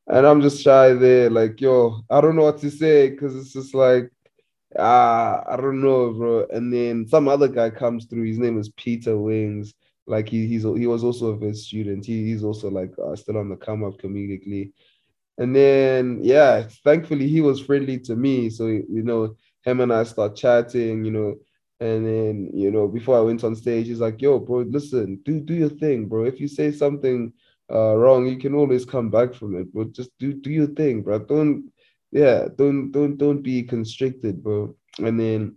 [0.06, 3.52] And I'm just shy there, like, yo, I don't know what to say because it's
[3.52, 4.12] just like,
[4.78, 6.46] ah, I don't know, bro.
[6.52, 8.26] And then some other guy comes through.
[8.26, 9.74] His name is Peter Wings.
[10.06, 12.06] Like he he's he was also a Wits student.
[12.06, 14.72] He, he's also like uh, still on the come up comedically.
[15.38, 18.50] And then yeah, thankfully he was friendly to me.
[18.50, 21.34] So you know, him and I start chatting, you know.
[21.80, 25.40] And then you know, before I went on stage, he's like, "Yo, bro, listen, do
[25.40, 26.24] do your thing, bro.
[26.24, 27.32] If you say something
[27.70, 31.02] uh wrong, you can always come back from it, but just do do your thing,
[31.02, 31.18] bro.
[31.18, 31.70] Don't
[32.12, 35.56] yeah, don't don't don't be constricted, bro." And then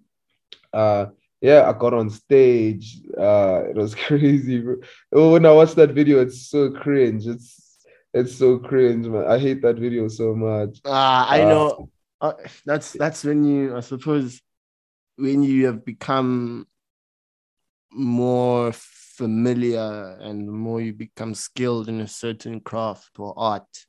[0.73, 1.07] uh
[1.41, 2.99] yeah, I got on stage.
[3.17, 4.63] Uh it was crazy.
[5.13, 7.27] Oh, when I watched that video, it's so cringe.
[7.27, 7.77] It's
[8.13, 9.25] it's so cringe, man.
[9.27, 10.79] I hate that video so much.
[10.85, 11.89] Ah, I Uh, know.
[12.21, 12.33] Uh,
[12.65, 14.41] that's that's when you, I suppose,
[15.15, 16.67] when you have become
[17.91, 23.85] more familiar and the more you become skilled in a certain craft or art.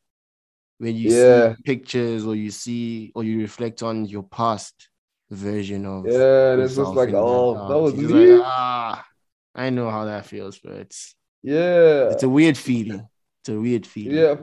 [0.79, 1.55] When you Yeah.
[1.55, 4.90] see pictures or you see or you reflect on your past
[5.31, 9.07] version of Yeah, it's just like, in that oh, that was like, ah,
[9.55, 12.11] I know how that feels, but it's Yeah.
[12.11, 13.07] it's a weird feeling.
[13.41, 14.17] It's a weird feeling.
[14.19, 14.35] Yeah.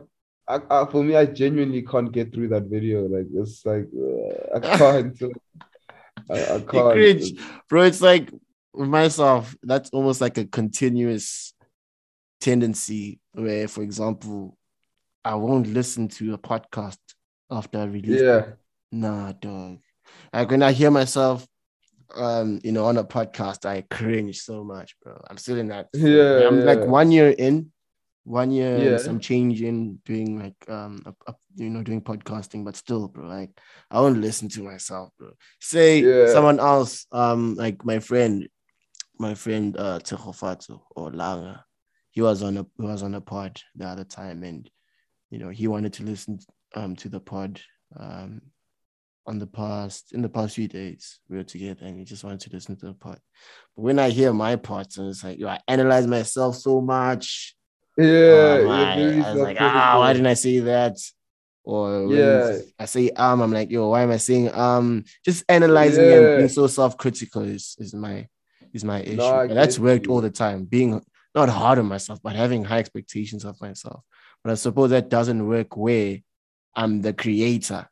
[0.48, 3.06] I, I, for me, I genuinely can't get through that video.
[3.06, 5.22] Like it's like uh, I can't.
[6.30, 6.92] I, I can't.
[6.94, 7.34] cringe.
[7.70, 7.84] bro.
[7.84, 8.32] It's like
[8.74, 11.54] with myself, that's almost like a continuous
[12.40, 14.58] tendency where, for example,
[15.26, 16.98] I won't listen to a podcast
[17.52, 18.22] after I release.
[18.22, 18.26] it.
[18.26, 18.46] Yeah.
[18.92, 19.80] Nah, dog.
[20.34, 21.48] Like when I hear myself,
[22.16, 25.20] um, you know, on a podcast, I cringe so much, bro.
[25.30, 25.88] I'm still in that.
[25.94, 27.72] Yeah, I'm like one year in,
[28.24, 28.98] one year Yeah.
[28.98, 33.28] some change in doing like um up, up, you know doing podcasting, but still, bro,
[33.28, 33.52] like
[33.92, 35.32] I won't listen to myself, bro.
[35.60, 36.28] Say Yeah.
[36.28, 38.48] someone else, um, like my friend,
[39.20, 41.62] my friend uh Tehofato or Langa,
[42.12, 44.70] he was on a he was on a pod the other time, and
[45.30, 46.40] you know he wanted to listen
[46.76, 47.62] um to the pod
[48.00, 48.42] um
[49.28, 52.40] on the past in the past few days we were together and he just wanted
[52.40, 53.20] to listen to the part.
[53.76, 57.56] But when I hear my parts and it's like, yo, I analyze myself so much.
[57.98, 60.98] Yeah, Um, you're I, I was like, ah, why didn't I say that?
[61.64, 62.60] Or Yeah.
[62.80, 65.04] I say um, I'm like, yo, why am I saying um?
[65.26, 66.16] Just analyzing Yeah.
[66.20, 68.28] and being so self-critical is is my
[68.74, 69.22] is my issue.
[69.22, 70.14] I and that's worked you.
[70.14, 70.64] all the time.
[70.64, 71.02] Being
[71.36, 74.02] not hard on myself, but having high expectations of myself.
[74.44, 76.20] But I suppose that doesn't work where
[76.76, 77.90] I'm the creator.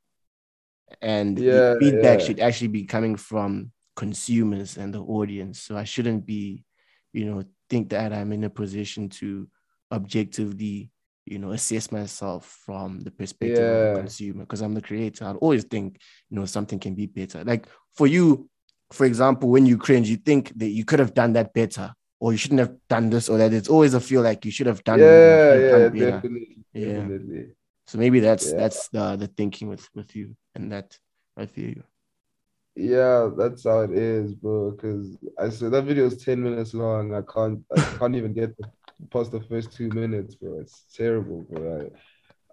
[1.06, 2.26] And the Yeah, feedback yeah.
[2.26, 5.62] should actually be coming from consumers and the audience.
[5.62, 6.66] So I shouldn't be,
[7.14, 9.48] you know, think that I'm in a position to
[9.92, 10.90] objectively,
[11.26, 13.90] you know, assess myself from the perspective of Yeah.
[13.94, 15.26] the consumer because I'm the creator.
[15.26, 16.00] I'd always think,
[16.30, 17.44] you know, something can be better.
[17.44, 18.50] Like for you,
[18.92, 22.32] for example, when you cringe, you think that you could have done that better, or
[22.32, 23.54] you shouldn't have done this, or that.
[23.54, 25.00] It's always a feel like you should have done.
[25.02, 26.86] yeah, yeah, done definitely, Yeah.
[26.86, 27.46] definitely.
[27.88, 28.60] So maybe that's Yeah.
[28.62, 30.98] that's the the thinking with with you, and that
[31.38, 31.84] I feel you.
[32.76, 34.72] Yeah, that's how it is, bro.
[34.72, 37.14] Because I said that video is 10 minutes long.
[37.14, 38.54] I can't I can't even get
[39.12, 40.60] past the first two minutes, bro.
[40.60, 41.90] It's terrible, bro.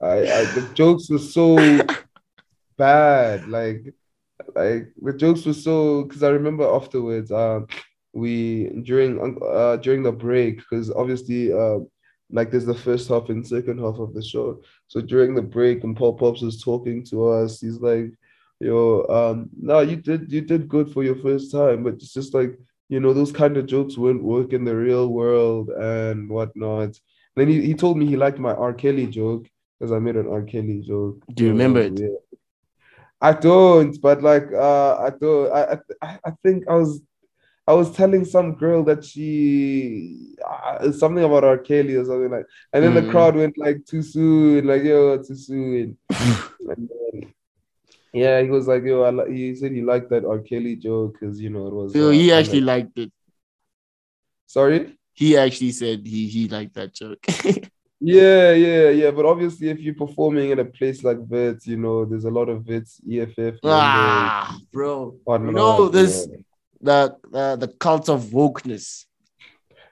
[0.01, 1.57] I, I, I the jokes were so
[2.77, 3.49] bad.
[3.49, 3.95] Like
[4.55, 7.67] like the jokes were so because I remember afterwards, um,
[8.13, 11.79] we during uh during the break, because obviously uh
[12.31, 14.63] like there's the first half and second half of the show.
[14.89, 18.13] So during the break, and Paul Pops was talking to us, he's like
[18.63, 22.33] yo, um, no, you did you did good for your first time, but it's just
[22.33, 22.59] like
[22.89, 26.99] you know those kind of jokes won't work in the real world and whatnot.
[27.35, 28.73] Then he, he told me he liked my R.
[28.73, 30.43] Kelly joke because I made an R.
[30.43, 31.23] Kelly joke.
[31.35, 31.99] Do you remember it?
[31.99, 32.39] Yeah.
[33.21, 35.53] I don't, but like uh, I don't.
[35.53, 37.01] I, I I think I was
[37.67, 41.59] I was telling some girl that she uh, something about R.
[41.59, 43.11] Kelly or something like, and then the Mm.
[43.11, 45.97] crowd went like too soon, like yo, too soon.
[46.11, 47.33] and then,
[48.13, 50.41] yeah, he was like, yo, I he said he liked that R.
[50.41, 51.93] Kelly joke because you know it was.
[51.93, 53.13] So uh, he actually liked it.
[54.47, 54.99] sorry.
[55.15, 57.25] He actually said he he liked that joke.
[58.05, 59.11] Yeah, yeah, yeah.
[59.13, 62.49] But obviously, if you're performing in a place like Wits, you know, there's a lot
[62.49, 63.61] of Wits EFF.
[63.63, 65.15] ah, bro.
[65.29, 66.39] You know this yeah.
[66.83, 69.05] The the the cult of wokeness.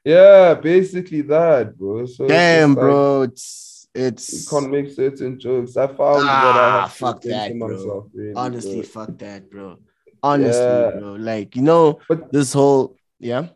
[0.04, 2.06] Yeah, basically that, bro.
[2.06, 3.22] So it's Damn, just like, bro.
[3.22, 5.76] It's You it's can't make certain jokes.
[5.76, 7.68] I found I Ah, have to fuck that, bro.
[7.68, 8.82] myself, really, honestly bro.
[8.96, 9.78] fuck that, bro.
[10.22, 10.90] Honestly, Yeah.
[10.98, 11.12] bro.
[11.14, 13.48] Like you know But- this whole yeah.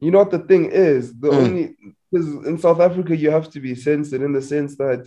[0.00, 1.12] You know what the thing is?
[1.22, 1.38] The Mm.
[1.38, 1.76] only
[2.10, 5.00] because in South Africa you have to be censored in the sense that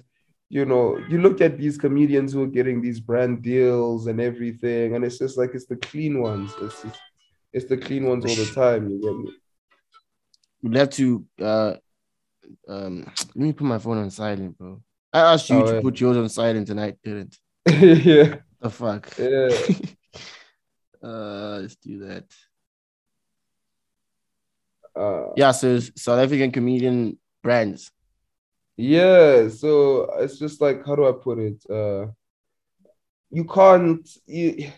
[0.49, 4.95] you know you look at these comedians who are getting these brand deals and everything,
[4.95, 6.52] and it's just like it's the clean ones.
[6.61, 6.99] It's just,
[7.53, 8.90] it's the clean ones all the time.
[8.90, 9.32] You get me?
[10.61, 11.76] We'd have to uh
[12.68, 13.06] um
[13.36, 14.82] let me put my phone on silent, bro.
[15.14, 15.82] I asked you Oh, to yeah.
[15.82, 17.40] put yours on silent and I didn't.
[18.06, 19.10] yeah, The fuck.
[19.18, 19.57] yeah.
[21.03, 22.26] uh let's do that.
[24.95, 27.91] Uh, Yeah, so South African comedian brands.
[28.78, 31.64] Yeah, so it's just like how do I put it?
[31.69, 32.07] Uh
[33.30, 34.72] you can't you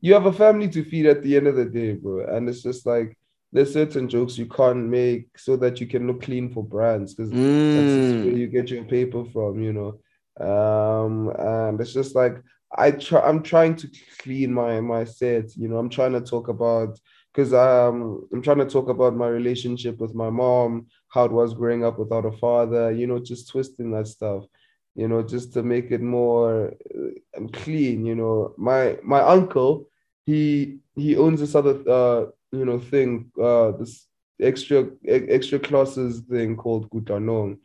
[0.00, 2.24] you have a family to feed at the end of the day, bro.
[2.34, 3.16] And it's just like
[3.52, 7.34] there's certain jokes you can't make so that you can look clean for brands because
[7.72, 8.36] that's where Mm.
[8.36, 10.00] you get your paper from, you know.
[10.44, 12.36] Um, and it's just like
[12.76, 13.88] I try I'm trying to
[14.20, 16.98] clean my my set, you know, I'm trying to talk about
[17.32, 21.54] because um I'm trying to talk about my relationship with my mom, how it was
[21.54, 24.44] growing up without a father, you know, just twisting that stuff,
[24.94, 28.54] you know, just to make it more uh, clean, you know.
[28.58, 29.88] My my uncle,
[30.26, 34.06] he he owns this other uh you know thing, uh this
[34.40, 37.58] extra extra classes thing called Gutanong.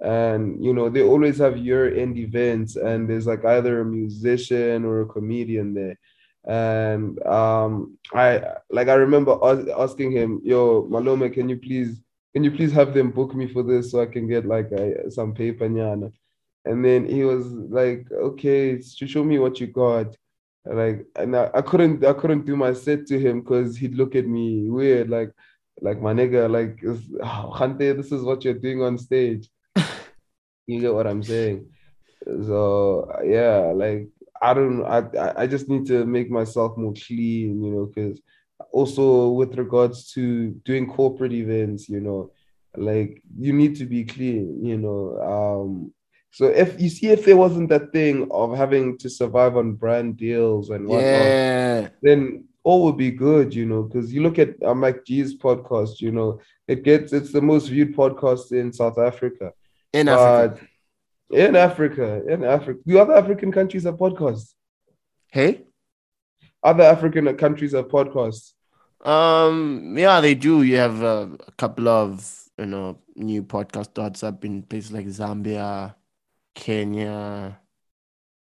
[0.00, 5.02] And you know, they always have year-end events, and there's like either a musician or
[5.02, 5.98] a comedian there.
[6.44, 12.00] And um, I like I remember as- asking him, "Yo, Malome, can you please
[12.34, 15.08] can you please have them book me for this so I can get like a,
[15.10, 16.12] some paper nyana?"
[16.64, 20.16] And then he was like, "Okay, sh- show me what you got."
[20.64, 23.94] And, Like, and I, I couldn't I couldn't do my set to him because he'd
[23.96, 25.32] look at me weird, like
[25.80, 29.48] like my nigga, like oh, Khante, this is what you're doing on stage.
[30.66, 31.66] You get what I'm saying?
[32.46, 34.08] So yeah, like
[34.40, 38.20] I don't I I- I just need to make myself more clean, you know, because
[38.72, 42.30] also with regards to doing corporate events, you know,
[42.76, 45.02] Like you need to be clean, you know.
[45.34, 45.92] Um,
[46.32, 50.16] so if you see if there wasn't that thing of having to survive on brand
[50.16, 51.88] deals and whatnot, Yeah.
[52.02, 53.82] then all would be good, you know.
[53.84, 57.94] Because you look at uh, MacG's podcast, you know, it gets it's the most viewed
[57.94, 59.52] podcast in South Africa.
[59.92, 60.18] In But
[60.54, 60.66] Africa.
[61.30, 64.54] in Africa, in Africa, do other African countries have podcasts?
[65.28, 65.64] Hey?
[66.62, 68.52] Other African countries have podcasts.
[69.04, 70.62] Um, yeah, they do.
[70.62, 75.06] You have uh, a couple of you know new podcast starts up in places like
[75.06, 75.94] Zambia,
[76.54, 77.58] Kenya,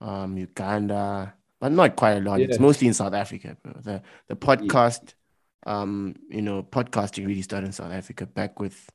[0.01, 2.41] um, Uganda, but not quite a lot.
[2.41, 3.73] It's mostly in South Africa, bro.
[3.81, 5.15] The the podcast,
[5.67, 8.91] um, you know, podcasting really started in South Africa back with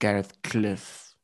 [0.00, 1.14] Gareth Cliff.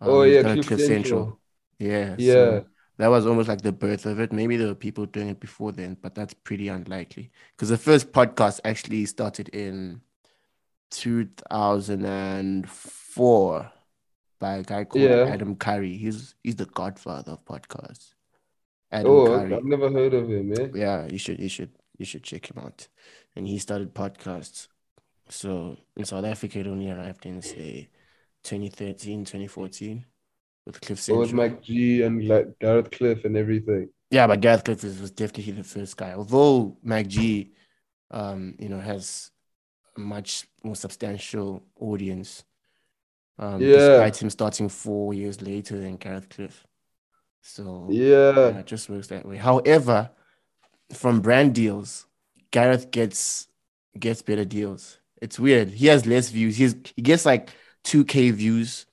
[0.00, 1.40] Um, Oh, yeah, started Cliff Central.
[1.78, 2.34] Yeah, Yeah.
[2.34, 2.66] so
[2.98, 4.32] that was almost like the birth of it.
[4.32, 7.30] Maybe there were people doing it before then, but that's pretty unlikely.
[7.54, 10.00] Because the first podcast actually started in
[10.90, 13.72] 2004
[14.38, 15.24] by a guy called Yeah.
[15.26, 15.96] Adam Curry.
[15.96, 18.14] He's he's the godfather of podcasts.
[18.92, 19.54] Adam Oh, Curry.
[19.54, 20.68] I've never heard of him, eh?
[20.74, 22.88] Yeah, you should you should you should check him out.
[23.34, 24.68] And he started podcasts.
[25.28, 27.88] So in South Africa, it only arrived in say
[28.44, 30.04] 2013, 2014
[30.66, 31.50] with Cliff So with Central.
[31.50, 33.88] MacG and like Gareth Cliff and everything.
[34.10, 36.12] Yeah, but Gareth Cliff was was definitely the first guy.
[36.14, 37.52] Although Mac G,
[38.12, 39.30] um, you know, has
[39.96, 42.44] a much more substantial audience.
[43.38, 43.76] Um, Yeah.
[43.76, 46.66] despite him starting four years later than Gareth Cliff.
[47.42, 48.32] So Yeah.
[48.50, 49.36] yeah, it just works that way.
[49.36, 50.10] However,
[50.92, 52.06] from brand deals,
[52.50, 53.48] Gareth gets
[53.98, 54.98] gets better deals.
[55.22, 55.68] It's weird.
[55.70, 56.56] He has less views.
[56.56, 57.50] He's he gets like
[57.84, 58.86] 2k views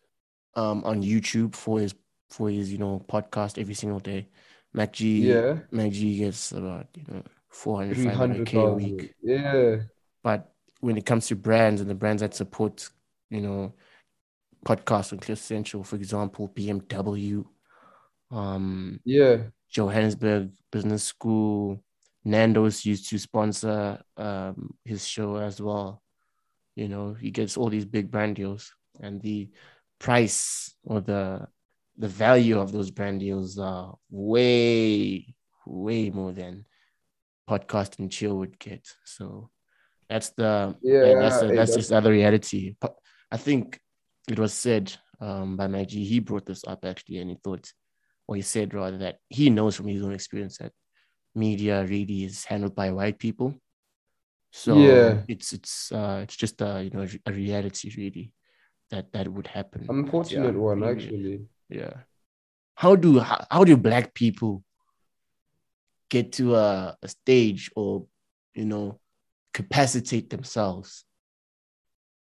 [0.55, 1.95] um on YouTube for his
[2.29, 4.27] for his, you know, podcast every single day.
[4.73, 5.59] Mac G Yeah.
[5.71, 9.13] Mac G gets about, you know, 400, 500k a week.
[9.21, 9.81] Yeah.
[10.23, 12.89] But when it comes to brands and the brands that support,
[13.29, 13.73] you know,
[14.63, 17.45] podcasts on Cliff Central, for example, BMW,
[18.31, 19.43] um, Yeah.
[19.69, 21.83] Johannesburg Business School,
[22.25, 26.01] Nando's used to sponsor um, his show as well.
[26.75, 29.49] You know, he gets all these big brand deals, and the
[29.99, 31.47] price or the
[31.97, 35.35] the value of those brand deals are way,
[35.67, 36.65] way more than
[37.47, 38.87] podcast and chill would get.
[39.05, 39.49] So
[40.09, 42.75] that's the Yeah, that's the, that's that's- just other reality.
[42.79, 42.95] But
[43.31, 43.79] I think
[44.29, 46.03] it was said um, by G.
[46.05, 47.71] He brought this up actually, and he thought,
[48.27, 50.71] or he said rather that he knows from his own experience that
[51.35, 53.55] media really is handled by white people.
[54.51, 55.21] So Yeah.
[55.27, 58.31] it's it's uh, it's just a you know a reality really
[58.91, 59.87] that that would happen.
[59.89, 60.97] Unfortunate Yeah, one, period.
[60.97, 61.45] actually.
[61.69, 61.93] Yeah.
[62.75, 64.63] How do how, how do black people
[66.09, 68.05] get to a, a stage or
[68.53, 68.99] you know
[69.53, 71.05] capacitate themselves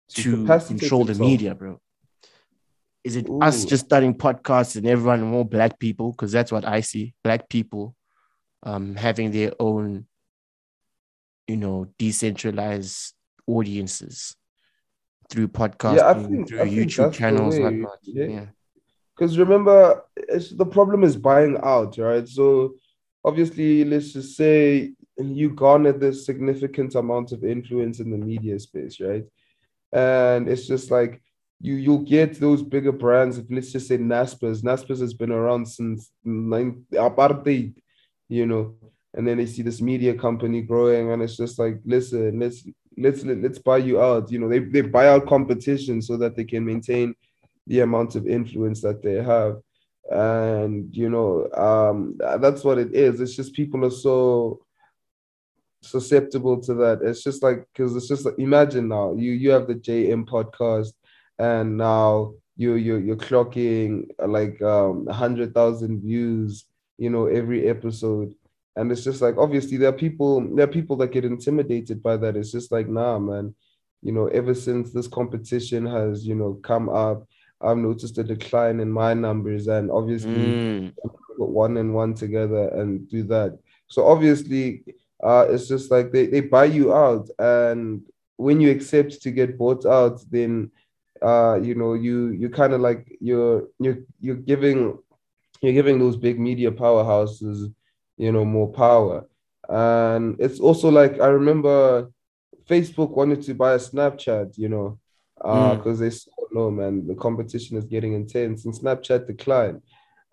[0.10, 1.80] To to capacitate control the media, bro?
[3.04, 6.12] Is it us just starting podcasts and everyone more black people?
[6.12, 7.14] Because that's what I see.
[7.24, 7.96] Black people
[8.64, 10.06] um having their own,
[11.48, 13.14] you know, decentralized
[13.48, 14.36] audiences
[15.30, 18.00] through podcasting, think- through I YouTube channels, whatnot.
[18.04, 18.26] yeah.
[18.26, 18.46] yeah.
[19.16, 22.28] Because remember, it's, the problem is buying out, right?
[22.28, 22.76] So
[23.24, 29.00] obviously, let's just say you garnered this significant amount of influence in the media space,
[29.02, 29.26] right?
[29.92, 31.22] And it's just like
[31.62, 33.38] you you'll get those bigger brands.
[33.38, 34.62] If Let's just say Naspers.
[34.64, 37.76] Naspers has been around since nine apartheid,
[38.28, 38.76] you know.
[39.14, 42.64] And then they see this media company growing, and it's just like, listen, let's
[42.98, 44.32] let's let's buy you out.
[44.32, 47.16] You know, they they buy out competition so that they can maintain
[47.68, 49.58] the amount of influence that they have
[50.12, 54.60] and you know um that's what it is it's just people are so
[55.82, 59.68] susceptible to that it's just like because it's just like imagine now you you have
[59.68, 60.94] the jm podcast
[61.40, 66.66] and now you you you're clocking uh, like um 100000 views
[66.98, 68.34] you know every episode.
[68.76, 72.18] And it's just like obviously there are people there are people that get intimidated by
[72.18, 72.38] that.
[72.38, 73.56] It's just like nah man.
[74.02, 77.28] You know ever since this competition has you know come up
[77.62, 80.94] I've noticed a decline in my numbers, and obviously Mm.
[81.38, 83.58] put one and one together and do that.
[83.88, 84.84] So obviously,
[85.24, 88.02] uh, it's just like they, they buy you out, and
[88.38, 90.72] when you accept to get bought out, then
[91.22, 94.98] uh, you know you you kind of like you're you're you're giving
[95.62, 97.74] you're giving those big media powerhouses
[98.18, 99.26] you know more power,
[99.68, 102.10] and it's also like I remember
[102.70, 105.00] Facebook wanted to buy a Snapchat, you know,
[105.44, 105.78] Mm.
[105.78, 109.82] because they saw no man, the competition is getting intense, and Snapchat declined,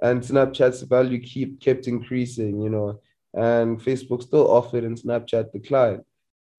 [0.03, 3.01] and Snapchat's value keep kept increasing, you know,
[3.33, 6.03] and Facebook still offered, and Snapchat declined,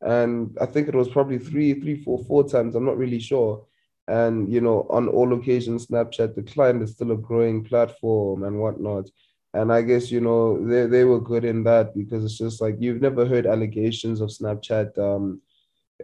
[0.01, 2.75] and I think it was probably three, three, four, four times.
[2.75, 3.65] I'm not really sure,
[4.07, 9.09] and you know, on all occasions, Snapchat declined is still a growing platform and whatnot.
[9.53, 12.75] And I guess you know they, they were good in that because it's just like
[12.79, 15.41] you've never heard allegations of Snapchat um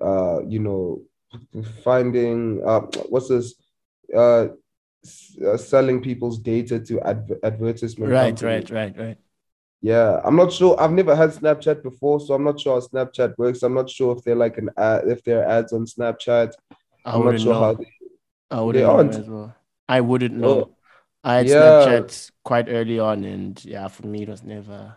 [0.01, 1.01] uh you know
[1.83, 3.55] finding uh what's this
[4.15, 4.47] uh,
[5.03, 8.71] s- uh selling people's data to adver- advertisement Right, companies.
[8.71, 9.17] right, right, right.
[9.81, 10.79] Yeah, I'm not sure.
[10.79, 13.63] I've never had Snapchat before, so I'm not sure how Snapchat works.
[13.63, 16.53] I'm not sure if they're like an ad, if there are ads on Snapchat.
[17.05, 17.59] I I'm not wouldn't sure know.
[17.59, 17.85] how they.
[18.51, 19.15] I wouldn't know aren't.
[19.15, 19.55] as well.
[19.89, 20.69] I wouldn't know.
[21.23, 21.55] I had yeah.
[21.55, 24.95] Snapchat quite early on, and yeah, for me it was never.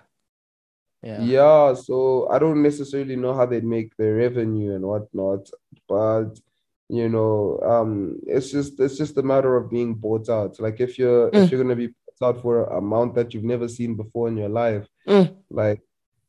[1.02, 1.20] Yeah.
[1.22, 5.48] Yeah, so I don't necessarily know how they make their revenue and whatnot,
[5.88, 6.30] but
[6.88, 10.58] you know, um, it's just it's just a matter of being bought out.
[10.60, 11.44] Like if you're Mm.
[11.44, 14.36] if you're gonna be bought out for an amount that you've never seen before in
[14.36, 15.34] your life, Mm.
[15.50, 15.80] like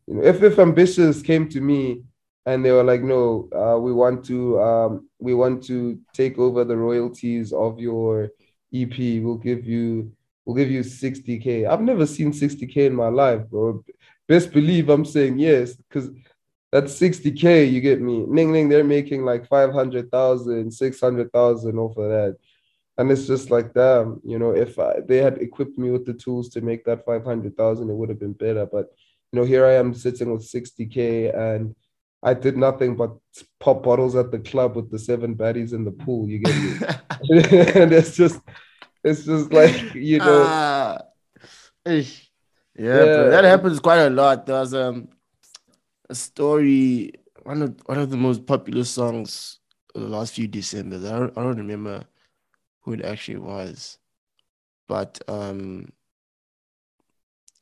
[0.08, 2.04] you know, if if Ambitiouz came to me
[2.48, 6.64] and they were like, no, uh, we want to um we want to take over
[6.64, 8.30] the royalties of your
[8.74, 10.14] EP, we'll give you
[10.46, 11.68] we'll give you 60k.
[11.68, 13.84] I've never seen 60k in my life, bro.
[14.30, 16.10] Best believe I'm saying yes, because
[16.72, 18.26] that's 60k, you get me.
[18.28, 22.38] Ning Ning, they're making like 500,000, 600,000 off of that.
[22.98, 26.14] And it's just like, damn, you know, if I, they had equipped me with the
[26.14, 28.66] tools to make that 500,000, it would have been better.
[28.66, 28.88] But,
[29.32, 31.76] you know, here I am sitting with 60K and
[32.28, 33.12] I did nothing but
[33.58, 36.72] pop bottles at the club with the seven baddies in the pool, you get me?
[37.82, 38.42] and it's just,
[39.02, 41.00] it's just like, you know,
[41.86, 42.30] ish.
[42.78, 43.30] yeah, Yeah.
[43.30, 44.46] that happens quite a lot.
[44.46, 45.08] There was um
[46.10, 47.14] a story,
[47.44, 49.60] one of one of the most popular songs
[49.96, 51.06] of the last few Decembers.
[51.06, 52.04] I don't, I don't remember
[52.82, 54.00] who it actually was,
[54.90, 55.94] but um,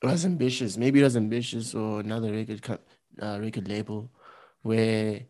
[0.02, 0.76] it was Ambitiouz.
[0.76, 2.86] Maybe it was Ambitiouz or another record co-
[3.22, 4.10] uh, record label
[4.66, 5.22] where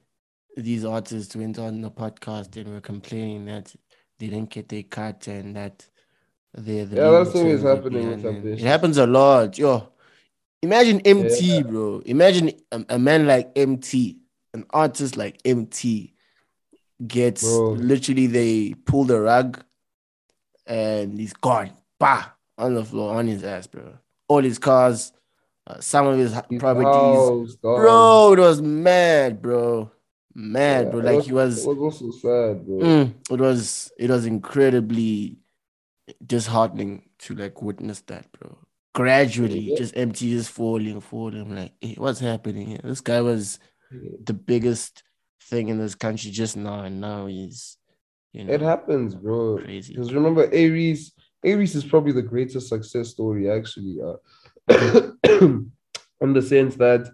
[0.55, 3.75] these artists went on the podcast and were complaining that
[4.17, 5.85] they didn't get their cut and that
[6.53, 9.89] they're the Yeah, that's always happening It happens a lot, yo.
[10.63, 11.63] Imagine Emtee, Yeah.
[11.63, 12.01] bro.
[12.05, 14.19] Imagine a, a man like Emtee,
[14.53, 16.13] an artist like Emtee,
[17.05, 17.71] gets Bro.
[17.71, 19.61] literally they pull the rug
[20.65, 22.23] and he's gone, bah,
[22.57, 23.97] on the floor, on his ass, bro.
[24.29, 25.11] All his cars,
[25.67, 27.75] uh, some of his properties, dog.
[27.77, 28.33] bro.
[28.33, 29.91] It was mad, bro.
[30.33, 30.99] Mad, Yeah, bro.
[30.99, 31.65] Like was- he was.
[31.65, 32.77] It was also sad, bro.
[32.79, 35.37] Mm, it was it was incredibly
[36.25, 38.57] disheartening to like witness that, bro.
[38.93, 39.75] Gradually, Yeah.
[39.77, 41.55] just empty, just falling, falling.
[41.55, 42.79] Like, hey, what's happening here?
[42.83, 43.59] This guy was
[44.23, 45.03] the biggest
[45.41, 47.77] thing in this country just now, and now he's,
[48.33, 49.57] you know, It happens, bro.
[49.59, 49.93] crazy.
[49.93, 51.11] Because remember, A-Reece,
[51.43, 53.97] A-Reece is probably the greatest success story, actually.
[54.01, 54.15] Uh,
[54.69, 57.11] in the sense that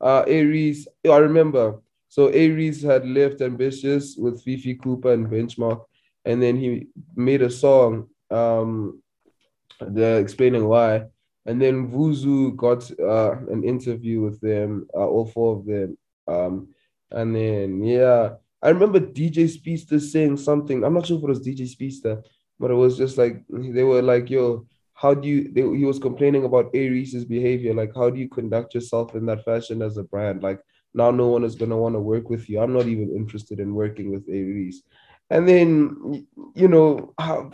[0.00, 5.84] uh, A-Reece, I remember, so A-Reece had left Ambitiouz with Fifi Cooper and B3nchMarQ,
[6.24, 9.02] and then he made a song um,
[9.80, 11.04] the, explaining why.
[11.46, 15.96] And then Vuzu got uh, an interview with them, uh, all four of them.
[16.26, 16.68] Um,
[17.10, 20.84] and then, yeah, I remember DJ Speedsta saying something.
[20.84, 22.22] I'm not sure if it was DJ Speedsta,
[22.58, 24.66] but it was just like they were like, "Yo,
[25.02, 27.72] how do you?" They, he was complaining about A-Reece' behavior.
[27.80, 30.42] Like, how do you conduct yourself in that fashion as a brand?
[30.48, 30.60] Like,
[31.00, 32.60] now no one is gonna want to work with you.
[32.60, 34.82] I'm not even interested in working with A-Reece.
[35.30, 35.66] And then,
[36.54, 36.88] you know,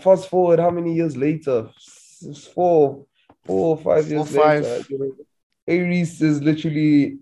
[0.07, 1.71] fast forward, how many years later?
[2.55, 3.05] Four,
[3.45, 4.62] four or five years Four, five.
[4.62, 4.85] later.
[4.91, 5.12] You know,
[5.69, 7.19] A-Reece is literally,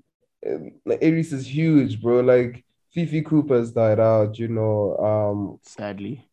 [0.85, 2.21] like, A-Reece is huge, bro.
[2.21, 2.65] Like.
[2.95, 4.79] Fifi Cooper's died out, you know.
[4.99, 6.29] Um, Sadly,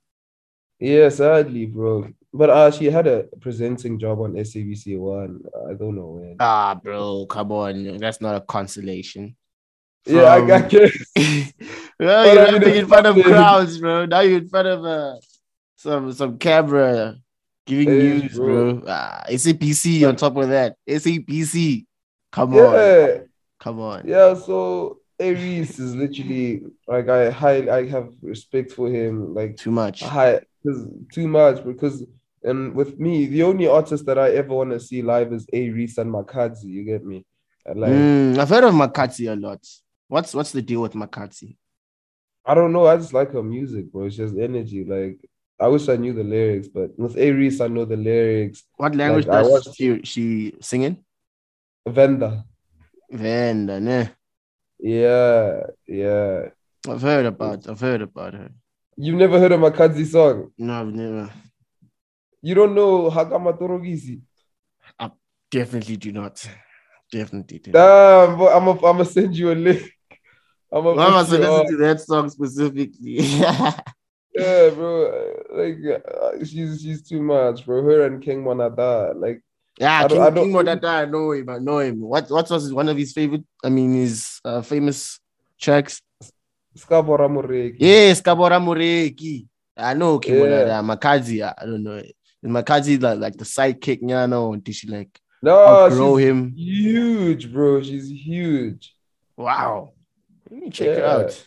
[0.80, 2.10] yeah, sadly, bro.
[2.34, 5.42] But uh, she had a presenting job on SABC One.
[5.70, 6.36] I don't know when.
[6.40, 9.36] ah, bro, come on, that's not a consolation.
[10.06, 11.54] yeah, I, I from- guess.
[12.00, 14.06] well, you're I mean, in front of crowds, bro.
[14.06, 15.16] Now you're in front of uh,
[15.76, 17.16] some some camera
[17.66, 18.74] giving is, news, bro.
[18.76, 18.84] bro.
[18.88, 20.76] Ah, SABC on top of that.
[20.88, 21.86] SABC.
[22.32, 22.74] Come on.
[22.76, 23.18] Yeah,
[23.60, 24.04] Come on.
[24.08, 24.36] yeah.
[24.36, 27.68] So A-Reece is literally like I high.
[27.76, 29.34] I have respect for him.
[29.34, 30.02] Like Too much.
[30.04, 31.64] high, because too much.
[31.64, 32.06] Because
[32.44, 35.98] and with me, the only artist that I ever want to see live is A-Reece
[35.98, 36.66] and Makhadzi.
[36.66, 37.26] You get me?
[37.66, 39.66] And like Mm, I've heard of Makati a lot.
[40.08, 41.58] What's what's the deal with Makati?
[42.46, 42.88] I don't know.
[42.88, 44.06] I just like her music, bro.
[44.06, 44.84] It's just energy.
[44.86, 45.20] Like
[45.60, 48.64] I wish I knew the lyrics, but with A-Reece, I know the lyrics.
[48.78, 51.04] What language Like, does watched- she she singing?
[51.88, 52.46] Venda.
[53.12, 54.10] Venda, ne?
[54.80, 56.50] Yeah, yeah.
[56.88, 58.52] I've heard about I've heard about her.
[59.02, 60.52] You've never heard of Makhadzi song?
[60.58, 61.32] No, I've never.
[62.42, 64.20] You don't know Hakama Torogisi?
[65.00, 65.10] I
[65.50, 66.46] definitely do not.
[67.10, 67.80] Definitely do not.
[67.80, 69.90] Damn, but I'm I'm gonna send you a link.
[70.70, 73.20] I'm Why gonna must you listen to that song specifically?
[74.36, 75.34] Yeah, bro.
[75.52, 77.82] Like uh, she's she's too much, bro.
[77.84, 79.42] Her and King Monada, like
[79.80, 81.50] Yeah, I King, I King Monada, I know him.
[81.50, 82.02] I know him.
[82.02, 83.44] What what was one of his favorite?
[83.64, 85.20] I mean, his uh, famous
[85.60, 86.02] tracks.
[86.80, 87.78] Ska Bora Moreki.
[87.80, 89.48] Yes, Ska Bora Moreki.
[89.78, 90.82] I know King Yeah.
[90.82, 91.98] Makhadzi, I don't know.
[91.98, 92.14] Is
[92.50, 94.00] Makazi like, like the sidekick?
[94.02, 94.56] Yeah, no.
[94.56, 96.54] Did she like No, outgrow him?
[96.56, 97.82] huge, bro.
[97.82, 98.96] She's huge.
[99.38, 99.92] Wow.
[100.50, 101.16] Let me check Yeah.
[101.16, 101.46] out.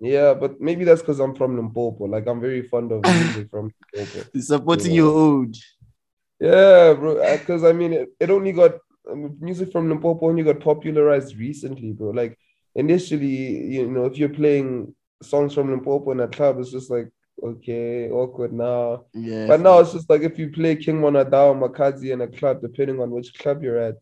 [0.00, 2.04] Yeah, but maybe that's because I'm from Limpopo.
[2.04, 4.40] Like I'm very fond of music from Limpopo.
[4.40, 4.96] Supporting Yeah.
[5.02, 5.56] your old.
[6.40, 7.36] Yeah, bro.
[7.38, 8.72] Because I mean, it, it only got
[9.10, 12.10] um, music from Limpopo only got popularized recently, bro.
[12.10, 12.38] Like
[12.82, 13.36] initially,
[13.76, 17.08] you know, if you're playing songs from Limpopo in a club, it's just like
[17.50, 19.04] okay, awkward now.
[19.14, 19.46] Yeah.
[19.48, 22.98] But now it's just like if you play King Monadao Makhadzi in a club, depending
[23.00, 23.96] on which club you're at,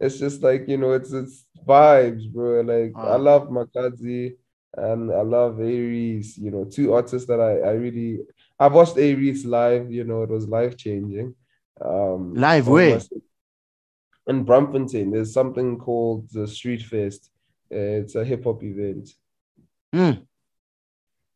[0.00, 2.60] it's just like you know, it's it's vibes, bro.
[2.62, 4.36] Like I love Makhadzi
[4.76, 8.20] and I love A-Reece, you know, two artists that I, I really
[8.58, 11.34] I've watched A-Reece live, you know, it was life changing.
[11.90, 12.98] Um Live one of where?
[12.98, 17.30] my- In Braamfontein, there's something called the Street Fest.
[17.72, 19.10] Uh, It's a hip hop event.
[19.92, 20.22] Hmm.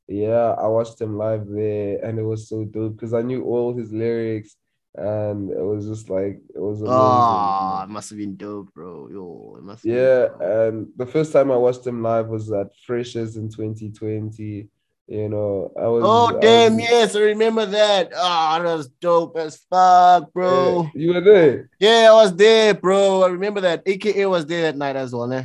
[0.06, 3.74] Yeah, I watched him live there and it was so dope because I knew all
[3.74, 4.54] his lyrics
[4.94, 6.92] and it was just like it was amazing.
[6.94, 9.08] Oh, it must have been dope, bro.
[9.10, 13.36] Yo, it must Yeah, and the first time I watched him live was at Freshers
[13.36, 14.68] in 2020.
[15.06, 18.12] You know, I was Oh I damn, was- yes, I remember that.
[18.14, 20.90] Oh, that was dope as fuck, bro.
[20.94, 21.70] Yeah, you were there.
[21.78, 23.22] Yeah, I was there, bro.
[23.22, 23.82] I remember that.
[23.86, 25.44] AKA was there that night as well, eh?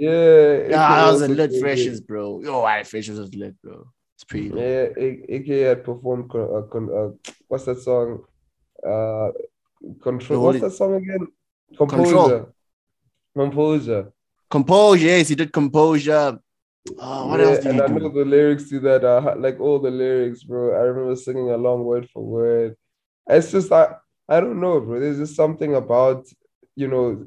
[0.00, 2.40] Yeah, Yeah, that was a lit freshers, bro.
[2.42, 3.86] Yo, I freshers was lit, bro.
[4.16, 4.64] It's pretty lit.
[4.96, 6.30] Yeah, A- AK had performed.
[6.34, 8.24] Uh, con- uh, what's that song?
[8.86, 9.30] Uh,
[10.02, 10.42] control.
[10.42, 11.26] What's that song again?
[11.76, 11.88] Control.
[12.04, 12.46] Composure.
[13.36, 14.12] Composure.
[14.50, 16.38] Composure, yes, he did composure.
[16.98, 17.94] Oh, what Yeah, else did and I do?
[17.98, 19.04] know the lyrics to that.
[19.04, 20.72] Uh, like all the lyrics, bro.
[20.74, 22.76] I remember singing along word for word.
[23.28, 23.94] It's just I,
[24.28, 25.00] I don't know, bro.
[25.00, 26.26] There's just something about
[26.76, 27.24] you know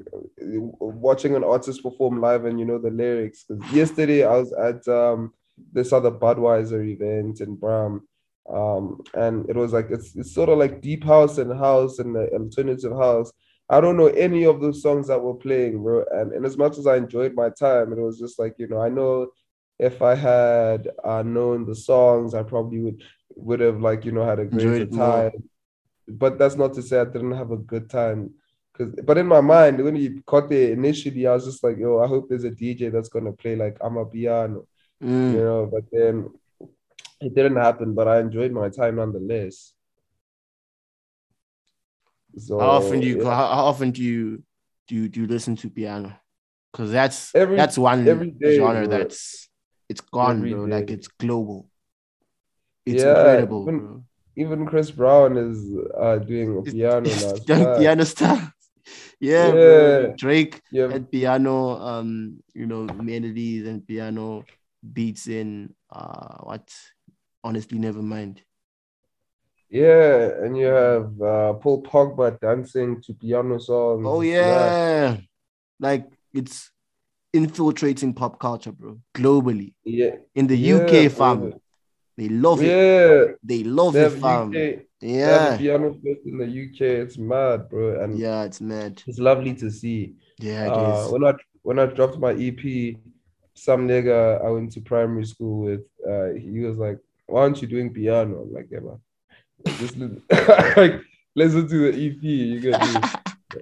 [0.80, 3.44] watching an artist perform live and you know the lyrics.
[3.44, 5.34] Because yesterday I was at um
[5.72, 8.06] this other Budweiser event in Bram.
[8.48, 12.14] Um, and it was like it's it's sort of like deep house and house and
[12.14, 13.30] the alternative house.
[13.68, 16.04] I don't know any of those songs that were playing, bro.
[16.10, 18.80] And, and as much as I enjoyed my time, it was just like, you know,
[18.80, 19.28] I know
[19.78, 23.02] if I had uh, known the songs, I probably would
[23.36, 25.30] would have like you know had a greater it more.
[25.30, 25.48] time.
[26.08, 28.34] But that's not to say I didn't have a good time.
[28.80, 31.98] Cause, but in my mind, when you got there initially, I was just like, yo,
[32.02, 34.64] I hope there's a DJ that's gonna play like amapiano,
[35.02, 35.32] Mm.
[35.34, 35.66] you know.
[35.70, 36.30] But then
[37.20, 37.92] it didn't happen.
[37.94, 39.72] But I enjoyed my time nonetheless.
[42.38, 43.24] So How often do you yeah.
[43.34, 44.42] how, how often do you
[44.88, 46.16] do you, do you listen to piano?
[46.72, 48.98] Because that's Every- that's one every day, genre bro.
[48.98, 49.48] that's
[49.88, 50.64] it's gone, Every bro.
[50.64, 51.68] Like it's global.
[52.86, 54.04] It's Yeah, incredible, even- bro.
[54.36, 55.58] even Chris Brown is
[55.98, 57.34] uh, doing a piano now.
[57.34, 58.52] It's done piano style.
[59.20, 60.00] Yeah, bro.
[60.00, 60.16] Yeah.
[60.16, 64.44] Drake Yeah, had piano, um, you know, melodies and piano
[64.94, 66.72] beats in uh what
[67.44, 68.42] honestly never mind.
[69.68, 74.06] yeah, and you have uh, Paul Pogba dancing to piano songs.
[74.06, 74.26] Oh mad.
[74.26, 75.16] yeah.
[75.78, 76.70] Like it's
[77.32, 78.98] infiltrating pop culture, bro.
[79.14, 79.74] Globally.
[79.84, 81.54] yeah, In the Yeah, UK fam.
[82.16, 82.66] They love it.
[82.66, 83.34] yeah.
[83.42, 84.48] They love They it, fam.
[84.54, 85.56] UK, have Yeah.
[85.58, 85.96] piano
[86.26, 86.80] in the UK.
[87.02, 89.02] It's mad, bro, and Yeah, it's mad.
[89.06, 90.14] it's lovely to see.
[90.38, 91.12] Yeah, it Uh, is.
[91.12, 91.32] when I
[91.62, 92.96] when I dropped my EP,
[93.54, 97.68] some nigga I went to primary school with, uh, he was like, "Why aren't you
[97.68, 99.00] doing piano?" I'm like, "Yeah, man,
[99.78, 100.20] just li-
[100.76, 101.00] like
[101.34, 103.00] listen to the EP, you get me."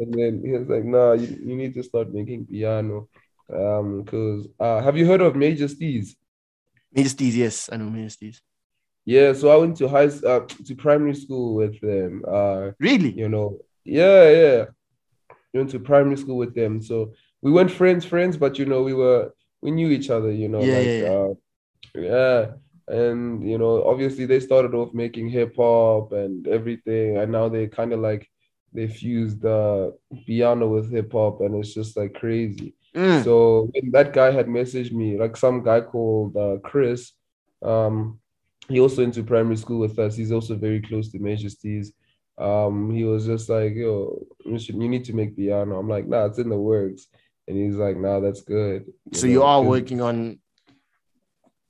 [0.01, 3.09] And then he was like, "No, you, you need to start making piano."
[3.51, 6.15] Um, cause uh, have you heard of Major Steez?
[6.93, 8.37] Major Steez, yes, I know Major Steez.
[9.09, 12.23] Yeah, so I went to high uh, to primary school with them.
[12.29, 13.13] Uh, Really?
[13.23, 14.65] you know, yeah, yeah.
[15.53, 16.97] We went to primary school with them, so
[17.41, 19.33] we weren't friends, friends, but you know, we were
[19.63, 21.25] we knew each other, you know, Yeah, like yeah, yeah.
[21.25, 21.35] uh,
[22.13, 22.41] yeah.
[23.01, 27.67] And you know, obviously they started off making hip hop and everything, and now they
[27.67, 28.29] kind of like
[28.75, 32.75] they fused the piano with hip hop, and it's just like crazy.
[32.95, 33.25] Mm.
[33.25, 37.13] So when that guy had messaged me, like some guy called uh, Chris,
[37.63, 38.21] um,
[38.69, 40.17] he also into primary school with us.
[40.17, 41.89] He's also very close to Major Steez.
[42.37, 45.79] Um, he was just like, yo, you, you need to make piano.
[45.79, 47.09] I'm like, nah, it's in the works.
[47.49, 48.85] And he's like, nah, that's good.
[49.13, 50.39] so you are working on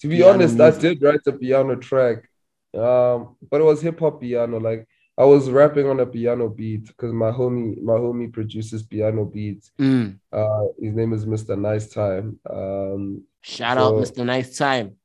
[0.01, 0.81] To be honest, I music.
[0.83, 2.29] did write a piano track.
[2.77, 4.59] Um, but it was hip hop piano.
[4.61, 9.25] Like I was rapping on a piano beat because my homie, my homie produces piano
[9.25, 9.71] beats.
[9.81, 10.19] Mm.
[10.33, 11.59] Uh, his name is Mr.
[11.59, 12.39] Nice Time.
[12.49, 14.25] Um, shout out Mr.
[14.25, 14.98] Nice Time.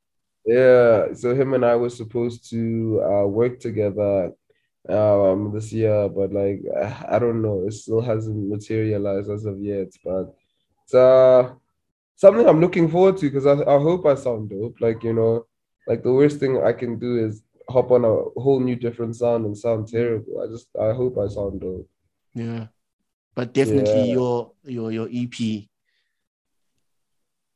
[0.46, 4.32] Yeah, so him and I were supposed to uh, work together
[4.90, 6.62] um this year, but like
[7.10, 9.88] I don't know, it still hasn't materialized as of yet.
[10.04, 10.36] But
[10.84, 11.54] it's uh
[12.16, 14.82] something I'm looking forward to because I, I hope I sound dope.
[14.82, 15.46] Like, you know,
[15.88, 19.46] like the worst thing I can do is hop on a whole new different sound
[19.46, 20.42] and sound terrible.
[20.42, 21.88] I just I hope I sound dope.
[22.36, 22.68] Yeah.
[23.36, 24.14] But definitely Yeah.
[24.16, 25.70] your your your EP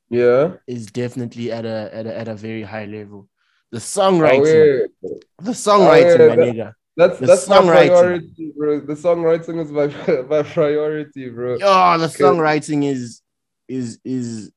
[0.09, 0.53] Yeah.
[0.67, 3.27] is definitely at a at a at a very high level.
[3.71, 5.09] The Oh, songwriting, yeah.
[5.41, 6.73] the songwriting, yeah, my that- nigga.
[6.95, 7.88] That's The that's my songwriting.
[7.89, 8.79] priority, bro.
[8.79, 9.88] The songwriting is my
[10.34, 11.57] my priority, bro.
[11.61, 13.21] Oh, the songwriting is
[13.67, 14.51] is is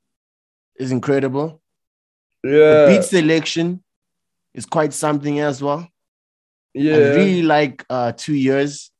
[0.78, 1.60] is incredible.
[2.42, 2.86] Yeah.
[2.86, 3.82] The beat selection
[4.54, 5.86] is quite something as well.
[6.72, 6.94] yeah.
[6.94, 8.90] I really like uh two years.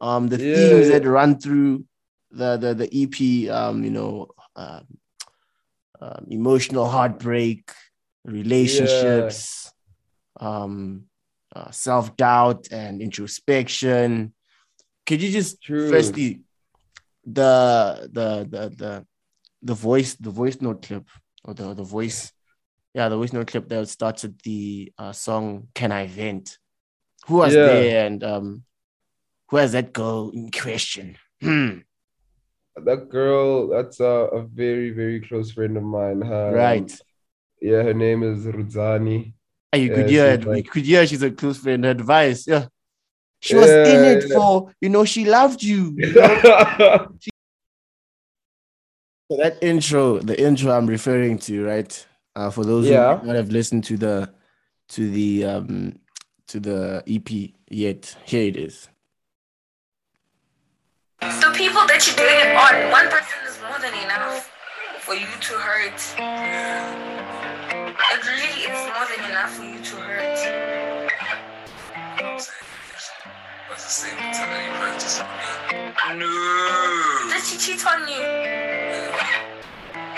[0.00, 0.98] Um the Yeah, themes yeah.
[0.98, 1.84] that run through
[2.32, 4.84] the the the EP, um, you know, um,
[6.04, 7.62] um emotional heartbreak,
[8.24, 9.72] relationships,
[10.40, 11.04] um
[11.56, 14.34] uh, self-doubt and introspection.
[15.06, 15.90] Could you just True.
[15.90, 16.28] firstly
[17.24, 18.92] the the the the
[19.62, 21.06] the voice the voice note clip
[21.44, 22.32] or the the voice
[22.92, 26.58] yeah the voice note clip that starts at the uh, song can i vent
[27.26, 27.64] who was Yeah.
[27.64, 28.62] there and um
[29.48, 31.78] who has that girl in question Hmm,
[32.76, 36.22] That girl, that's a, a very, very close friend of mine.
[36.22, 37.00] Her, right
[37.60, 39.32] Yeah, her name is Rudzani.
[39.72, 42.46] and you could yeah, hear she's it, you could hear she's a close friend advice
[42.46, 42.66] yeah
[43.40, 44.34] she was in it yeah.
[44.34, 47.08] for you know she loved you, you know?
[49.30, 52.06] So that intro, the intro I'm referring to, right?
[52.36, 53.16] Uh, for those Yeah.
[53.16, 54.32] who might not have listened to the
[54.90, 55.98] to the um
[56.48, 58.88] to the EP yet, here it is.
[61.54, 64.50] People that you're doing it on, one person is more than enough
[64.98, 66.02] for you to hurt.
[67.86, 70.34] It really is more than enough for you to hurt.
[76.18, 76.26] No.
[77.30, 78.18] Did she cheat on you?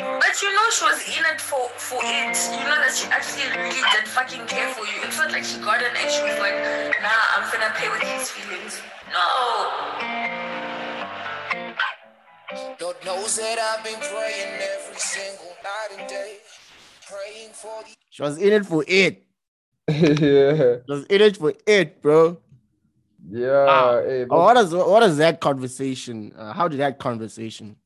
[0.00, 2.36] But you know she was in it for, for it.
[2.48, 5.04] You know that she actually really did fucking care for you.
[5.04, 6.56] It's not like she got an and she was like,
[7.02, 8.80] nah, I'm gonna play with his feelings.
[9.12, 10.35] No.
[12.80, 16.36] Lord knows that I've been praying every single night and day.
[17.08, 19.24] Praying for the She was in it for it.
[19.88, 20.76] yeah.
[20.86, 22.38] She was in it for it, bro.
[23.28, 23.66] Yeah.
[23.66, 24.02] Wow.
[24.04, 26.32] hey, Oh, what is what is that conversation?
[26.36, 27.76] Uh, how did that conversation?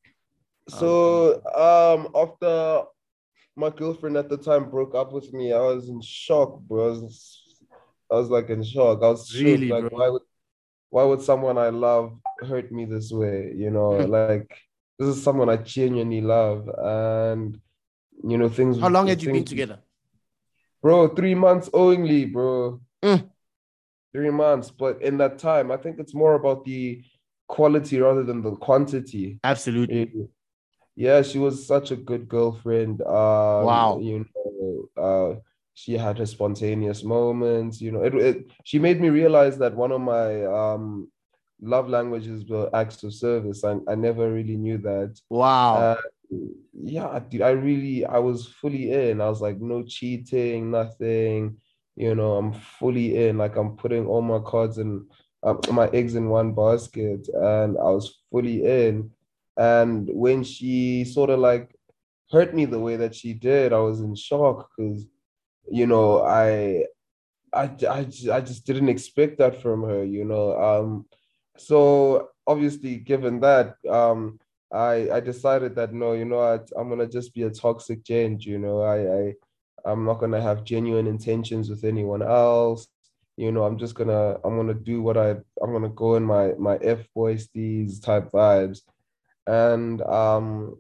[0.69, 2.83] So um after
[3.57, 6.85] my girlfriend at the time broke up with me, I was in shock, bro.
[6.85, 7.43] I was,
[8.11, 9.03] I was like in shock.
[9.03, 9.99] I was Really, like bro?
[9.99, 10.23] why would
[10.91, 13.53] why would someone I love hurt me this way?
[13.57, 14.11] You know, Hmm.
[14.11, 14.51] like
[14.99, 17.59] this is someone I genuinely love, and
[18.23, 18.79] you know things.
[18.79, 19.79] How long had you been together?
[20.83, 21.09] bro?
[21.09, 22.81] Three months only, bro.
[23.03, 23.31] Mm.
[24.13, 27.03] Three months, but in that time, I think it's more about the
[27.47, 29.39] quality rather than the quantity.
[29.45, 30.11] Absolutely.
[30.97, 33.01] Yeah, she was such a good girlfriend.
[33.03, 33.99] Um, Wow.
[34.01, 35.41] You know, uh,
[35.75, 37.81] she had her spontaneous moments.
[37.81, 41.09] You know, it, it she made me realize that one of my um
[41.61, 43.65] love languages were acts of service.
[43.65, 45.19] I, I never really knew that.
[45.29, 45.77] Wow.
[45.77, 45.97] Uh,
[46.83, 49.21] yeah, dude, I really I was fully in.
[49.21, 51.57] I was like, no cheating, nothing.
[51.97, 53.39] You know, I'm fully in.
[53.39, 55.07] Like I'm putting all my cards and
[55.43, 59.11] um, my eggs in one basket, and I was fully in.
[59.57, 61.75] And when she sort of like
[62.31, 65.07] hurt me the way that she did, I was in shock because,
[65.71, 66.85] you know, I,
[67.53, 70.05] I, I, I just didn't expect that from her.
[70.05, 71.07] You know, um,
[71.61, 74.39] so obviously, given that, um,
[74.73, 78.45] I I decided that no, you know what, I'm gonna just be a toxic gent,
[78.47, 78.83] you know.
[78.83, 79.35] I I
[79.93, 82.89] I'm not gonna have genuine intentions with anyone else.
[83.37, 85.31] You know, I'm just gonna I'm gonna do what I
[85.63, 88.83] I'm gonna go in my my F boys these type vibes.
[89.47, 90.77] And um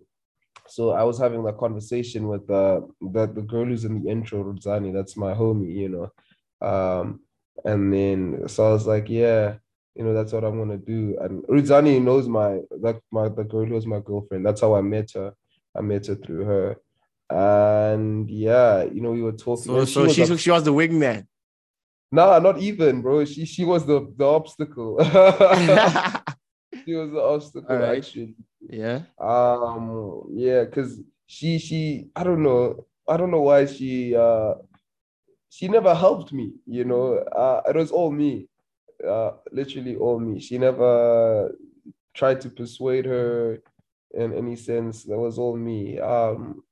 [0.69, 4.44] so I was having that conversation with uh the, the girl who's in the intro,
[4.44, 6.66] Rudzani, that's my homie, you know.
[6.66, 7.20] Um
[7.65, 9.57] and then so I was like, yeah,
[10.01, 11.14] you know, that's what I'm gonna do.
[11.20, 14.47] And Rudzani knows my that my the girl who was my girlfriend.
[14.47, 15.35] That's how I met her.
[15.77, 16.77] I met her through her.
[17.28, 19.64] And yeah, you know, we were talking.
[19.64, 21.27] so so was she, up- she was the wingman.
[22.10, 23.27] Nah, not even, bro.
[23.27, 24.97] She she was the the obstacle.
[26.86, 27.98] she was the obstacle, Alright.
[27.98, 28.36] actually.
[28.70, 29.02] yeah.
[29.18, 34.55] Um, yeah, because she she I don't know, I don't know why she uh
[35.51, 37.16] she never helped me, you know.
[37.16, 38.48] Uh it was all me.
[39.06, 40.40] Uh literally all me.
[40.40, 41.55] She never
[42.14, 43.62] tried to persuade her
[44.14, 45.05] in any sense.
[45.05, 45.98] That was all me.
[46.01, 46.62] Um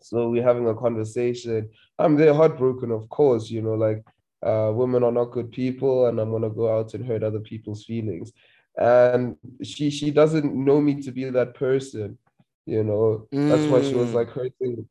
[0.00, 1.68] So we're having a conversation.
[1.98, 4.04] I'm there heartbroken, of course, you know, like
[4.44, 7.84] uh, women are not good people, and I'm gonna go out and hurt other people's
[7.84, 8.32] feelings.
[8.76, 12.18] And she she doesn't know me to be that person,
[12.66, 13.28] you know.
[13.48, 14.14] That's why she was Mm.
[14.14, 14.88] like hurting.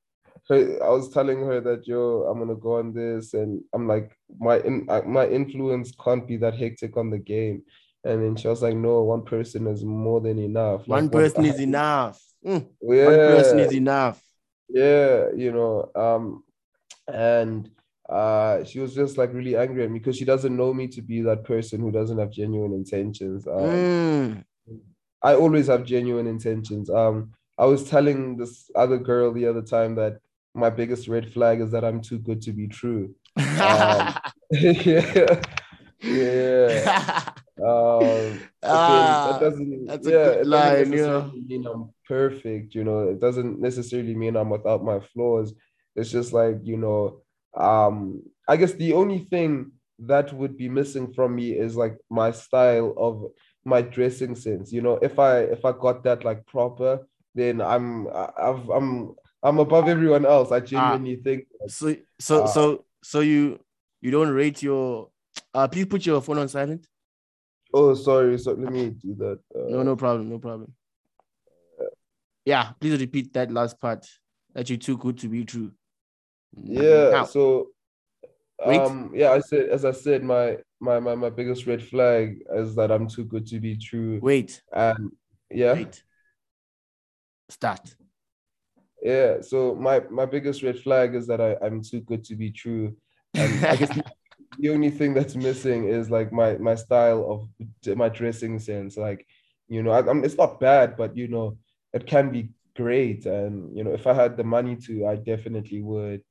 [0.50, 4.18] Her, I was telling her that yo, I'm gonna go on this, and I'm like,
[4.40, 7.64] my in, uh, my influence can't be that hectic on the game.
[8.04, 10.88] And then she was like, no, one person is more than enough.
[10.88, 12.20] One Like, what- person is enough.
[12.44, 14.24] Mm, yeah, One person is enough.
[14.70, 16.44] yeah, you know, um,
[17.08, 17.70] and
[18.10, 21.02] uh, she was just like really angry at me because she doesn't know me to
[21.02, 23.48] be that person who doesn't have genuine intentions.
[23.48, 24.44] Um, Mm.
[25.24, 26.90] I always have genuine intentions.
[26.90, 30.18] Um, I was telling this other girl the other time that
[30.54, 33.16] my biggest red flag is that I'm too good to be true.
[33.38, 34.16] Um,
[34.52, 35.42] yeah,
[36.02, 37.34] yeah.
[37.64, 41.00] Um, Ah, that doesn't, that's a yeah, good it line, doesn't yeah.
[41.00, 43.10] necessarily mean I'm perfect, you know.
[43.10, 45.54] It doesn't necessarily mean I'm without my flaws.
[45.96, 47.22] It's just like, you know,
[47.56, 52.32] um, I guess the only thing that would be missing from me is like my
[52.32, 53.32] style of
[53.66, 54.72] my dressing sense.
[54.72, 59.60] You know, if I if I got that like proper, then I'm I've I'm I'm
[59.60, 60.52] above everyone else.
[60.52, 63.60] I genuinely think so so Uh, so so you
[64.02, 65.10] you don't rate your
[65.54, 66.88] uh please put your phone on silent.
[67.74, 69.40] oh sorry, so let me do that.
[69.56, 70.74] Uh, No, no problem, no problem.
[72.46, 74.08] Yeah, please repeat that last part.
[74.54, 75.72] That you're too good to be true.
[76.64, 77.68] Yeah, Now, so
[78.66, 78.80] Wait.
[78.80, 82.76] um yeah, I said as I said, my my my, my biggest red flag is
[82.76, 84.20] that I'm too good to be true.
[84.22, 85.12] wait, And
[85.50, 86.04] yeah, wait.
[87.50, 87.96] Start.
[89.02, 89.42] Yeah.
[89.42, 92.96] So my my biggest red flag is that I, I'm too good to be true.
[93.34, 93.90] And I guess
[94.60, 97.50] the, only thing that's missing is like my my style
[97.86, 98.98] of my dressing sense.
[98.98, 99.26] Like,
[99.68, 101.58] you know, I, I'm, it's not bad, but you know,
[101.94, 103.26] it can be great.
[103.26, 106.22] And you know, if I had the money to, I definitely would.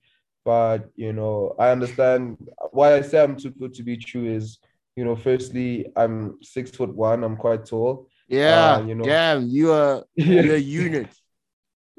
[0.45, 2.37] But you know, I understand
[2.71, 4.59] why I say I'm too good to be true is,
[4.97, 8.09] you know, firstly, I'm six foot one, I'm quite tall.
[8.29, 11.09] Yeah, Uh, you know- damn, you are you're a unit.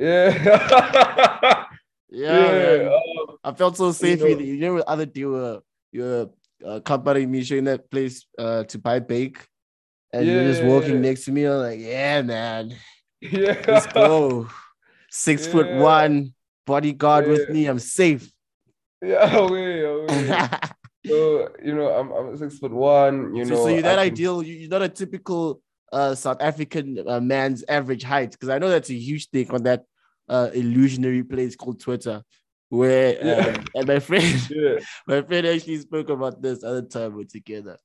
[0.09, 1.65] Yeah.
[2.09, 2.87] Yeah, man.
[2.87, 4.55] um, I felt so safe know- with you.
[4.55, 5.61] You know, the other day you were
[5.93, 6.29] you were
[6.65, 9.47] uh, accompanying me showing that place uh to buy bake,
[10.11, 11.07] and you're just walking yeah.
[11.07, 11.45] next to me.
[11.45, 12.75] I'm like, yeah, man,
[13.21, 13.63] yeah.
[13.65, 14.49] let's go.
[15.09, 16.33] Six foot one,
[16.65, 17.65] bodyguard with me.
[17.67, 18.29] I'm safe.
[19.01, 20.49] Yeah, away, away.
[21.05, 23.63] So, you know, I'm, I'm six foot one, you so, know.
[23.63, 24.43] so you're that I ideal.
[24.43, 25.61] You- You're not a typical
[25.91, 29.63] uh South African uh, man's average height, because I know that's a huge thing on
[29.63, 29.83] that
[30.29, 32.23] uh illusionary place called Twitter,
[32.69, 33.45] where Yeah.
[33.57, 34.49] um, and my friend.
[34.49, 34.79] Yeah.
[35.07, 37.77] my friend actually spoke about this other time we're together.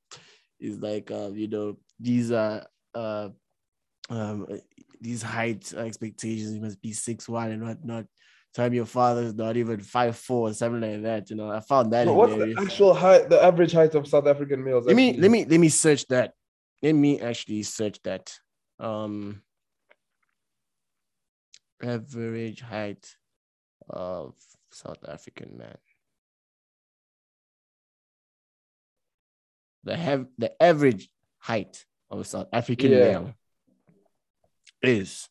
[0.59, 2.65] It's like um, you know, these are
[2.95, 3.29] uh
[4.09, 4.47] um
[5.01, 8.05] these height expectations, you must be six one and whatnot.
[8.55, 11.29] Time your father's not even five four or something like that.
[11.29, 14.25] You know, I found that So what's the actual height, the average height of South
[14.25, 14.85] African males?
[14.87, 16.33] Let me let me let me search that.
[16.81, 18.39] Let me actually search that.
[18.79, 19.41] Um
[21.81, 23.15] average height
[23.89, 24.33] of
[24.71, 25.77] South African man.
[29.83, 31.09] The have the average
[31.39, 32.99] height of a South African Yeah.
[32.99, 33.33] male
[34.81, 35.29] is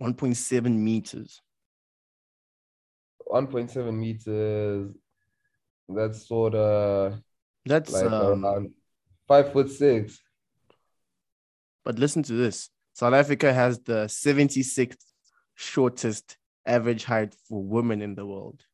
[0.00, 1.42] 1.7 meters.
[3.26, 4.94] 1.7 meters.
[5.88, 7.20] That's sort of
[7.66, 8.72] That's like um,
[9.26, 10.20] five foot six.
[11.84, 14.96] But listen to this South Africa has the 76th
[15.54, 18.64] shortest average height for women in the world.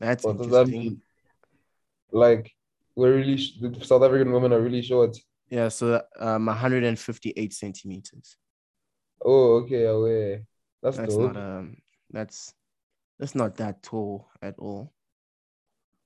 [0.00, 0.80] That's What does that interesting.
[0.80, 1.02] mean?
[2.10, 2.52] Like,
[2.94, 5.16] we're really, sh- the South African women are really short.
[5.48, 8.36] Yeah, so um, 158 centimeters.
[9.24, 10.44] Oh, okay, away.
[10.82, 11.34] That's, That's dope.
[11.34, 11.76] not um,
[12.10, 12.52] that's
[13.18, 14.92] that's not that tall at all.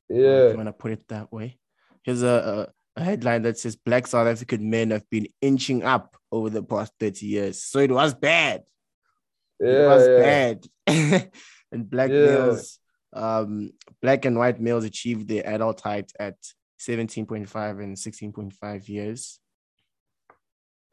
[0.08, 0.50] if yeah.
[0.50, 1.58] you want to put it that way.
[2.06, 6.16] Here's a, a, a headline that says Black South African men have been inching up
[6.30, 7.62] over the past 30 years.
[7.64, 8.62] So it was bad.
[9.58, 10.54] it was yeah.
[10.86, 11.30] bad.
[11.72, 12.26] and black Yeah.
[12.26, 12.78] males,
[13.12, 16.36] um, black and white males achieved their adult height at
[16.78, 19.40] 17.5 and 16.5 years.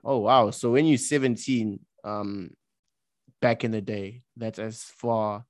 [0.03, 0.49] Oh wow.
[0.49, 2.49] So when you're 17, um,
[3.39, 5.45] back in the day, that's as far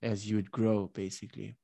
[0.00, 1.54] as you would grow, basically.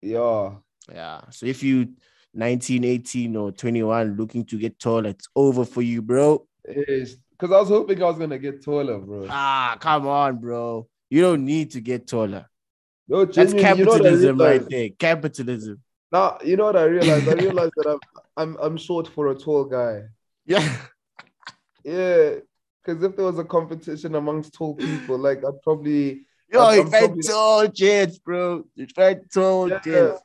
[0.00, 0.54] Yeah.
[0.90, 1.20] Yeah.
[1.30, 1.94] So if you
[2.34, 6.46] 19, 18, or 21 looking to get tall, it's over for you, bro.
[6.64, 9.26] Because I was hoping I was going to get taller, bro.
[9.28, 10.86] Ah, come on, bro.
[11.08, 12.46] You don't need to get taller.
[13.08, 14.88] No, That's genuinely, you know capitalism right there.
[14.98, 15.82] Capitalism.
[16.12, 17.28] Now, you know what I realized?
[17.28, 17.98] I realized that I'm,
[18.36, 20.02] I'm I'm short for a tall guy.
[20.46, 20.76] Yeah.
[21.84, 22.34] Yeah,
[22.84, 26.82] Because if there was a competition amongst tall people, like I'd probably Yo, I'm- you
[26.84, 28.64] I'm probably- tall jets, bro.
[28.74, 28.86] You
[29.32, 29.80] tall Yeah.
[29.84, 30.20] jets.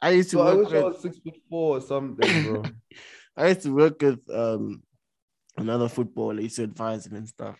[0.00, 2.44] I used to so I work wish I with was six foot four or something,
[2.44, 2.64] bro.
[3.36, 4.82] I used to work with um
[5.56, 6.36] another footballer.
[6.36, 7.58] He used to advise him and stuff.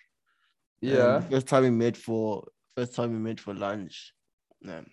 [0.80, 1.18] Yeah.
[1.20, 2.44] the first time we met for
[2.76, 4.12] first time we met for lunch.
[4.62, 4.86] Man.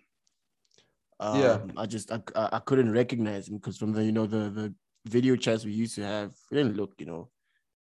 [1.20, 1.62] Um, Yeah.
[1.78, 4.74] I just I, I I couldn't recognize him because from the you know the the
[5.06, 7.30] video chats we used to have, we didn't look you know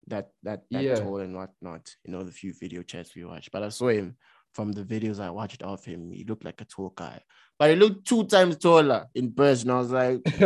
[0.07, 0.95] that that that Yeah.
[0.95, 1.89] tall and whatnot.
[2.05, 4.15] You know the few video chats we watched, but I saw him
[4.53, 6.11] from the videos I watched of him.
[6.11, 7.21] He looked like a tall guy,
[7.57, 9.69] but he looked two times taller in person.
[9.69, 10.39] I was like, dude.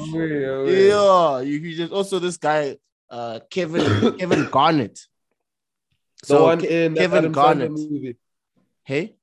[0.00, 0.88] Away, away.
[0.88, 2.76] Yeah, you, just also this guy,
[3.10, 4.98] uh, Kevin Kevin Garnett.
[6.28, 7.70] The one Ke- in Kevin Adam Garnett.
[7.70, 8.16] Sandler movie.
[8.84, 9.16] Hey,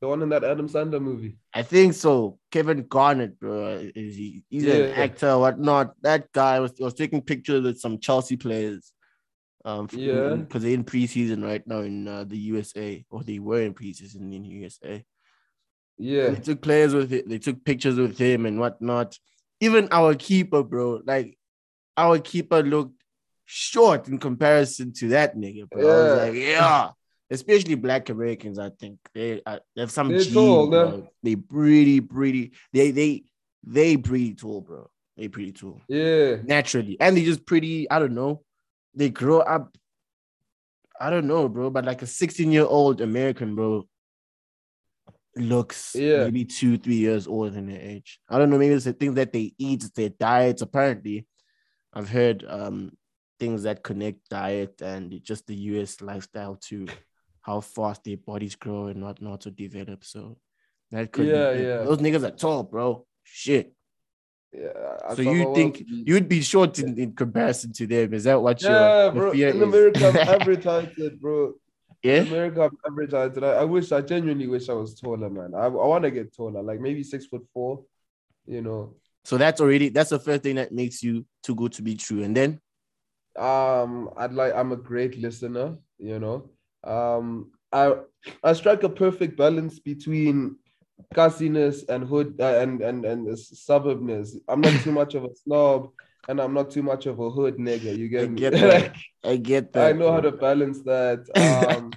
[0.00, 1.38] The one in that Adam Sandler movie.
[1.54, 2.38] I think so.
[2.50, 4.42] Kevin Garnett, bro, is he?
[4.50, 5.02] He's an Yeah.
[5.04, 5.94] actor, whatnot.
[6.02, 8.92] That guy was was taking pictures with some Chelsea players.
[9.64, 10.34] Um, Yeah.
[10.36, 14.20] because they're in preseason right now in uh, the USA, or they were in preseason
[14.32, 15.04] in the USA.
[15.98, 16.30] Yeah.
[16.30, 17.28] They took players with it.
[17.28, 19.18] They took pictures with him and whatnot.
[19.60, 21.38] Even our keeper, bro, like
[21.96, 23.02] our keeper looked
[23.46, 25.80] short in comparison to that nigga, bro.
[25.80, 26.24] I was Yeah.
[26.24, 26.90] like, yeah.
[27.30, 31.08] Especially black Americans, I think they uh, they have some They're gene, tall, bro.
[31.24, 32.52] They pretty, pretty.
[32.72, 33.24] They they
[33.66, 34.88] they pretty tall, bro.
[35.16, 36.36] They pretty tall Yeah.
[36.44, 37.90] naturally, and they just pretty.
[37.90, 38.42] I don't know.
[38.94, 39.76] They grow up.
[41.00, 43.88] I don't know, bro, but like a 16 year old American, bro,
[45.36, 46.24] looks Yeah.
[46.24, 48.20] maybe two, three years older than their age.
[48.28, 48.58] I don't know.
[48.58, 50.62] Maybe it's the things that they eat, their diets.
[50.62, 51.26] Apparently,
[51.92, 52.92] I've heard um
[53.38, 56.86] things that connect diet and just the US lifestyle to
[57.42, 60.04] how fast their bodies grow and whatnot to develop.
[60.04, 60.38] So
[60.90, 61.84] that could Yeah, be yeah.
[61.84, 63.06] Those niggas are tall, bro.
[63.24, 63.72] Shit.
[64.52, 64.72] Yeah.
[65.06, 68.14] I So you think you'd be short in, in comparison to them?
[68.14, 69.32] Is that what Yeah, your bro.
[69.32, 69.62] fear In?
[69.62, 71.54] America, I'm advertised bro.
[72.02, 73.44] Yeah, America, I'm advertised it.
[73.44, 75.54] I, I wish, I genuinely wish I was taller, man.
[75.54, 77.84] I, I want to get taller, like maybe six foot four,
[78.46, 78.94] you know.
[79.24, 82.22] so that's already that's the first thing that makes you too good to be true.
[82.22, 82.60] And then
[83.36, 86.50] Um, I'd like, I'm a great listener, you know.
[86.84, 87.94] Um, I,
[88.42, 90.56] I strike a perfect balance between
[91.14, 94.38] cussiness and hood uh, and and and suburbness.
[94.48, 95.90] I'm not too much of a snob,
[96.28, 97.96] and I'm not too much of a hood nigga.
[97.96, 98.40] You I get me?
[98.40, 98.94] get that.
[99.24, 99.88] I get that.
[99.88, 101.20] I know how to balance that.
[101.76, 101.92] Um,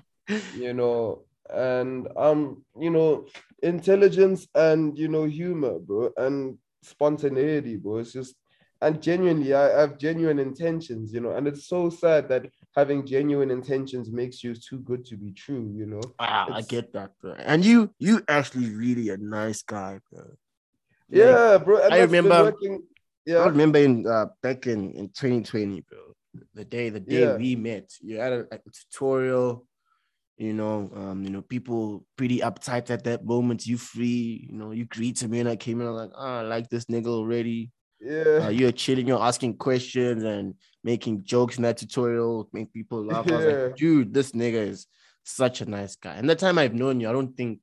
[0.55, 3.25] you know, and um, you know,
[3.63, 7.97] intelligence and you know, humor, bro, and spontaneity, bro.
[7.97, 8.35] It's just
[8.81, 12.45] and genuinely, I have genuine intentions, you know, and it's so sad that
[12.75, 15.99] having genuine intentions makes you too good to be true, you know.
[16.17, 17.33] Ah, I get that, bro.
[17.39, 20.19] And you, you actually really a nice guy, bro.
[20.21, 20.37] Like,
[21.09, 21.83] Yeah, bro.
[21.83, 22.83] And I remember- working-
[23.37, 25.97] I remember in uh, back in, in 2020, bro.
[26.53, 27.37] The day the day Yeah.
[27.37, 29.65] we met, you had a, a tutorial.
[30.37, 33.67] You know, um, you know, people pretty uptight at that moment.
[33.67, 35.87] You free, you know, you greeted me and I came in.
[35.87, 37.71] I was like, oh, I like this nigga already.
[37.99, 43.03] yeah, Uh, you're chilling, you're asking questions and making jokes in that tutorial, make people
[43.03, 43.27] laugh.
[43.27, 44.87] I was like, dude, this nigga is
[45.25, 46.15] such a nice guy.
[46.15, 47.59] And the time I've known you, I don't think,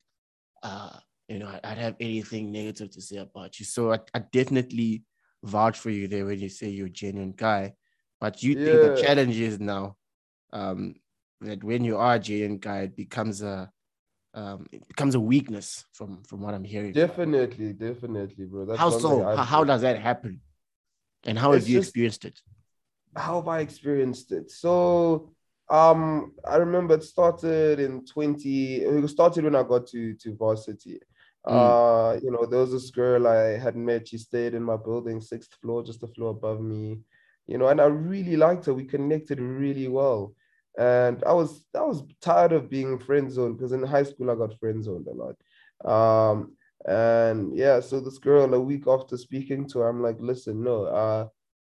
[0.63, 0.99] uh,
[1.29, 3.65] you know, I'd have anything negative to say about you.
[3.65, 5.03] So I, I definitely
[5.43, 7.75] vouch for you there when you say you're a genuine guy.
[8.21, 9.97] But you think the challenge is now
[10.53, 10.95] um,
[11.41, 13.71] that when you are a genuine guy, it becomes a
[14.35, 16.93] um, it becomes a weakness from from what I'm hearing.
[16.93, 18.67] definitely, definitely, bro.
[18.67, 19.23] That's How so?
[19.23, 20.41] How, how does that happen?
[21.25, 22.41] And how It's have you just- experienced it?
[23.17, 24.51] how have I experienced it?
[24.51, 25.33] So
[25.71, 31.01] um I remember it started in 20 it started when I got to to varsity.
[31.49, 31.53] Mm.
[31.55, 35.21] Uh you know there was this girl I had met, she stayed in my building,
[35.21, 37.01] sixth floor, just a floor above me,
[37.47, 38.75] you know, and I really liked her.
[38.75, 40.35] We connected really well.
[40.79, 44.35] And I was I was tired of being friend zoned because in high school I
[44.35, 45.37] got friend zoned a lot.
[45.85, 46.57] Um
[46.87, 50.85] and yeah, so this girl a week after speaking to her, I'm like, listen, no,
[50.85, 51.29] uh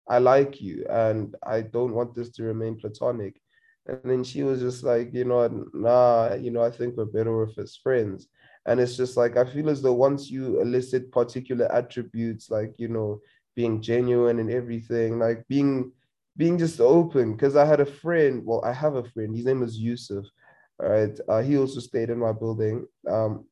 [0.10, 3.40] I like you and I don't want this to remain platonic.
[3.88, 7.44] And then she was just like, you know, nah, you know, I think we're better
[7.44, 8.28] off as friends.
[8.68, 12.90] And it's just like, I feel as though once you elicit particular attributes, like, you
[12.90, 13.22] know,
[13.56, 15.92] being genuine and everything, like being,
[16.36, 17.36] being just open.
[17.38, 20.26] Cause I had a friend, well, I have a friend, his name is Yusuf.
[20.80, 21.20] All right.
[21.28, 22.86] Uh, he also stayed in my building.
[23.10, 23.46] Um,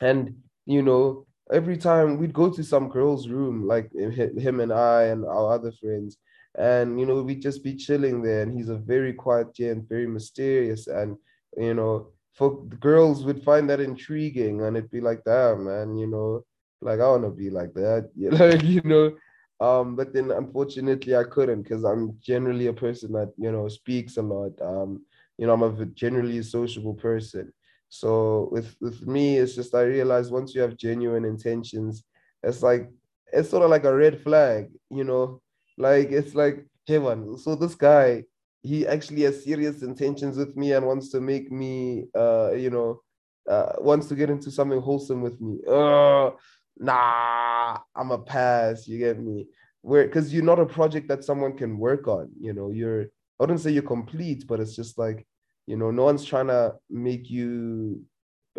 [0.00, 5.04] and, you know, every time we'd go to some girl's room, like him and I
[5.04, 6.18] and our other friends,
[6.58, 8.42] and you know, we'd just be chilling there.
[8.42, 11.16] And he's a very quiet gent, very mysterious, and
[11.56, 16.06] you know, for girls would find that intriguing, and it'd be like, damn, man, you
[16.06, 16.44] know,
[16.82, 19.16] like I want to be like that, you know, you know.
[19.58, 24.18] Um, but then unfortunately I couldn't because I'm generally a person that you know speaks
[24.18, 24.52] a lot.
[24.60, 25.04] Um,
[25.38, 27.52] you know, I'm a generally sociable person.
[27.88, 32.04] So with with me, it's just I realized once you have genuine intentions,
[32.42, 32.90] it's like
[33.32, 35.40] it's sort of like a red flag, you know,
[35.78, 38.24] like it's like hey man, so this guy
[38.66, 43.00] he actually has serious intentions with me and wants to make me uh you know
[43.48, 45.60] uh wants to get into something wholesome with me.
[45.68, 46.30] Uh
[46.78, 49.46] nah, I'm a pass, you get me?
[49.82, 53.02] Where because you're not a project that someone can work on, you know, you're
[53.38, 55.26] I wouldn't say you're complete, but it's just like,
[55.66, 58.02] you know, no one's trying to make you,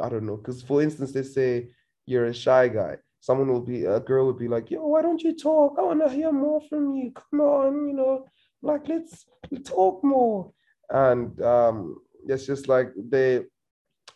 [0.02, 1.70] I don't know, because for instance, they say
[2.06, 2.98] you're a shy guy.
[3.20, 5.76] Someone will be, a girl would be like, yo, why don't you talk?
[5.80, 7.12] I want to hear more from you.
[7.12, 8.26] Come on, you know,
[8.62, 9.26] like let's
[9.66, 10.52] talk more.
[10.90, 11.98] And um,
[12.28, 13.42] it's just like they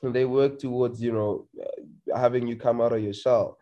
[0.03, 3.57] they work towards, you know, uh, having you come out of your shell.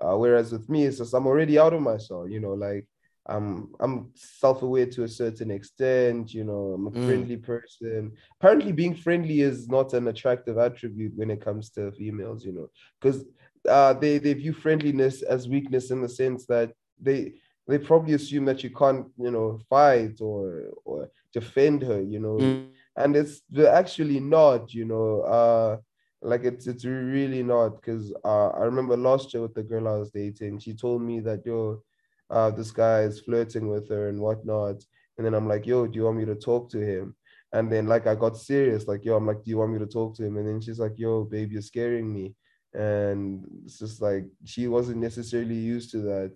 [0.00, 2.86] Uh, whereas with me, it's just I'm already out of my shell, you know, like
[3.26, 7.04] I'm I'm self-aware to a certain extent, you know, I'm a Mm.
[7.06, 8.12] friendly person.
[8.40, 12.68] Apparently being friendly is not an attractive attribute when it comes to females, you know,
[13.00, 13.24] because
[13.68, 17.34] uh they, they view friendliness as weakness in the sense that they
[17.68, 22.36] they probably assume that you can't, you know, fight or or defend her, you know,
[22.38, 22.66] Mm.
[22.96, 25.76] and it's they're actually not, you know, uh
[26.22, 29.96] like it's it's really not because uh I remember last year with the girl I
[29.98, 31.82] was dating, she told me that yo
[32.30, 34.76] uh, this guy is flirting with her and whatnot.
[35.18, 37.14] And then I'm like, yo, do you want me to talk to him?
[37.52, 39.86] And then like I got serious, like, yo, I'm like, do you want me to
[39.86, 40.38] talk to him?
[40.38, 42.34] And then she's like, yo, babe, you're scaring me.
[42.72, 46.32] And it's just like she wasn't necessarily used to that.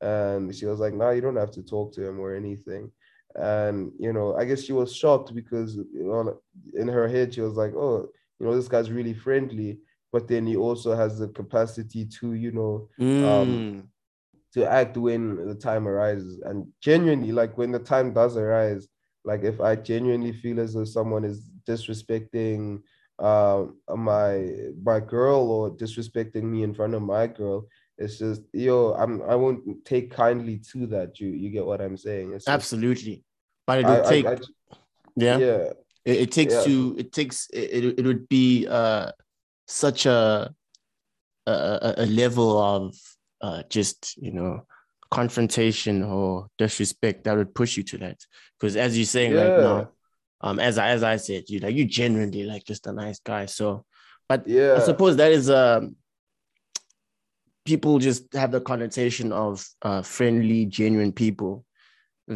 [0.00, 2.90] And she was like, nah, you don't have to talk to him or anything.
[3.34, 5.78] And you know, I guess she was shocked because
[6.74, 8.08] in her head, she was like, oh,
[8.38, 9.78] you know, this guy's really friendly,
[10.12, 12.88] but then he also has the capacity to, you know,
[13.22, 13.88] Mm.
[14.52, 18.88] to act when the time arises and genuinely like when the time does arise
[19.24, 22.80] like if i genuinely feel as though someone is disrespecting
[23.18, 23.64] uh,
[23.96, 24.46] my
[24.82, 27.66] my girl or disrespecting me in front of my girl
[28.00, 31.96] it's just yo i'm i won't take kindly to that you you get what i'm
[31.96, 33.22] saying it's just- Absolutely.
[33.66, 34.38] But it I, would I- take, I-
[35.16, 35.62] yeah, yeah
[36.04, 36.64] It, it takes Yeah.
[36.64, 39.12] to, it takes, it, it, would be uh,
[39.68, 40.50] such a,
[41.46, 42.96] a, a level of
[43.42, 44.66] uh, just, you know,
[45.10, 48.18] confrontation or disrespect that would push you to that.
[48.58, 49.90] Because as you're saying right now,
[50.40, 53.44] um, as I, as I said, you like you genuinely like just a nice guy.
[53.46, 53.84] So,
[54.28, 55.96] but yeah I suppose that is um
[57.70, 59.52] people just have the connotation of
[59.88, 61.54] uh, friendly, genuine people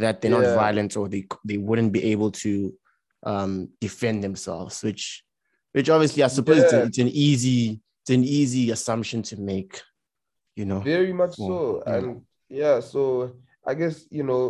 [0.02, 0.42] that they're Yeah.
[0.42, 2.52] not violent or they they wouldn't be able to
[3.32, 3.52] um,
[3.86, 5.04] defend themselves, which
[5.74, 6.86] which obviously I suppose it's, a- Yeah.
[6.88, 7.60] it's an easy
[8.02, 9.72] it's an easy assumption to make,
[10.58, 10.80] you know.
[10.96, 11.56] very much so
[11.86, 11.94] yeah.
[11.94, 12.06] and
[12.62, 13.00] yeah so
[13.70, 14.44] i guess you know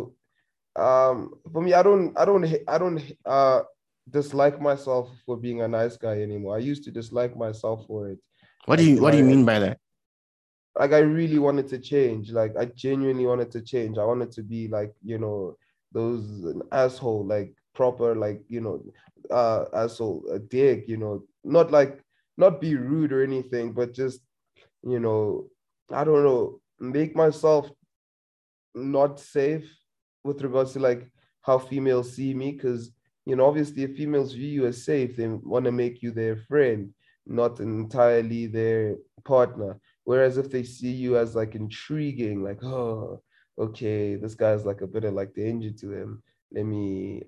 [0.85, 1.17] um
[1.53, 2.99] for me i don't i don't i don't
[3.35, 3.61] uh
[4.17, 8.19] dislike myself for being a nice guy anymore i used to dislike myself for it
[8.67, 9.77] What do you what do you mean by that?
[10.77, 12.31] Like i really wanted to change.
[12.31, 13.97] Like i genuinely wanted to change.
[13.97, 15.57] I wanted to be like you know
[15.91, 18.83] those an asshole like proper like you know
[19.31, 21.23] uh asshole a dick you know.
[21.43, 22.03] Not like
[22.37, 24.21] not be rude or anything but just
[24.83, 25.49] you know
[25.91, 27.69] i don't know make myself
[28.73, 29.69] not safe
[30.23, 31.11] with regards to like
[31.41, 32.91] how females see me because
[33.25, 36.35] you know obviously if females view you as safe they want to make you their
[36.35, 36.93] friend
[37.25, 43.21] not entirely their partner whereas if they see you as like intriguing like oh
[43.59, 46.23] okay this guy's like a bit of like danger to them.
[46.51, 47.23] Let me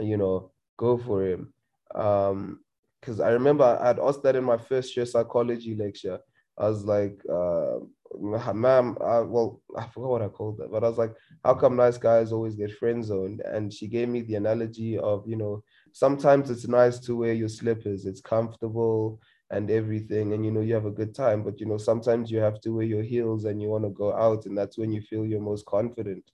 [0.00, 1.52] you know go for him.
[1.94, 2.60] Um
[3.00, 6.18] because i remember I'd asked that in my first year psychology lecture.
[6.58, 7.78] I was like uh
[8.18, 11.14] ma'am uh, well i forgot what i called that but i was like
[11.44, 13.40] how come nice guys always get friend zoned?
[13.40, 15.62] And she gave me the analogy of you know
[15.92, 18.06] sometimes it's nice to wear your slippers.
[18.06, 19.20] It's comfortable
[19.50, 22.38] and everything and you know you have a good time but you know sometimes you
[22.38, 25.00] have to wear your heels and you want to go out and that's when you
[25.02, 26.24] feel your most confident.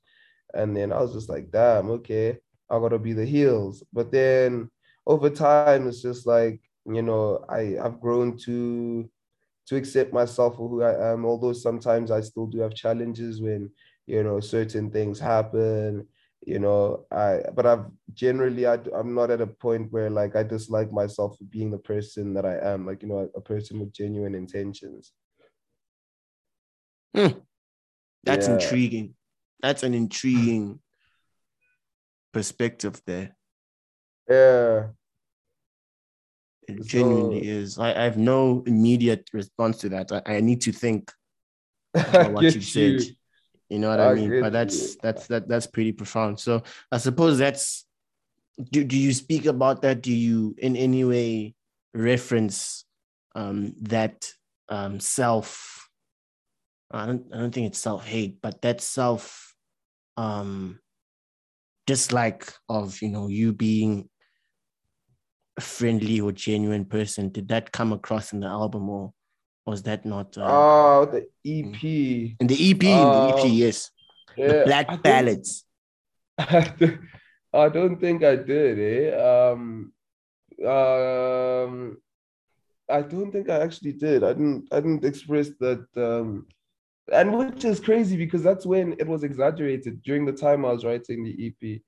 [0.54, 2.38] And then i was just like damn okay
[2.70, 3.82] i gotta be the heels.
[3.92, 4.70] But then
[5.06, 9.08] over time it's just like you know i i've grown to
[9.66, 13.70] to accept myself for who i am although sometimes i still do have challenges when
[14.06, 16.06] you know certain things happen
[16.42, 20.42] you know i but i've generally I, i'm not at a point where like i
[20.42, 23.92] dislike myself for being the person that i am like you know a, person with
[23.92, 25.12] genuine intentions
[27.14, 27.28] hmm.
[28.24, 28.54] That's Yeah.
[28.54, 29.14] intriguing.
[29.62, 30.80] That's an intriguing
[32.32, 33.36] perspective there.
[34.28, 34.88] yeah
[36.68, 37.78] It So- genuinely is.
[37.78, 40.10] I, I have no immediate response to that.
[40.10, 41.12] I, I need to think
[41.94, 43.00] about what you said.
[43.68, 44.40] You know what I, I mean?
[44.40, 44.50] But you.
[44.50, 46.38] that's that's that that's pretty profound.
[46.38, 46.62] So
[46.92, 47.84] I suppose that's
[48.70, 50.02] do, do you speak about that?
[50.02, 51.54] Do you in any way
[51.94, 52.84] reference
[53.34, 54.32] um that
[54.68, 55.88] um self
[56.90, 59.54] I don't I don't think it's self-hate, but that self
[60.16, 60.78] um
[61.86, 64.08] dislike of you know you being
[65.56, 67.30] a friendly or genuine person.
[67.30, 69.12] Did that come across in the album or
[69.66, 71.82] was that not uh, Oh, the EP.
[72.40, 72.82] in the EP?
[72.84, 73.90] in the EP, um, yes.
[74.36, 75.64] The Black I Ballads.
[76.38, 79.16] I don't think I did, eh?
[79.16, 79.92] Um,
[80.64, 81.96] um,
[82.88, 84.22] I don't think I actually did.
[84.22, 84.68] I didn't.
[84.70, 85.86] I didn't express that.
[85.96, 86.46] Um,
[87.12, 90.84] and which is crazy because that's when it was exaggerated during the time I was
[90.84, 91.80] writing the EP.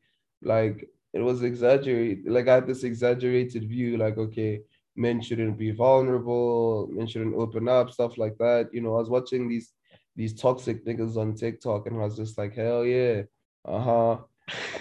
[0.42, 2.26] Like it was exaggerated.
[2.26, 3.96] Like I had this exaggerated view.
[3.98, 4.62] Like okay,
[4.98, 6.88] men shouldn't be vulnerable.
[6.90, 7.90] Men shouldn't open up.
[7.90, 8.68] Stuff like that.
[8.72, 9.72] You know, I was watching these
[10.16, 13.22] these toxic niggas on TikTok, and I was just like, hell yeah,
[13.64, 14.16] uh huh.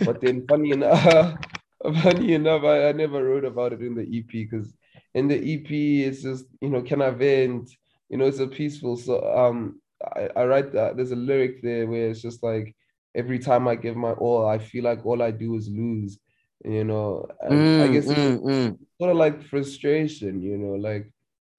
[0.03, 1.38] But then, funny enough,
[2.02, 4.73] funny enough, I, I never wrote about it in the EP because
[5.14, 7.69] in the EP, it's just you know, can I vent?
[8.10, 8.98] You know, it's a peaceful.
[8.98, 9.80] So um,
[10.15, 10.98] I, I write that.
[10.98, 12.76] There's a lyric there where it's just like
[13.15, 16.19] every time I give my all, I feel like all I do is lose.
[16.66, 18.78] You know, and I Mm, guess it's mm, mm.
[19.00, 20.42] sort of like frustration.
[20.42, 21.12] You know, like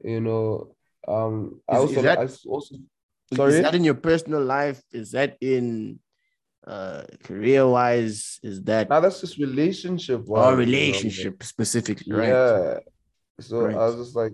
[0.03, 0.75] you know,
[1.07, 2.75] um, I Is- also is that- I also
[3.31, 4.83] Is that in your personal life?
[4.93, 6.01] Is that in
[6.66, 8.41] uh career wise?
[8.43, 12.31] Is that Now that's just relationship or wise, you know, relationship specifically, right?
[12.33, 12.79] Yeah.
[13.41, 13.77] So Right.
[13.77, 14.33] I was just like,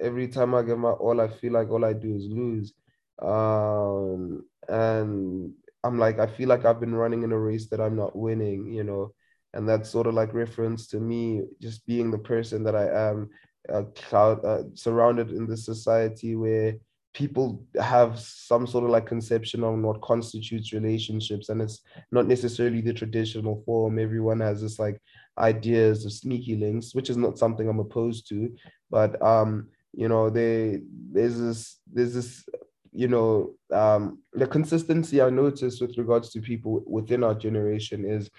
[0.00, 2.72] every time I get my all, I feel like all I do is lose.
[3.20, 5.52] Um, and
[5.84, 8.72] I'm like, I feel like I've been running in a race that I'm not winning,
[8.72, 9.12] you know,
[9.56, 13.30] and that's sort of like reference to me just being the person that I am,
[13.72, 16.74] uh, cloud, uh, surrounded in this society where
[17.14, 21.80] people have some sort of like conception on what constitutes relationships, and it's
[22.12, 23.98] not necessarily the traditional form.
[23.98, 25.00] Everyone has this like
[25.38, 28.54] ideas of sneaky links, which is not something I'm opposed to,
[28.90, 32.44] but um, you know, they there's this there's this
[32.92, 38.30] you know um the consistency I notice with regards to people within our generation is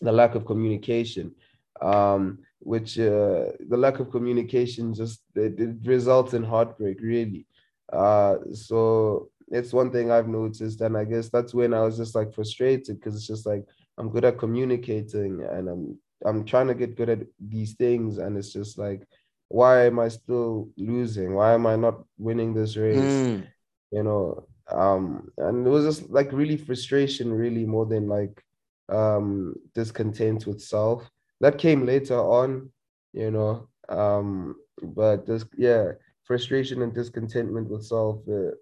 [0.00, 1.34] the lack of communication.
[1.80, 7.46] Um, which uh, the lack of communication just it, it results in heartbreak, really.
[7.92, 12.14] Uh, so it's one thing I've noticed, and I guess that's when I was just
[12.14, 13.64] like frustrated because it's just like
[13.98, 18.36] I'm good at communicating and I'm I'm trying to get good at these things, and
[18.36, 19.06] it's just like,
[19.48, 21.34] why am I still losing?
[21.34, 22.98] Why am I not winning this race?
[22.98, 23.46] Mm.
[23.90, 28.44] You know, um, and it was just like really frustration, really more than like
[28.90, 31.08] um discontent with self.
[31.40, 32.70] That came later on,
[33.12, 33.68] you know.
[33.88, 35.92] Um, but this yeah,
[36.24, 38.20] frustration and discontentment with self.
[38.28, 38.52] Uh,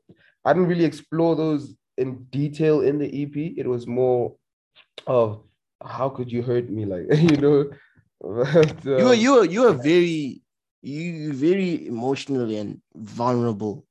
[0.45, 3.55] I didn't really explore those in detail in the EP.
[3.57, 4.37] It was more
[5.07, 5.43] of
[5.85, 7.71] how could you hurt me, like you know.
[8.21, 10.43] But, You are um, you are you are very
[10.83, 13.85] you very emotional and vulnerable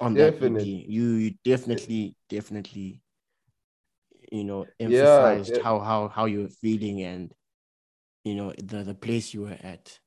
[0.00, 0.82] on that Definitely.
[0.82, 0.86] EP.
[0.88, 3.00] You you definitely definitely
[4.32, 7.34] you know emphasized de- how how how you were feeling and
[8.24, 9.98] you know the the place you were at.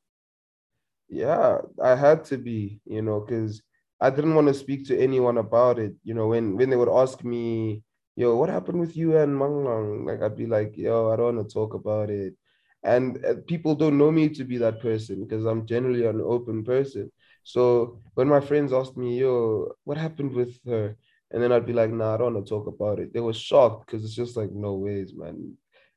[1.10, 3.62] Yeah, I had to be, you know, because
[4.00, 5.94] I didn't want to speak to anyone about it.
[6.04, 7.84] You know, when when they would ask me,
[8.16, 11.50] "Yo, what happened with you and Manglang?" Like I'd be like, "Yo, I don't want
[11.50, 12.36] to talk about it."
[12.84, 16.64] And uh, people don't know me to be that person because I'm generally an open
[16.64, 17.12] person.
[17.44, 20.96] So when my friends asked me, "Yo, what happened with her?"
[21.32, 23.34] And then I'd be like, "Nah, I don't want to talk about it." They were
[23.34, 25.54] shocked because it's just like, "No ways, man.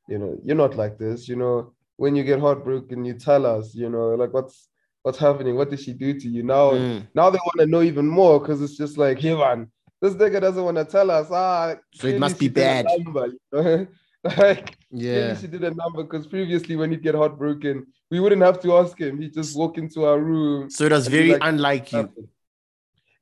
[0.07, 1.27] You know, you're not like this.
[1.27, 3.73] You know, when you get heartbroken, you tell us.
[3.75, 4.69] You know, like what's
[5.03, 5.55] what's happening?
[5.55, 6.43] What did she do to you?
[6.43, 7.07] Now, Mm.
[7.13, 9.71] now they want to know even more because it's just like, hey man,
[10.01, 11.27] this nigga doesn't want to tell us.
[11.31, 12.85] Ah, So it must be she did a bad.
[12.97, 13.87] number, you know?
[14.37, 15.35] like Yeah.
[15.35, 18.99] she did a number because previously when he'd get heartbroken, we wouldn't have to ask
[18.99, 19.19] him.
[19.21, 20.69] He'd just walk into our room.
[20.71, 21.97] So it was very like, unlike you.
[21.99, 22.27] happened.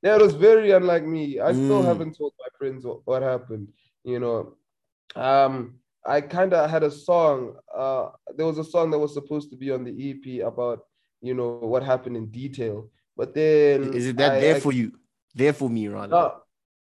[0.04, 1.40] Yeah, it was very unlike me.
[1.40, 1.86] I still Mm.
[1.86, 3.68] haven't told my friends what, what happened.
[4.04, 4.54] You know,
[5.16, 5.54] um,
[6.04, 7.56] I kind of had a song.
[7.74, 10.80] Uh, there was a song that was supposed to be on the EP about
[11.22, 14.72] you know what happened in detail, but then Is it that I- there I- for
[14.72, 14.92] you?
[15.34, 16.08] There for me, rather.
[16.14, 16.32] No,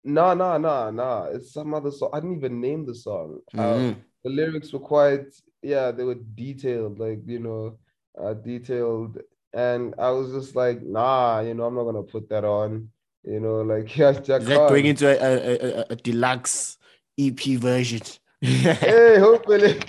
[0.02, 1.30] no, no, no, no.
[1.34, 2.10] It's some other song.
[2.12, 3.40] I didn't even name the song.
[3.54, 3.96] Mhm.
[4.24, 5.28] the lyrics were quite,
[5.62, 7.78] yeah, they were detailed, like you know,
[8.18, 9.20] uh, detailed,
[9.52, 12.90] and I was just like, nah, you know, I'm not gonna put that on.
[13.24, 16.78] You know, like yeah, I Is that going into a, a, a, a- deluxe
[17.18, 18.00] EP version?
[18.40, 19.80] hey, hopefully,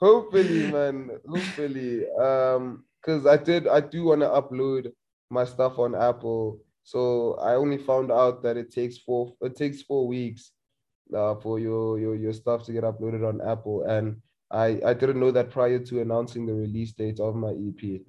[0.00, 2.10] hopefully, man, hopefully.
[2.12, 4.92] Um, because I did, I do want to upload
[5.30, 6.60] my stuff on Apple.
[6.82, 10.52] So I only found out that it takes four, it takes four weeks,
[11.14, 14.20] uh, for your, your your stuff to get uploaded on Apple, and
[14.50, 18.00] I I didn't know that prior to announcing the release date of my EP,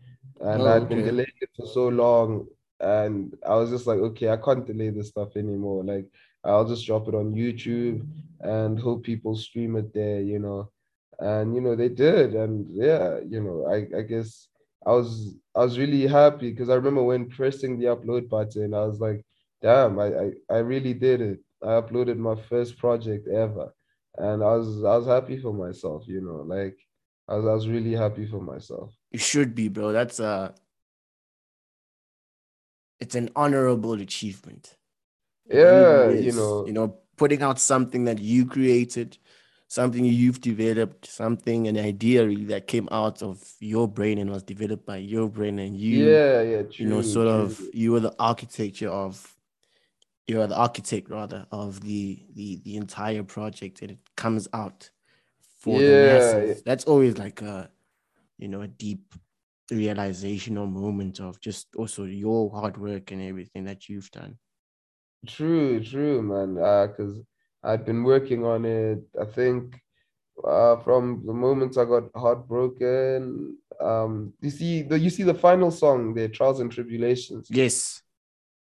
[0.41, 2.47] and Oh, I'd been delaying it for so long,
[2.81, 5.83] and I was just like, okay, I can't delay this stuff anymore.
[5.83, 6.07] Like
[6.43, 8.05] I'll just drop it on YouTube
[8.41, 10.71] and hope people stream it there, you know.
[11.19, 14.47] And you know they did, and yeah, you know, I I guess
[14.85, 18.85] I was I was really happy because I remember when pressing the upload button, I
[18.85, 19.23] was like,
[19.61, 21.39] damn, I, I I really did it.
[21.63, 23.71] I uploaded my first project ever,
[24.17, 26.77] and I was I was happy for myself, you know, like
[27.27, 28.91] I was I was really happy for myself.
[29.11, 29.91] You should be, bro.
[29.91, 30.55] That's a
[33.01, 34.77] it's an honorable achievement.
[35.49, 39.17] Yeah, really you know, you know, putting out something that you created,
[39.67, 44.43] something you've developed, something, an idea really that came out of your brain and was
[44.43, 47.99] developed by your brain, and you, yeah, yeah, you know, true, sort of, you were
[48.01, 49.35] the architecture of,
[50.27, 54.89] you are the architect rather of the the the entire project, and it comes out
[55.59, 56.61] for the Yeah, masses.
[56.63, 57.69] That's always like a,
[58.37, 59.15] you know, a deep
[59.71, 64.37] realization or moment of just also your hard work and everything that you've done.
[65.27, 66.61] True, true, man.
[66.61, 67.21] Uh, because
[67.63, 69.79] I'd been working on it, I think,
[70.43, 73.57] uh, from the moment I got heartbroken.
[73.79, 77.47] Um, you see the you see the final song, the Trials and Tribulations.
[77.49, 78.01] Yes.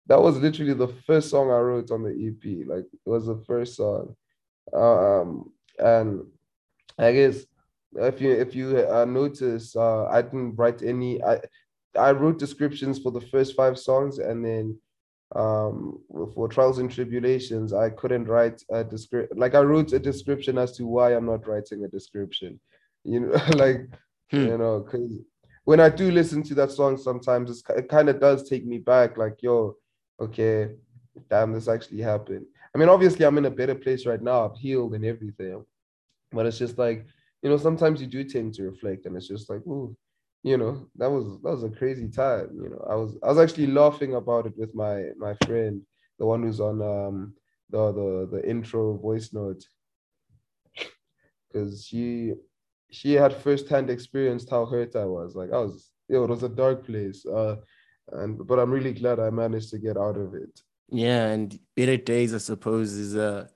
[0.07, 2.67] That was literally the first song I wrote on the EP.
[2.67, 4.17] Like it was the first song.
[4.73, 6.27] Um, and
[6.99, 7.45] I guess
[7.97, 11.23] if you if you uh, notice, uh, I didn't write any.
[11.23, 11.41] I
[11.99, 14.79] I wrote descriptions for the first five songs, and then
[15.37, 16.01] um
[16.35, 20.73] for trials and tribulations i couldn't write a description like i wrote a description as
[20.73, 22.59] to why i'm not writing a description
[23.05, 23.89] you know like
[24.31, 24.47] Hmm.
[24.47, 25.11] you know because
[25.65, 28.79] when i do listen to that song sometimes it's, it kind of does take me
[28.79, 29.75] back like yo
[30.21, 30.71] okay
[31.29, 34.57] damn this actually happened i mean obviously i'm in a better place right now i've
[34.57, 35.65] healed and everything
[36.31, 37.07] but it's just like
[37.43, 39.97] you know sometimes you do tend to reflect and it's just like ooh
[40.43, 42.87] you know that was that was a crazy time you know.
[42.89, 45.83] I was i was actually laughing about it with my my friend
[46.19, 47.35] the one who's on um
[47.71, 49.63] the the the intro voice note.
[51.53, 52.35] Because she
[52.91, 55.35] she had firsthand experienced how hurt i was.
[55.35, 57.57] Like i was yo, it was a dark place uh
[58.13, 60.61] and but i'm really glad i managed to get out of it.
[60.89, 63.49] Yeah, and Better Days, I suppose, is a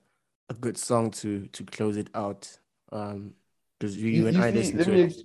[0.49, 2.59] a good song to to close it out.
[2.91, 3.33] Um,
[3.79, 5.15] because you, you, and you I see, listened let to me it.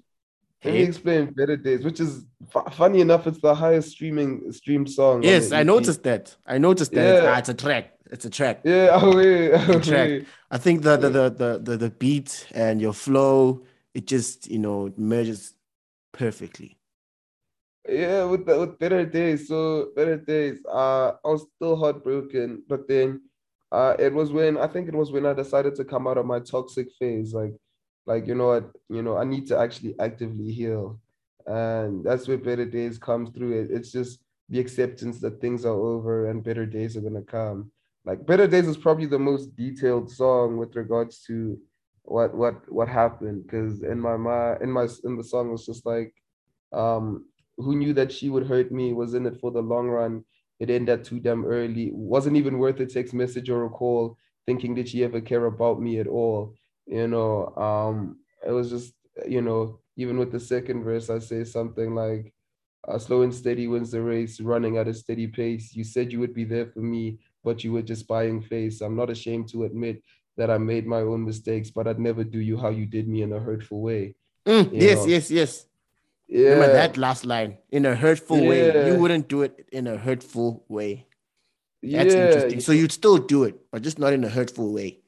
[0.65, 4.91] let me explain better days which is fu- funny enough it's the highest streaming streamed
[4.91, 6.37] song Yes, I noticed that.
[6.47, 7.07] I noticed that.
[7.07, 7.33] It's, Yeah.
[7.35, 7.93] ah, it's a track.
[8.11, 8.61] It's a track.
[8.65, 10.23] yeah oh, wait, oh, track.
[10.51, 13.63] I think the the, the the the the beat and your flow,
[13.95, 15.55] it just you know merges
[16.13, 16.77] perfectly.
[17.89, 19.49] Yeah, with the, with better days.
[19.49, 20.59] So better days.
[20.67, 23.23] Uh, I was still heartbroken, but then,
[23.73, 26.27] uh, it was when I think it was when I decided to come out of
[26.27, 27.33] my toxic phase.
[27.33, 27.55] Like,
[28.07, 31.01] like you know what, you know, I need to actually actively heal,
[31.47, 33.61] and that's where better days comes through.
[33.61, 37.71] It, it's just the acceptance that things are over and better days are gonna come.
[38.05, 41.59] Like better days is probably the most detailed song with regards to
[42.03, 43.45] what what what happened.
[43.45, 46.15] Because in my mind in my in the song was just like
[46.73, 47.27] um
[47.59, 50.25] who knew that she would hurt me was in it for the long run.
[50.59, 51.91] It ended too damn early.
[51.93, 54.17] Wasn't even worth a text message or a call
[54.47, 56.55] thinking did she ever care about me at all
[56.91, 58.95] you know um it was just
[59.27, 62.35] you know even with the second verse i say something like
[62.89, 66.21] uh, slow and steady wins the race running at a steady pace you said you
[66.21, 69.65] would be there for me but you were just buying face i'm not ashamed to
[69.65, 70.03] admit
[70.37, 73.23] that i made my own mistakes but i'd never do you how you did me
[73.23, 74.15] in a hurtful way
[74.49, 75.07] Mm, yes, know.
[75.07, 75.67] yes, yes.
[76.29, 78.75] yeah Remember that last line in a hurtful way.
[78.79, 81.09] You wouldn't do it in a hurtful way.
[81.93, 82.61] That's yeah interesting.
[82.61, 85.00] So you'd still do it, but just not in a hurtful way.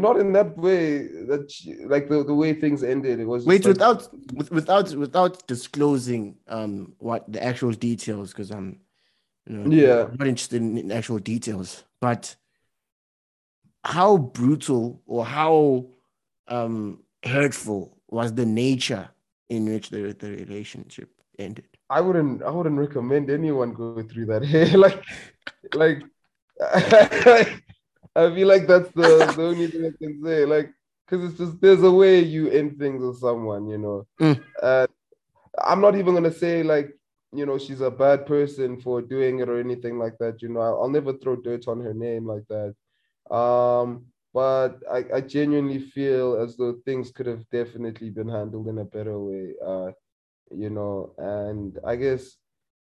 [0.00, 3.64] Not in that way that she, like the, the way things ended it was Wait,
[3.64, 8.80] like- without with, without without disclosing um what the actual details, because I'm
[9.46, 10.04] you know Yeah.
[10.04, 12.34] I'm not interested in, in actual details, but
[13.84, 15.86] how brutal or how
[16.48, 19.08] um hurtful was the nature
[19.48, 21.66] in which the, the relationship ended?
[21.90, 24.42] I wouldn't I wouldn't recommend anyone go through that.
[24.76, 25.02] like
[25.74, 26.02] like
[28.14, 30.44] I feel like that's the, the only thing I can say.
[30.44, 30.72] Like
[31.12, 34.06] because it's just there's a way you end things with someone, you know.
[34.20, 34.42] Mm.
[34.62, 34.86] Uh,
[35.62, 36.90] I'm not even gonna say like
[37.34, 40.42] you know she's a bad person for doing it or anything like that.
[40.42, 43.34] You know, I'll, I'll never throw dirt on her name like that.
[43.34, 48.78] Um, but I, I genuinely feel as though things could have definitely been handled in
[48.78, 49.52] a better way.
[49.64, 49.92] Uh,
[50.50, 52.36] you know, and I guess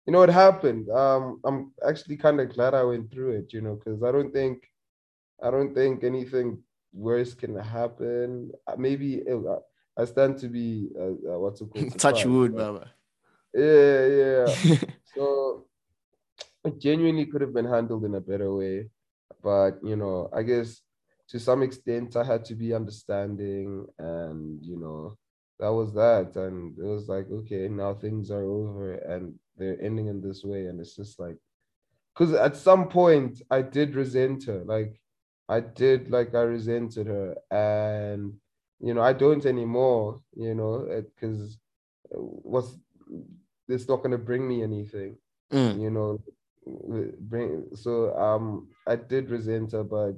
[0.06, 0.90] you know it happened.
[0.90, 4.32] Um, I'm actually kind of glad I went through it, you know, because I don't
[4.32, 4.71] think
[5.42, 6.60] I don't think anything
[6.94, 8.52] worse can happen.
[8.68, 9.58] Uh, Maybe uh,
[9.98, 12.00] I stand to be uh, uh, what's it called?
[12.00, 12.92] Touch wood, Baba.
[13.54, 14.46] Yeah, yeah.
[15.16, 15.66] so
[16.64, 18.90] it genuinely could have been handled in a better way,
[19.44, 20.82] but you know, I guess
[21.30, 25.18] to some extent I had to be understanding, and you know,
[25.60, 30.08] that was that, and it was like, okay, now things are over, and they're ending
[30.08, 31.38] in this way, and it's just like,
[32.14, 35.01] because at some point I did resent her, like
[35.52, 38.34] I did, like I resented her, and
[38.80, 40.74] you know, I don't anymore, you know,
[41.04, 41.58] because
[42.12, 42.72] what's
[43.68, 45.18] it's not going to bring me anything
[45.52, 45.82] Mm.
[45.84, 46.10] you know
[47.32, 50.16] bring so um i did resent her but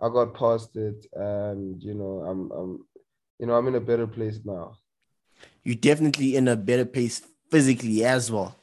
[0.00, 2.72] i got past it and you know i'm i'm
[3.38, 4.76] you know i'm in a better place now
[5.64, 8.56] You're definitely in a better place physically as well,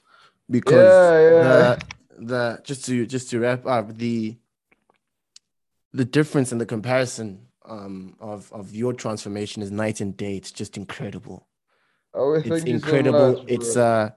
[0.50, 1.42] because Yeah, yeah.
[1.44, 1.80] the
[2.32, 4.38] the just to just to wrap up the
[5.98, 10.38] the difference and the comparison um of of your transformation is night and day.
[10.38, 11.48] It's just incredible.
[12.14, 13.34] oh it's you so incredible.
[13.34, 14.12] much, it's uh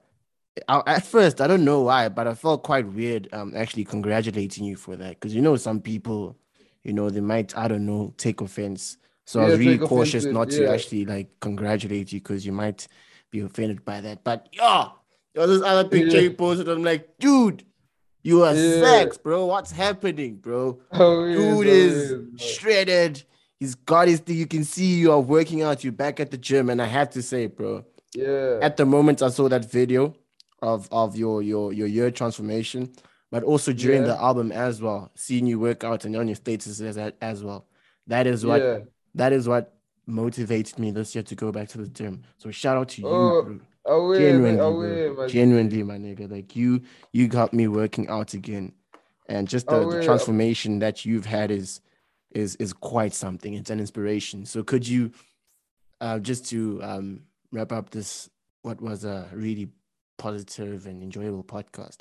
[0.67, 4.63] I, at first I don't know why, but I felt quite weird um actually congratulating
[4.63, 6.37] you for that because you know some people,
[6.83, 8.97] you know, they might I don't know take offense.
[9.25, 12.87] So I was really cautious offense, not to actually like congratulate you because you might
[13.31, 14.23] be offended by that.
[14.23, 14.89] But yeah,
[15.33, 16.23] there was this other picture Yeah.
[16.23, 16.67] you posted.
[16.69, 17.63] I'm like, dude,
[18.23, 18.81] you are Yeah.
[18.81, 19.45] sex, bro.
[19.45, 20.79] What's happening, bro?
[20.91, 23.23] oh, Dude oh, is yes, shredded.
[23.59, 24.37] He's got his thing.
[24.37, 25.83] You can see you are working out.
[25.83, 27.85] You're back at the gym, and I have to say, bro,
[28.15, 30.15] yeah at the moment I saw that video
[30.61, 32.91] of of your your your year transformation,
[33.31, 34.09] but also during Yeah.
[34.15, 37.67] the album as well, seeing you work out and on your status as as well.
[38.07, 38.79] That is what yeah
[39.15, 39.73] that is what
[40.07, 42.23] motivated me this year to go back to the gym.
[42.37, 43.59] So shout out to you, Oh, bro.
[43.85, 45.27] Away Genuinely, away bro.
[45.27, 46.29] Genuinely, my nigga.
[46.31, 46.81] Like you
[47.13, 48.73] you got me working out again.
[49.27, 51.81] And just the, Oh, the transformation that you've had is
[52.31, 53.53] is is quite something.
[53.53, 54.45] It's an inspiration.
[54.45, 55.11] So could you
[55.99, 58.29] uh just to um wrap up this
[58.63, 59.69] what was a really
[60.17, 61.97] positive and enjoyable podcast.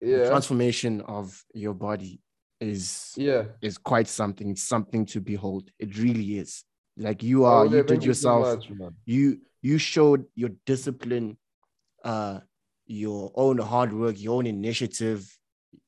[0.00, 2.20] The yeah transformation of your body
[2.60, 4.50] is yeah is quite something.
[4.50, 5.70] It's something to behold.
[5.78, 6.64] It really is.
[6.96, 8.70] Like you Oh, are, yeah, you did yourself much,
[9.06, 11.36] you you showed your discipline
[12.04, 12.40] uh
[12.86, 15.26] your own hard work your own initiative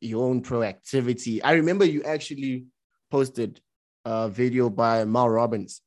[0.00, 2.64] your own proactivity i remember you actually
[3.10, 3.60] posted
[4.04, 5.80] a video by Mel Robbins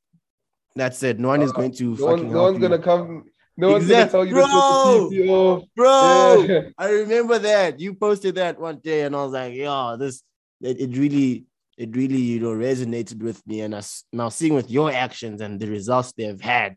[0.74, 2.62] that said no one is Uh, going to no, one, no one's you.
[2.62, 3.24] gonna come
[3.56, 4.46] no one's Exact- gonna tell you Bro!
[4.46, 6.60] to put the bro Yeah.
[6.78, 10.22] i remember that you posted that one day and i was like yeah this
[10.60, 11.46] it, it really
[11.78, 15.40] it really you know resonated with me and I, s- now seeing with your actions
[15.40, 16.76] and the results they've had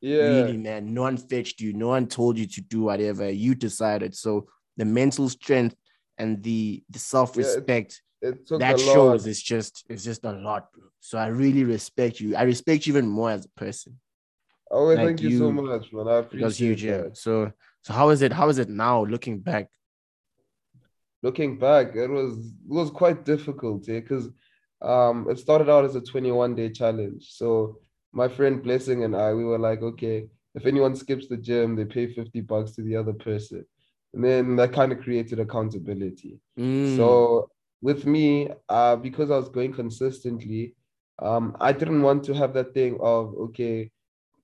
[0.00, 0.22] yeah.
[0.22, 3.30] Really man no one fetched you no one told you to do whatever.
[3.30, 4.14] You decided.
[4.14, 5.76] So the mental strength
[6.18, 10.84] and the the self-respect it took that shows it's just it's just a lot bro.
[11.00, 12.36] so i really respect you.
[12.36, 13.98] I respect you even more as a person.
[14.70, 16.08] Oh like thank you, so much man.
[16.08, 17.04] I it was huge yeah.
[17.12, 19.68] so so how is it how is it now looking back?
[21.22, 24.28] Looking back, it was it was quite difficult, yeah, because
[24.82, 27.26] um it started out as a 21 day challenge.
[27.30, 27.80] So
[28.12, 31.84] my friend Blessing and I, we were like, okay, if anyone skips the gym, they
[31.84, 33.64] pay 50 bucks to the other person.
[34.14, 36.40] And then that kind of created accountability.
[36.58, 40.74] Mm, So with me, uh, because I was going consistently,
[41.20, 43.90] um, I didn't want to have that thing of okay,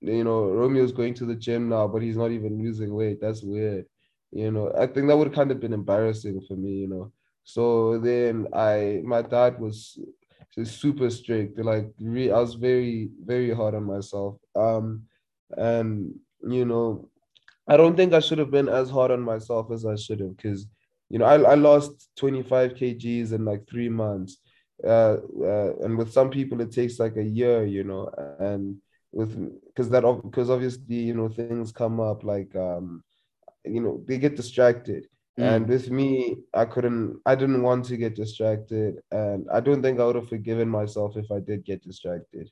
[0.01, 3.19] you know, Romeo's going to the gym now, but he's not even losing weight.
[3.21, 3.85] That's weird.
[4.31, 7.11] You know, I think that would have kind of been embarrassing for me, you know.
[7.43, 9.97] So then I, my dad was
[10.55, 11.59] just super strict.
[11.59, 14.37] Like, re, I was very, very hard on myself.
[14.55, 15.03] Um,
[15.51, 16.13] and
[16.47, 17.09] you know,
[17.67, 20.35] I don't think I should have been as hard on myself as I should have,
[20.35, 20.67] because
[21.09, 24.37] you know, I, I lost 25 kgs in like three months.
[24.83, 28.77] Uh, uh, and with some people it takes like a year, you know, and
[29.11, 29.33] with
[29.67, 33.03] because that because obviously you know things come up like um
[33.65, 35.69] you know they get distracted and mm.
[35.69, 40.05] with me i couldn't i didn't want to get distracted and i don't think i
[40.05, 42.49] would have forgiven myself if i did get distracted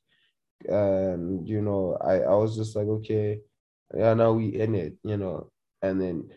[0.69, 3.39] and you know i i was just like okay
[3.95, 5.49] yeah now we in it you know
[5.81, 6.30] and then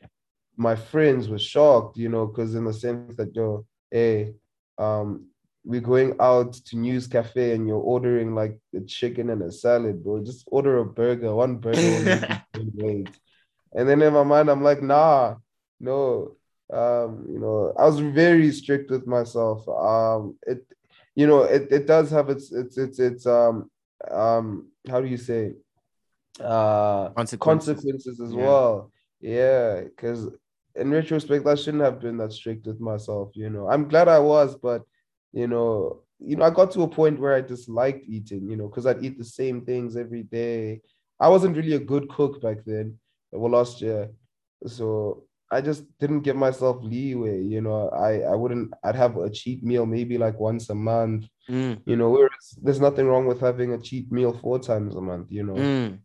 [0.57, 4.33] my friends were shocked you know because in the sense that yo hey
[4.79, 5.27] um
[5.69, 10.03] we're going out to News Cafe and you're ordering like a chicken and a salad,
[10.03, 10.25] bro.
[10.25, 11.79] Just order a burger, one burger.
[11.79, 13.11] will make you gain weight.
[13.75, 15.35] And then in my mind, I'm like, nah,
[15.79, 16.38] no.
[16.73, 19.67] Um, you know, I was very strict with myself.
[19.69, 20.65] Um, it,
[21.15, 23.71] you know, it, it does have its its its its um
[24.11, 25.55] um how do you say
[26.41, 27.75] uh Consequences.
[27.75, 28.45] consequences as Yeah.
[28.45, 28.93] well.
[29.21, 30.29] Yeah, because
[30.77, 33.33] in retrospect, I shouldn't have been that strict with myself.
[33.35, 34.83] You know, I'm glad I was, but
[35.33, 38.69] you know, you know, I got to a point where I disliked eating, you know,
[38.69, 40.83] because I'd eat the same things every day.
[41.21, 42.99] I wasn't really a good cook back then,
[43.33, 44.11] well, last year.
[44.67, 47.89] So I just didn't give myself leeway, you know.
[47.91, 51.97] I, I wouldn't, I'd have a cheat meal maybe like once a month, Mm, you
[51.97, 55.45] know, whereas there's nothing wrong with having a cheat meal four times a month, you
[55.45, 55.55] know.
[55.55, 55.99] mm.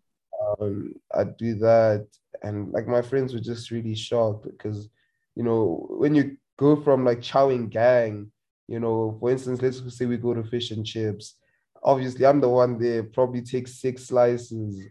[0.59, 2.07] Um, I'd do that.
[2.43, 4.89] And like my friends were just really shocked because,
[5.35, 8.31] you know, when you go from like chowing gang,
[8.67, 11.35] you know, for instance, let's say we go to fish and chips.
[11.83, 14.81] Obviously, I'm the one there, probably takes six slices,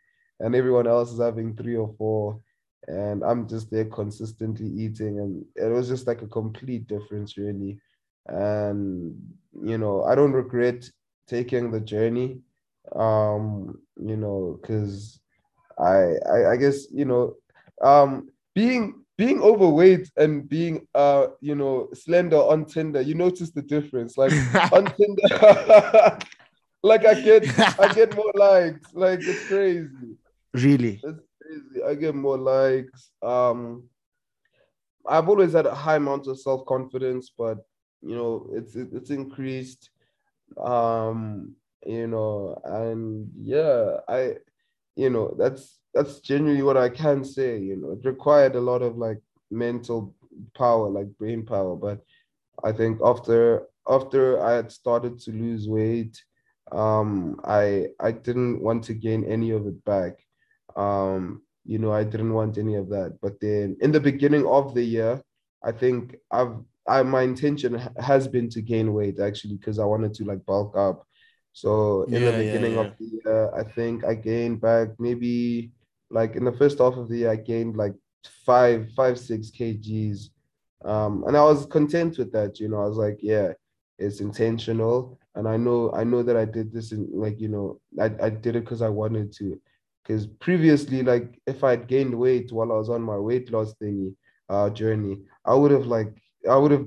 [0.41, 2.41] and everyone else is having three or four.
[2.89, 5.19] And I'm just there consistently eating.
[5.21, 7.79] And it was just like a complete difference, really.
[8.27, 9.17] And,
[9.63, 10.89] you know, I don't regret
[11.27, 12.41] taking the journey,
[12.95, 15.21] um, you know, because
[15.79, 17.37] I, I I guess you know
[17.83, 23.63] um being being overweight and being uh you know slender on Tinder you notice the
[23.63, 24.33] difference like
[24.73, 26.19] on Tinder
[26.83, 30.17] like I get I get more likes like it's crazy
[30.55, 31.01] really?
[31.03, 31.21] it's
[31.53, 33.85] crazy I get more likes um
[35.07, 37.59] I've always had a high amount of self-confidence but
[38.03, 39.91] you know it's it's increased
[40.63, 41.55] um
[41.87, 44.35] you know and yeah I
[44.97, 47.59] you know that's that's genuinely what I can say.
[47.59, 50.15] You know, it required a lot of like mental
[50.57, 51.77] power, like brain power.
[51.77, 52.01] But
[52.65, 56.23] I think after after I had started to lose weight,
[56.73, 60.21] um, I I didn't want to gain any of it back.
[60.77, 63.19] Um, you know, I didn't want any of that.
[63.23, 65.23] But then in the beginning of the year,
[65.65, 66.57] I think I've
[66.89, 70.77] I my intention has been to gain weight actually because I wanted to like bulk
[70.77, 71.07] up.
[71.53, 72.79] So in the Yeah, yeah, beginning yeah.
[72.79, 75.73] of the year, I think I gained back maybe
[76.11, 77.95] like in the first half of the year, I gained like
[78.45, 80.31] five, five, six kgs.
[80.85, 82.83] Um, and I was content with that, you know.
[82.83, 83.53] I was like, yeah,
[83.99, 85.19] it's intentional.
[85.35, 88.31] And I know, I know that I did this in like, you know, I, I
[88.31, 89.61] did it because I wanted to.
[90.03, 94.15] Because previously, like if I'd gained weight while I was on my weight loss thingy
[94.49, 96.13] uh journey, I would have like
[96.49, 96.87] I would have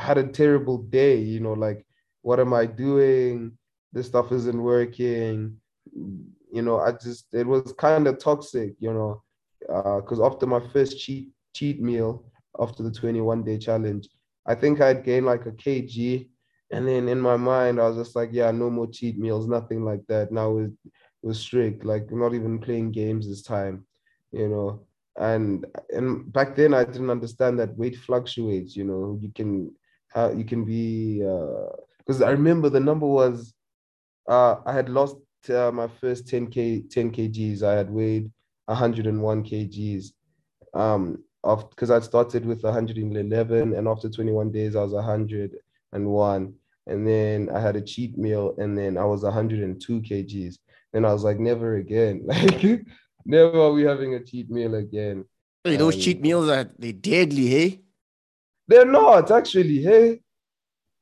[0.00, 1.84] had a terrible day, you know, like
[2.22, 3.56] what am I doing?
[3.92, 5.56] This stuff isn't working.
[5.94, 9.22] You know, I just it was kind of toxic, you know,
[9.68, 12.24] Uh, because after my first cheat cheat meal
[12.58, 14.08] after the 21 day challenge,
[14.46, 16.28] I think I'd gained like a kg.
[16.70, 19.84] And then in my mind, I was just like, yeah, no more cheat meals, nothing
[19.84, 20.32] like that.
[20.32, 20.58] Now
[21.22, 23.84] was strict, like not even playing games this time,
[24.32, 24.80] you know.
[25.16, 29.18] And and back then I didn't understand that weight fluctuates, you know.
[29.20, 29.72] You can
[30.08, 31.18] how you can be
[31.98, 33.54] because I remember the number was
[34.28, 35.16] uh I had lost
[35.50, 37.62] uh, my first 10k 10 kgs.
[37.62, 38.30] I had weighed
[38.66, 40.12] 101 kgs
[40.74, 46.54] um of because I started with 111 and after 21 days I was 101
[46.86, 50.58] and then I had a cheat meal and then I was 102 kgs.
[50.92, 52.24] Then I was like, never again.
[52.26, 52.84] Like,
[53.24, 55.24] never are we having a cheat meal again.
[55.64, 57.80] Hey, those Um, cheat meals are they deadly, hey?
[58.68, 59.80] They're not actually.
[59.82, 60.20] Hey,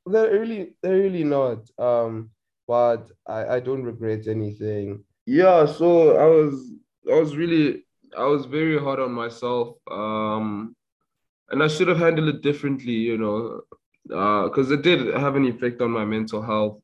[0.06, 1.60] they're really, they're really not.
[1.78, 2.30] Um,
[2.68, 5.02] but I, I don't regret anything.
[5.26, 5.66] Yeah.
[5.66, 6.72] So I was,
[7.10, 7.84] I was really,
[8.16, 9.76] I was very hard on myself.
[9.90, 10.74] Um,
[11.50, 13.62] and I should have handled it differently, you know,
[14.10, 16.80] Uh, because it did have an effect on my mental health.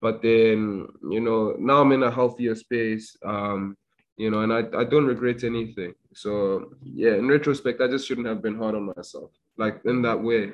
[0.00, 3.16] But then, you know, now I'm in a healthier space.
[3.24, 3.76] Um,
[4.16, 5.94] you know, and I, I don't regret anything.
[6.14, 10.20] So yeah, in retrospect, I just shouldn't have been hard on myself, like in that
[10.22, 10.52] way.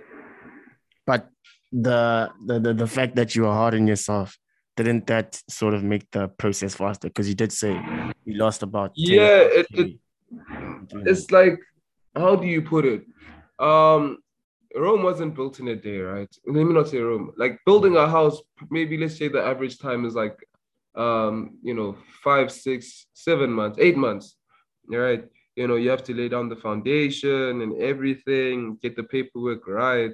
[1.06, 1.28] But
[1.72, 4.38] the the the, the fact that you are hard on yourself,
[4.76, 7.08] didn't that sort of make the process faster?
[7.08, 7.72] Because you did say
[8.24, 9.98] you lost about 10 Yeah, it, it kg
[10.88, 11.10] doing that.
[11.10, 11.58] it's like
[12.14, 13.04] how do you put it?
[13.58, 14.18] Um,
[14.76, 16.28] Rome wasn't built in a day, right?
[16.46, 17.32] Let me not say Rome.
[17.36, 18.40] Like building a house,
[18.70, 20.36] maybe let's say the average time is like,
[20.94, 24.36] um, you know, five, six, seven months, eight months,
[24.88, 25.24] right?
[25.56, 30.12] You know, you have to lay down the foundation and everything, get the paperwork right,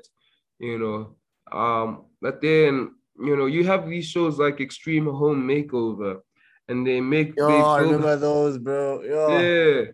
[0.60, 1.16] you know.
[1.50, 6.20] Um, but then, you know, you have these shows like Extreme Home Makeover,
[6.68, 9.02] and they make Yo, they I remember those, bro.
[9.02, 9.84] Yo, yeah.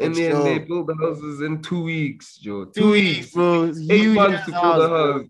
[0.00, 2.66] And Let's then they build the houses in two weeks, Joe.
[2.66, 3.64] two weeks, bro.
[3.64, 5.26] Eight Huge months to build a house.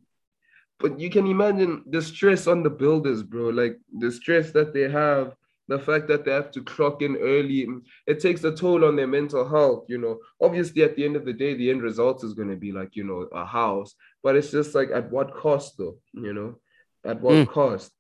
[0.81, 3.49] But you can imagine the stress on the builders, bro.
[3.49, 5.35] Like the stress that they have,
[5.67, 7.67] the fact that they have to clock in early.
[8.07, 10.19] It takes a toll on their mental health, you know.
[10.41, 12.95] Obviously, at the end of the day, the end result is going to be like,
[12.95, 13.95] you know, a house.
[14.23, 16.57] But it's just like at what cost, though, you know?
[17.05, 17.49] At what Mm.
[17.49, 17.93] cost?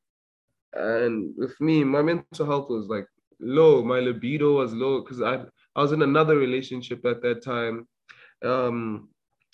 [0.72, 3.06] And with me, my mental health was like
[3.40, 3.82] low.
[3.82, 5.44] My libido was low because I
[5.78, 7.86] I was in another relationship at that time.
[8.44, 9.08] Um,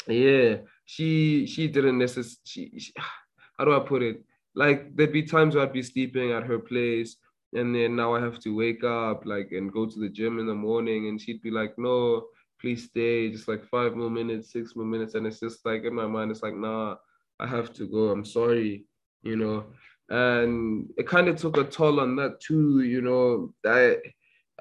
[0.09, 2.78] yeah, she she didn't necessarily.
[2.78, 2.93] She,
[3.59, 4.25] how do I put it?
[4.55, 7.17] like there'd be times where I'd be sleeping at her place,
[7.53, 10.47] and then now I have to wake up like and go to the gym in
[10.47, 12.27] the morning, and she'd be like, "No,
[12.61, 15.94] please stay, just like five more minutes, six more minutes," and it's just like in
[15.94, 16.97] my mind, it's like, "Nah,
[17.41, 18.11] I have to go.
[18.11, 18.86] I'm sorry,"
[19.23, 19.67] you know.
[20.09, 23.55] And it kind of took a toll on that too, you know.
[23.67, 23.97] I,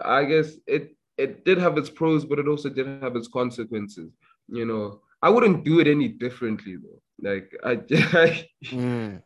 [0.01, 4.11] I guess it it did have its pros, but it also did have its consequences.
[4.47, 7.01] You know, I wouldn't do it any differently though.
[7.21, 7.81] Like I,
[8.17, 9.21] I Mm.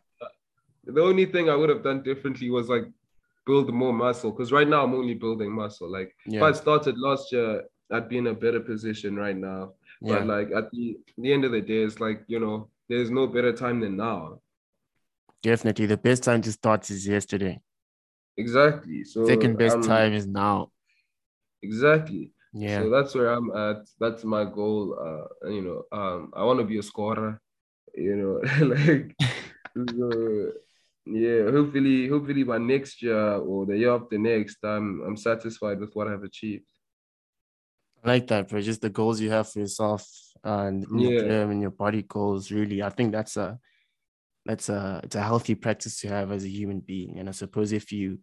[0.85, 2.85] the only thing I would have done differently was like
[3.45, 4.31] build more muscle.
[4.31, 5.89] Because right now I'm only building muscle.
[5.91, 9.73] Like if I started last year, I'd be in a better position right now.
[10.01, 10.19] Yeah.
[10.19, 13.27] But like at the, the end of the day, it's like you know, there's no
[13.27, 14.41] better time than now.
[15.41, 15.85] Definitely.
[15.85, 17.59] The best time to start is yesterday.
[18.35, 19.03] Exactly.
[19.03, 20.71] So Second best um, time is now.
[21.61, 22.31] Exactly.
[22.53, 22.81] Yeah.
[22.81, 23.87] So that's where I'm at.
[23.99, 24.97] That's my goal.
[24.99, 27.41] Uh, you know, um, I want to be a scorer.
[27.95, 29.15] You know, like,
[29.75, 30.51] so,
[31.05, 31.49] yeah.
[31.51, 36.07] Hopefully, hopefully by next year or the year after next, I'm I'm satisfied with what
[36.07, 36.65] I've achieved.
[38.03, 38.61] I like that, bro.
[38.61, 40.07] Just the goals you have for yourself
[40.43, 41.21] and Yeah.
[41.21, 42.51] gym and your body goals.
[42.51, 43.59] Really, I think that's a
[44.45, 47.17] that's a it's a healthy practice to have as a human being.
[47.19, 48.19] And I suppose if you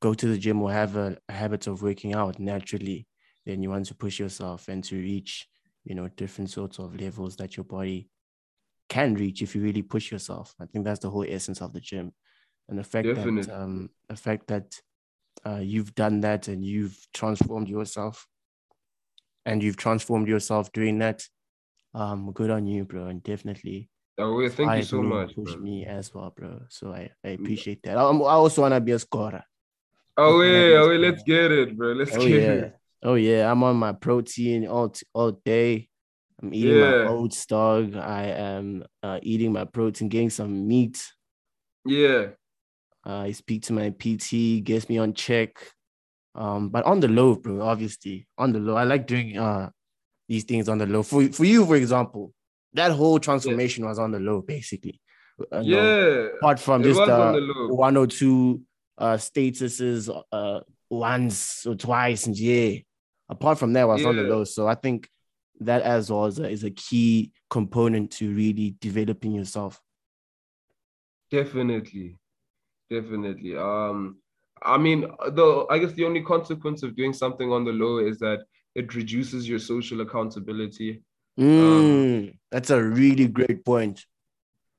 [0.00, 3.06] go to the gym or have a, a habit of working out naturally,
[3.44, 5.48] then you want to push yourself and to reach,
[5.84, 8.08] you know, different sorts of levels that your body
[8.88, 10.54] can reach if you really push yourself.
[10.60, 12.12] I think that's the whole essence of the gym.
[12.68, 13.42] And the fact Definitely.
[13.42, 14.80] that um the fact that
[15.44, 18.26] uh, you've done that and you've transformed yourself
[19.44, 21.24] and you've transformed yourself doing that.
[21.94, 25.34] Um, good on you, bro, and definitely Oh, well, thank you so much.
[25.34, 25.62] Push bro.
[25.62, 26.60] me as well, bro.
[26.68, 27.98] So I, I appreciate that.
[27.98, 29.44] I'm, I also wanna be a scorer.
[30.16, 31.92] Oh yeah, oh yeah, let's get it, bro.
[31.92, 32.48] Let's oh, get yeah.
[32.48, 32.76] it.
[33.02, 35.88] Oh yeah, I'm on my protein all t- all day.
[36.42, 37.04] I'm eating yeah.
[37.04, 37.96] my oats, dog.
[37.96, 41.04] I am uh, eating my protein, getting some meat.
[41.84, 42.28] Yeah.
[43.06, 45.56] Uh, I speak to my PT, gets me on check.
[46.34, 48.26] Um, but on the low, bro, obviously.
[48.36, 48.76] On the low.
[48.76, 49.70] I like doing uh
[50.28, 51.02] these things on the low.
[51.02, 52.32] For for you, for example,
[52.72, 53.90] that whole transformation yeah.
[53.90, 55.00] was on the low, basically.
[55.52, 55.76] Uh, yeah.
[55.76, 58.60] No, apart from it just the, the 102
[58.98, 60.60] uh statuses uh
[60.90, 62.78] once or twice, and yeah.
[63.28, 64.28] Apart from that, I was on the Yeah.
[64.28, 64.44] low.
[64.44, 65.08] So I think
[65.60, 69.80] that as well is a, is a key component to really developing yourself.
[71.30, 72.16] Definitely,
[72.88, 73.56] definitely.
[73.56, 74.18] Um,
[74.62, 78.18] I mean, the I guess the only consequence of doing something on the low is
[78.20, 78.44] that
[78.74, 81.02] it reduces your social accountability.
[81.38, 84.06] Mm, that's a really great point.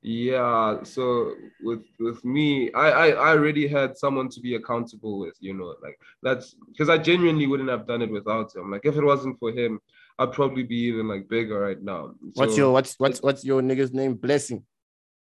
[0.08, 5.36] Yeah, so with with me, I, I I already had someone to be accountable with,
[5.42, 8.72] you know, like that's because I genuinely wouldn't have done it without him.
[8.72, 9.82] Like if it wasn't for him,
[10.18, 12.14] I'd probably be even like bigger right now.
[12.36, 14.14] What's your what's what's what's your nigga's name?
[14.14, 14.64] Blessing.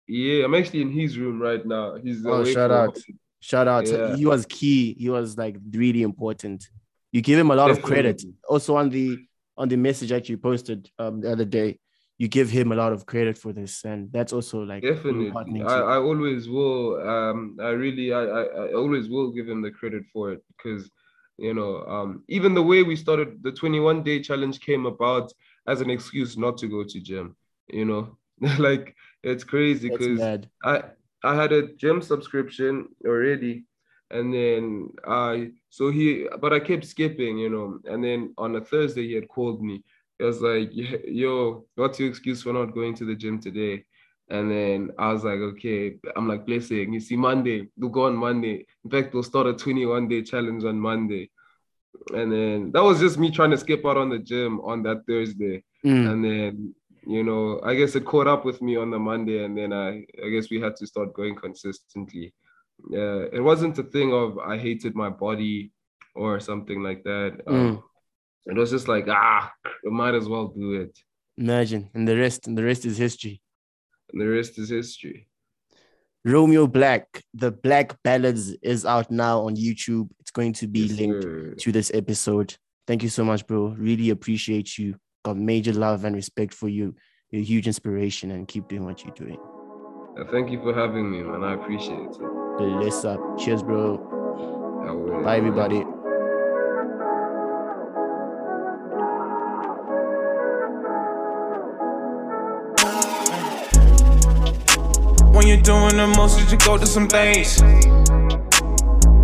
[0.05, 0.43] yeah?
[0.43, 1.95] I'm actually in his room right now.
[1.95, 2.97] He's Oh, shout out.
[3.39, 3.87] Shout out.
[3.87, 4.17] Yeah.
[4.17, 4.97] He was key.
[4.99, 6.67] He was like really important.
[7.13, 8.21] You give him a lot of credit.
[8.49, 9.17] Also on the
[9.55, 11.79] on the message that you posted um the other day,
[12.17, 15.79] you give him a lot of credit for this, and that's also like Definitely, I,
[15.79, 17.01] I always will.
[17.07, 20.89] Um, I really, I, I, I always will give him the credit for it because,
[21.37, 25.31] you know, um, even the way we started the 21 day challenge came about
[25.67, 27.35] as an excuse not to go to gym.
[27.69, 28.17] You know,
[28.59, 30.21] like it's crazy because.
[30.63, 30.83] I
[31.23, 33.63] I had a gym subscription already,
[34.11, 37.79] and then I so he but I kept skipping, you know.
[37.85, 39.83] And then on a Thursday he had called me.
[40.19, 40.69] He was like,
[41.07, 43.85] "Yo, what's your excuse for not going to the gym today?"
[44.29, 48.15] And then I was like, "Okay." I'm like, "Blessing, you see, Monday we'll go on
[48.15, 48.65] Monday.
[48.83, 51.29] In fact, we'll start a 21 day challenge on Monday."
[52.13, 55.05] And then that was just me trying to skip out on the gym on that
[55.07, 55.63] Thursday.
[55.85, 56.11] Mm.
[56.11, 56.75] And then,
[57.05, 60.05] you know, I guess it caught up with me on the Monday, and then I,
[60.23, 62.33] I guess we had to start going consistently.
[62.89, 65.71] Yeah, it wasn't a thing of I hated my body
[66.15, 67.41] or something like that.
[67.47, 67.83] Um,
[68.45, 69.51] It was just like, ah,
[69.83, 70.97] we might as well do it.
[71.37, 73.41] Imagine, and the rest, and the rest is history.
[74.11, 75.27] And the rest is history.
[76.25, 80.09] Romeo Black, the Black Ballads is out now on YouTube.
[80.19, 81.55] It's going to be Yes, linked sir.
[81.59, 82.55] to this episode.
[82.87, 83.75] Thank you so much, bro.
[83.77, 84.95] Really appreciate you.
[85.25, 86.95] Got major love and respect for you.
[87.31, 89.37] You're a huge inspiration and keep doing what you're doing.
[90.19, 91.43] Uh, Thank you for having me, man.
[91.43, 92.17] I appreciate it.
[92.57, 93.19] Bless up.
[93.39, 93.95] Cheers, bro.
[93.95, 95.23] Will.
[95.23, 95.83] Bye, everybody.
[105.53, 107.57] You're doing the most, you just go to some things.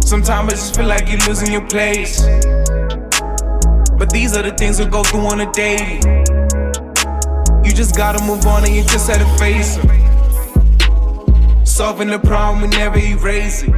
[0.07, 2.21] Sometimes I just feel like you're losing your place.
[3.97, 5.95] But these are the things we go through on a daily.
[7.65, 9.87] You just gotta move on and you just had to face 'em.
[11.65, 13.73] solving the problem, we never erase it.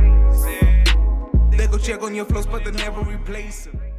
[1.52, 3.91] They go check on your flows, but they never replace it.